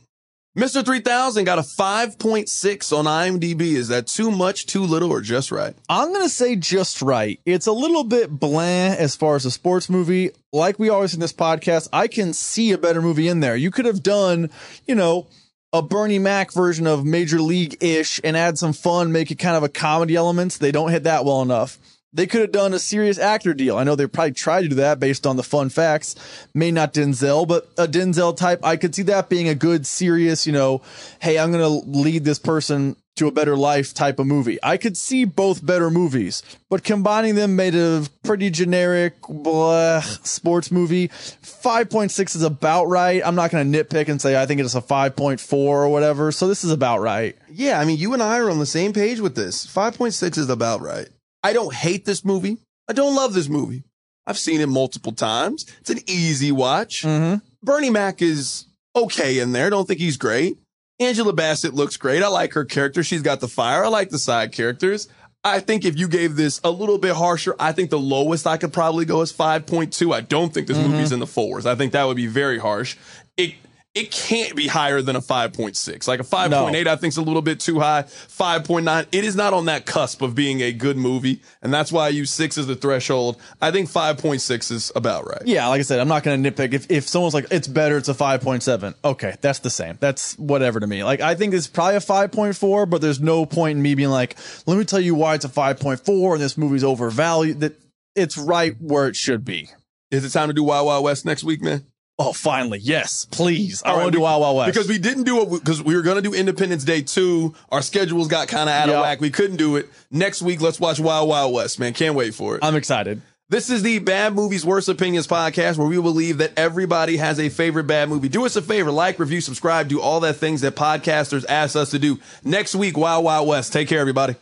Mr. 0.59 0.85
3000 0.85 1.45
got 1.45 1.61
a 1.61 1.63
5.6 1.63 2.93
on 2.93 3.05
IMDb. 3.05 3.77
Is 3.77 3.87
that 3.89 4.09
too 4.09 4.29
much, 4.29 4.67
too 4.67 4.83
little, 4.83 5.13
or 5.13 5.21
just 5.21 5.53
right? 5.53 5.73
I'm 5.89 6.13
gonna 6.13 6.29
say 6.29 6.57
just 6.57 7.01
right. 7.01 7.39
It's 7.47 7.69
a 7.69 7.73
little 7.73 8.03
bit 8.03 8.29
bland 8.29 8.99
as 8.99 9.15
far 9.15 9.37
as 9.37 9.45
a 9.45 9.53
sports 9.53 9.89
movie. 9.89 10.33
Like 10.53 10.81
we 10.81 10.89
always 10.89 11.15
in 11.15 11.21
this 11.21 11.33
podcast, 11.33 11.89
I 11.93 12.09
can 12.09 12.33
see 12.33 12.73
a 12.73 12.79
better 12.79 13.01
movie 13.01 13.29
in 13.29 13.39
there. 13.39 13.55
You 13.55 13.71
could 13.71 13.85
have 13.85 14.03
done, 14.03 14.51
you 14.85 14.97
know, 14.97 15.29
a 15.73 15.81
Bernie 15.81 16.19
Mac 16.19 16.53
version 16.53 16.89
of 16.89 17.05
Major 17.05 17.41
League 17.41 17.77
ish 17.81 18.21
and 18.25 18.37
add 18.37 18.59
some 18.59 18.73
fun, 18.73 19.13
make 19.13 19.31
it 19.31 19.37
kind 19.37 19.57
of 19.57 19.63
a 19.63 19.69
comedy 19.69 20.17
elements. 20.17 20.59
They 20.59 20.73
don't 20.73 20.91
hit 20.91 21.05
that 21.05 21.25
well 21.25 21.41
enough. 21.41 21.79
They 22.19 22.27
could 22.27 22.41
have 22.41 22.51
done 22.51 22.75
a 22.75 22.81
serious 22.81 23.17
actor 23.17 23.55
deal. 23.55 23.77
I 23.77 23.85
know 23.85 23.95
they 23.95 24.09
probably 24.09 24.33
tried 24.33 24.63
to 24.63 24.69
do 24.71 24.75
that 24.75 24.99
based 24.99 25.25
on 25.25 25.37
the 25.37 25.45
fun 25.45 25.69
facts. 25.69 26.17
May 26.53 26.73
not 26.73 26.93
Denzel, 26.93 27.47
but 27.47 27.71
a 27.79 27.87
Denzel 27.87 28.37
type. 28.37 28.59
I 28.65 28.77
could 28.77 28.93
see 28.93 29.03
that 29.03 29.29
being 29.29 29.47
a 29.47 29.55
good, 29.55 29.87
serious, 29.87 30.45
you 30.45 30.53
know, 30.53 30.83
hey, 31.21 31.39
I'm 31.39 31.53
going 31.53 31.63
to 31.63 31.89
lead 31.89 32.25
this 32.25 32.41
person 32.41 32.97
to 33.19 33.29
a 33.29 33.31
better 33.31 33.57
life 33.57 33.95
type 33.95 34.19
of 34.19 34.27
movie. 34.27 34.59
I 34.65 34.79
could 34.79 34.97
see 34.97 35.27
both 35.27 35.65
better 35.65 35.91
movies, 35.91 36.43
but 36.69 36.83
combining 36.83 37.37
them 37.37 37.55
made 37.55 37.77
a 37.77 38.05
pretty 38.25 38.51
generic 38.51 39.15
blah, 39.29 40.01
sports 40.01 40.73
movie. 40.73 41.07
5.6 41.07 42.35
is 42.35 42.43
about 42.43 42.87
right. 42.87 43.23
I'm 43.25 43.37
not 43.37 43.53
going 43.53 43.71
to 43.71 43.85
nitpick 43.85 44.09
and 44.09 44.21
say 44.21 44.41
I 44.41 44.45
think 44.45 44.61
it's 44.61 44.75
a 44.75 44.81
5.4 44.81 45.53
or 45.53 45.89
whatever. 45.89 46.33
So 46.33 46.49
this 46.49 46.65
is 46.65 46.73
about 46.73 46.99
right. 46.99 47.37
Yeah, 47.49 47.79
I 47.79 47.85
mean, 47.85 47.97
you 47.97 48.13
and 48.13 48.25
I 48.25 48.41
are 48.41 48.51
on 48.51 48.59
the 48.59 48.67
same 48.67 48.93
page 48.93 49.21
with 49.21 49.37
this. 49.37 49.65
5.6 49.65 50.37
is 50.37 50.51
about 50.51 50.81
right. 50.81 51.09
I 51.43 51.53
don't 51.53 51.75
hate 51.75 52.05
this 52.05 52.25
movie. 52.25 52.59
I 52.89 52.93
don't 52.93 53.15
love 53.15 53.35
this 53.35 53.49
movie. 53.49 53.85
I've 54.27 54.39
seen 54.39 54.61
it 54.61 54.69
multiple 54.69 55.13
times. 55.13 55.67
It's 55.81 55.91
an 55.91 56.01
easy 56.07 56.53
watch. 56.53 57.03
Mm-hmm. 57.03 57.45
Bernie 57.63 57.91
Mac 57.91 58.21
is 58.21 58.67
okay 58.95 59.39
in 59.39 59.53
there. 59.53 59.71
Don't 59.71 59.87
think 59.87 60.01
he's 60.01 60.17
great. 60.17 60.59
Angela 61.01 61.33
Bassett 61.33 61.75
looks 61.75 61.97
great. 61.97 62.23
I 62.23 62.29
like 62.29 62.53
her 62.55 62.65
character. 62.65 63.03
She's 63.03 63.23
got 63.23 63.41
the 63.41 63.49
fire. 63.49 63.85
I 63.85 63.89
like 63.89 64.11
the 64.11 64.19
side 64.19 64.53
characters. 64.53 65.09
I 65.45 65.61
think 65.61 65.85
if 65.85 65.97
you 65.97 66.09
gave 66.09 66.35
this 66.35 66.61
a 66.65 66.71
little 66.71 66.99
bit 66.99 67.15
harsher, 67.15 67.55
I 67.59 67.73
think 67.73 67.91
the 67.91 67.99
lowest 67.99 68.47
I 68.47 68.57
could 68.57 68.73
probably 68.73 69.05
go 69.05 69.23
is 69.23 69.33
5.2. 69.33 70.13
I 70.13 70.21
don't 70.21 70.53
think 70.53 70.67
this 70.67 70.77
mm-hmm. 70.77 70.91
movie's 70.91 71.13
in 71.13 71.21
the 71.21 71.27
fours. 71.27 71.65
I 71.65 71.77
think 71.77 71.93
that 71.93 72.05
would 72.05 72.17
be 72.17 72.27
very 72.27 72.59
harsh. 72.59 72.97
It 73.37 73.55
it 73.99 74.13
can't 74.13 74.55
be 74.55 74.69
higher 74.69 75.03
than 75.03 75.17
a 75.17 75.21
5.6. 75.21 76.07
Like 76.07 76.21
a 76.21 76.23
5.8, 76.23 76.87
I 76.87 76.97
think 76.97 77.13
is 77.13 77.17
a 77.17 77.23
little 77.23 77.43
bit 77.43 77.59
too 77.59 77.81
high. 77.81 78.05
5.9, 78.05 79.07
it 79.11 79.25
is 79.25 79.35
not 79.35 79.53
on 79.53 79.65
that 79.65 79.87
cusp 79.87 80.23
of 80.23 80.37
being 80.37 80.61
a 80.61 80.73
good 80.73 80.97
movie. 80.97 81.43
And 81.63 81.75
that's 81.75 81.91
why 81.91 82.07
I 82.07 82.11
use 82.11 82.31
six 82.31 82.57
as 82.59 82.69
the 82.69 82.77
threshold. 82.77 83.41
I 83.61 83.73
think 83.73 83.91
5.6 83.91 84.71
is 84.71 84.93
about 84.95 85.27
right. 85.27 85.43
Yeah, 85.45 85.67
like 85.67 85.81
I 85.81 85.83
said, 85.83 85.99
I'm 85.99 86.07
not 86.07 86.23
going 86.23 86.41
to 86.41 86.51
nitpick. 86.51 86.75
If, 86.75 86.91
if 86.91 87.09
someone's 87.09 87.35
like, 87.35 87.47
it's 87.51 87.67
better, 87.67 87.97
it's 87.97 88.09
a 88.09 88.15
5.7. 88.15 88.95
Okay, 89.05 89.35
that's 89.41 89.59
the 89.59 89.71
same. 89.71 89.99
That's 90.01 90.39
whatever 90.39 90.79
to 90.79 90.87
me. 90.87 91.03
Like, 91.03 91.21
I 91.21 91.35
think 91.35 91.53
it's 91.53 91.67
probably 91.67 91.97
a 91.97 92.01
5.4, 92.01 92.89
but 92.89 93.01
there's 93.01 93.21
no 93.21 93.47
point 93.47 93.77
in 93.79 93.83
me 93.83 93.97
being 93.97 94.11
like, 94.11 94.37
let 94.67 94.79
me 94.79 94.85
tell 94.85 95.01
you 95.01 95.17
why 95.17 95.35
it's 95.35 95.45
a 95.45 95.49
5.4 95.49 96.35
and 96.35 96.41
this 96.41 96.57
movie's 96.57 96.85
overvalued. 96.85 97.61
That 97.61 97.81
it's 98.15 98.39
right 98.39 98.77
where 98.81 99.09
it 99.09 99.17
should 99.17 99.45
be. 99.45 99.71
Is 100.13 100.25
it 100.25 100.31
time 100.31 100.49
to 100.49 100.55
do 100.55 100.63
Wild 100.63 100.87
Wild 100.87 101.05
West 101.05 101.27
next 101.27 101.43
week, 101.43 101.61
man? 101.63 101.85
Oh, 102.21 102.33
finally, 102.33 102.81
yes, 102.83 103.27
please. 103.27 103.81
I 103.85 103.91
All 103.91 103.99
want 103.99 104.07
to 104.13 104.19
do 104.19 104.23
Wild 104.23 104.41
Wild 104.41 104.57
West 104.57 104.75
Because 104.75 104.89
we 104.89 104.99
didn't 104.99 105.23
do 105.23 105.41
it 105.43 105.51
because 105.51 105.83
we 105.83 105.95
were 105.95 106.03
going 106.03 106.17
to 106.17 106.23
do 106.23 106.35
Independence 106.35 106.83
Day 106.83 107.01
2. 107.01 107.55
Our 107.71 107.81
schedules 107.81 108.27
got 108.27 108.49
kind 108.49 108.69
of 108.69 108.75
out 108.75 108.89
Yeah. 108.89 108.97
of 108.97 109.03
whack. 109.03 109.21
We 109.21 109.31
couldn't 109.31 109.57
do 109.57 109.77
it. 109.77 109.89
Next 110.11 110.43
week, 110.43 110.61
let's 110.61 110.81
watch 110.81 110.99
Wild 110.99 111.29
Wild 111.29 111.55
West, 111.55 111.79
man. 111.79 111.93
Can't 111.95 112.17
wait 112.17 112.35
for 112.35 112.57
it. 112.57 112.65
I'm 112.65 112.75
excited. 112.75 113.23
This 113.51 113.71
is 113.71 113.83
the 113.83 114.01
Bad 114.01 114.35
Movies 114.35 114.67
Worst 114.67 114.89
Opinions 114.89 115.27
podcast 115.29 115.79
where 115.79 115.87
we 115.87 115.95
believe 116.01 116.39
that 116.39 116.53
everybody 116.57 117.17
has 117.19 117.39
a 117.39 117.49
favorite 117.49 117.85
bad 117.85 118.09
movie. 118.09 118.29
Do 118.29 118.45
us 118.45 118.57
a 118.57 118.63
favor, 118.63 118.91
like, 118.91 119.19
review, 119.19 119.41
subscribe, 119.41 119.89
do 119.89 120.01
all 120.01 120.21
that 120.21 120.35
things 120.35 120.61
that 120.63 120.75
podcasters 120.75 121.47
ask 121.49 121.77
us 121.77 121.91
to 121.93 121.99
do. 122.01 122.19
Next 122.45 122.75
week, 122.75 122.99
Wild 122.99 123.25
Wild 123.25 123.47
West. 123.49 123.73
Take 123.73 123.89
care, 123.89 124.01
everybody. 124.01 124.35